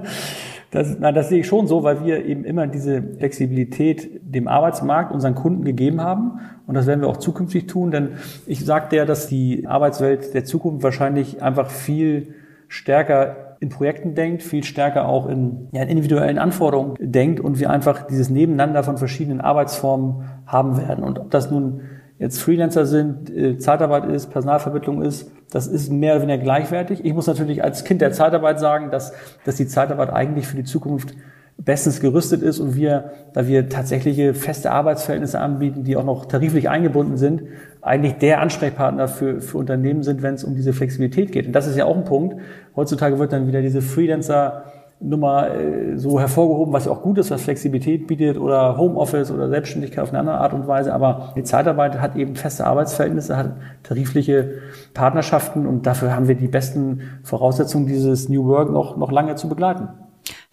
Das, 0.72 0.98
nein, 0.98 1.14
das 1.14 1.28
sehe 1.28 1.40
ich 1.40 1.46
schon 1.46 1.66
so, 1.66 1.82
weil 1.82 2.02
wir 2.02 2.24
eben 2.24 2.44
immer 2.44 2.66
diese 2.66 3.02
Flexibilität 3.02 4.22
dem 4.22 4.48
Arbeitsmarkt, 4.48 5.12
unseren 5.12 5.34
Kunden 5.34 5.64
gegeben 5.64 6.00
haben. 6.00 6.40
Und 6.66 6.74
das 6.74 6.86
werden 6.86 7.02
wir 7.02 7.08
auch 7.08 7.18
zukünftig 7.18 7.66
tun, 7.66 7.90
denn 7.90 8.12
ich 8.46 8.64
sagte 8.64 8.96
ja, 8.96 9.04
dass 9.04 9.26
die 9.26 9.66
Arbeitswelt 9.66 10.32
der 10.32 10.46
Zukunft 10.46 10.82
wahrscheinlich 10.82 11.42
einfach 11.42 11.68
viel 11.70 12.34
stärker 12.68 13.58
in 13.60 13.68
Projekten 13.68 14.14
denkt, 14.14 14.42
viel 14.42 14.64
stärker 14.64 15.08
auch 15.08 15.28
in, 15.28 15.68
ja, 15.72 15.82
in 15.82 15.90
individuellen 15.90 16.38
Anforderungen 16.38 16.96
denkt 16.98 17.38
und 17.38 17.60
wir 17.60 17.68
einfach 17.68 18.06
dieses 18.06 18.30
Nebeneinander 18.30 18.82
von 18.82 18.96
verschiedenen 18.96 19.42
Arbeitsformen 19.42 20.24
haben 20.46 20.78
werden. 20.78 21.04
Und 21.04 21.18
ob 21.18 21.30
das 21.30 21.50
nun 21.50 21.82
jetzt 22.22 22.40
Freelancer 22.40 22.86
sind, 22.86 23.30
äh, 23.30 23.58
Zeitarbeit 23.58 24.04
ist, 24.04 24.30
Personalvermittlung 24.30 25.02
ist, 25.02 25.30
das 25.50 25.66
ist 25.66 25.90
mehr 25.90 26.14
oder 26.14 26.22
weniger 26.22 26.42
gleichwertig. 26.42 27.04
Ich 27.04 27.12
muss 27.14 27.26
natürlich 27.26 27.64
als 27.64 27.84
Kind 27.84 28.00
der 28.00 28.12
Zeitarbeit 28.12 28.60
sagen, 28.60 28.90
dass, 28.90 29.12
dass 29.44 29.56
die 29.56 29.66
Zeitarbeit 29.66 30.10
eigentlich 30.10 30.46
für 30.46 30.56
die 30.56 30.62
Zukunft 30.64 31.14
bestens 31.58 32.00
gerüstet 32.00 32.40
ist 32.40 32.60
und 32.60 32.76
wir, 32.76 33.10
da 33.34 33.48
wir 33.48 33.68
tatsächliche 33.68 34.34
feste 34.34 34.70
Arbeitsverhältnisse 34.70 35.40
anbieten, 35.40 35.82
die 35.82 35.96
auch 35.96 36.04
noch 36.04 36.26
tariflich 36.26 36.68
eingebunden 36.68 37.16
sind, 37.16 37.42
eigentlich 37.80 38.14
der 38.14 38.40
Ansprechpartner 38.40 39.08
für, 39.08 39.40
für 39.40 39.58
Unternehmen 39.58 40.04
sind, 40.04 40.22
wenn 40.22 40.34
es 40.34 40.44
um 40.44 40.54
diese 40.54 40.72
Flexibilität 40.72 41.32
geht. 41.32 41.46
Und 41.48 41.52
das 41.52 41.66
ist 41.66 41.76
ja 41.76 41.86
auch 41.86 41.96
ein 41.96 42.04
Punkt. 42.04 42.36
Heutzutage 42.76 43.18
wird 43.18 43.32
dann 43.32 43.48
wieder 43.48 43.62
diese 43.62 43.82
Freelancer 43.82 44.64
Nummer 45.02 45.54
äh, 45.54 45.96
so 45.96 46.20
hervorgehoben, 46.20 46.72
was 46.72 46.88
auch 46.88 47.02
gut 47.02 47.18
ist, 47.18 47.30
was 47.30 47.42
Flexibilität 47.42 48.06
bietet 48.06 48.38
oder 48.38 48.76
Homeoffice 48.76 49.30
oder 49.30 49.48
Selbstständigkeit 49.48 50.02
auf 50.02 50.10
eine 50.10 50.20
andere 50.20 50.38
Art 50.38 50.52
und 50.52 50.66
Weise. 50.66 50.92
Aber 50.92 51.32
die 51.36 51.42
Zeitarbeit 51.42 52.00
hat 52.00 52.16
eben 52.16 52.36
feste 52.36 52.66
Arbeitsverhältnisse, 52.66 53.36
hat 53.36 53.56
tarifliche 53.82 54.58
Partnerschaften 54.94 55.66
und 55.66 55.86
dafür 55.86 56.14
haben 56.14 56.28
wir 56.28 56.36
die 56.36 56.48
besten 56.48 57.02
Voraussetzungen, 57.22 57.86
dieses 57.86 58.28
New 58.28 58.46
Work 58.46 58.70
noch, 58.70 58.96
noch 58.96 59.10
lange 59.10 59.34
zu 59.34 59.48
begleiten. 59.48 59.88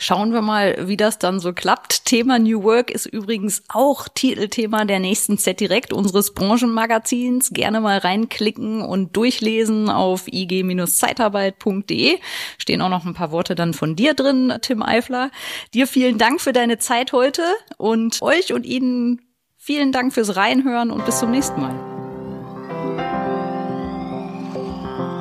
Schauen 0.01 0.31
wir 0.31 0.41
mal, 0.41 0.87
wie 0.87 0.95
das 0.95 1.19
dann 1.19 1.41
so 1.41 1.51
klappt. 1.51 2.05
Thema 2.05 2.39
New 2.39 2.63
Work 2.63 2.89
ist 2.89 3.05
übrigens 3.05 3.63
auch 3.67 4.07
Titelthema 4.07 4.85
der 4.85 5.01
nächsten 5.01 5.35
Set 5.35 5.59
direkt 5.59 5.91
unseres 5.91 6.33
Branchenmagazins. 6.33 7.51
Gerne 7.51 7.81
mal 7.81 7.97
reinklicken 7.97 8.81
und 8.81 9.17
durchlesen 9.17 9.89
auf 9.89 10.29
ig-zeitarbeit.de. 10.29 12.17
Stehen 12.57 12.81
auch 12.81 12.87
noch 12.87 13.05
ein 13.05 13.13
paar 13.13 13.31
Worte 13.31 13.55
dann 13.55 13.73
von 13.73 13.97
dir 13.97 14.13
drin, 14.13 14.53
Tim 14.61 14.81
Eifler. 14.81 15.31
Dir 15.73 15.85
vielen 15.85 16.17
Dank 16.17 16.39
für 16.39 16.53
deine 16.53 16.77
Zeit 16.79 17.11
heute 17.11 17.43
und 17.77 18.21
euch 18.21 18.53
und 18.53 18.65
Ihnen 18.65 19.21
vielen 19.57 19.91
Dank 19.91 20.13
fürs 20.13 20.37
Reinhören 20.37 20.91
und 20.91 21.05
bis 21.05 21.19
zum 21.19 21.31
nächsten 21.31 21.59
Mal. 21.59 21.75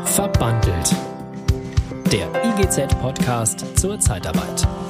Verbandelt 0.04 0.94
der 2.08 2.30
IGZ-Podcast 2.42 3.78
zur 3.78 4.00
Zeitarbeit. 4.00 4.87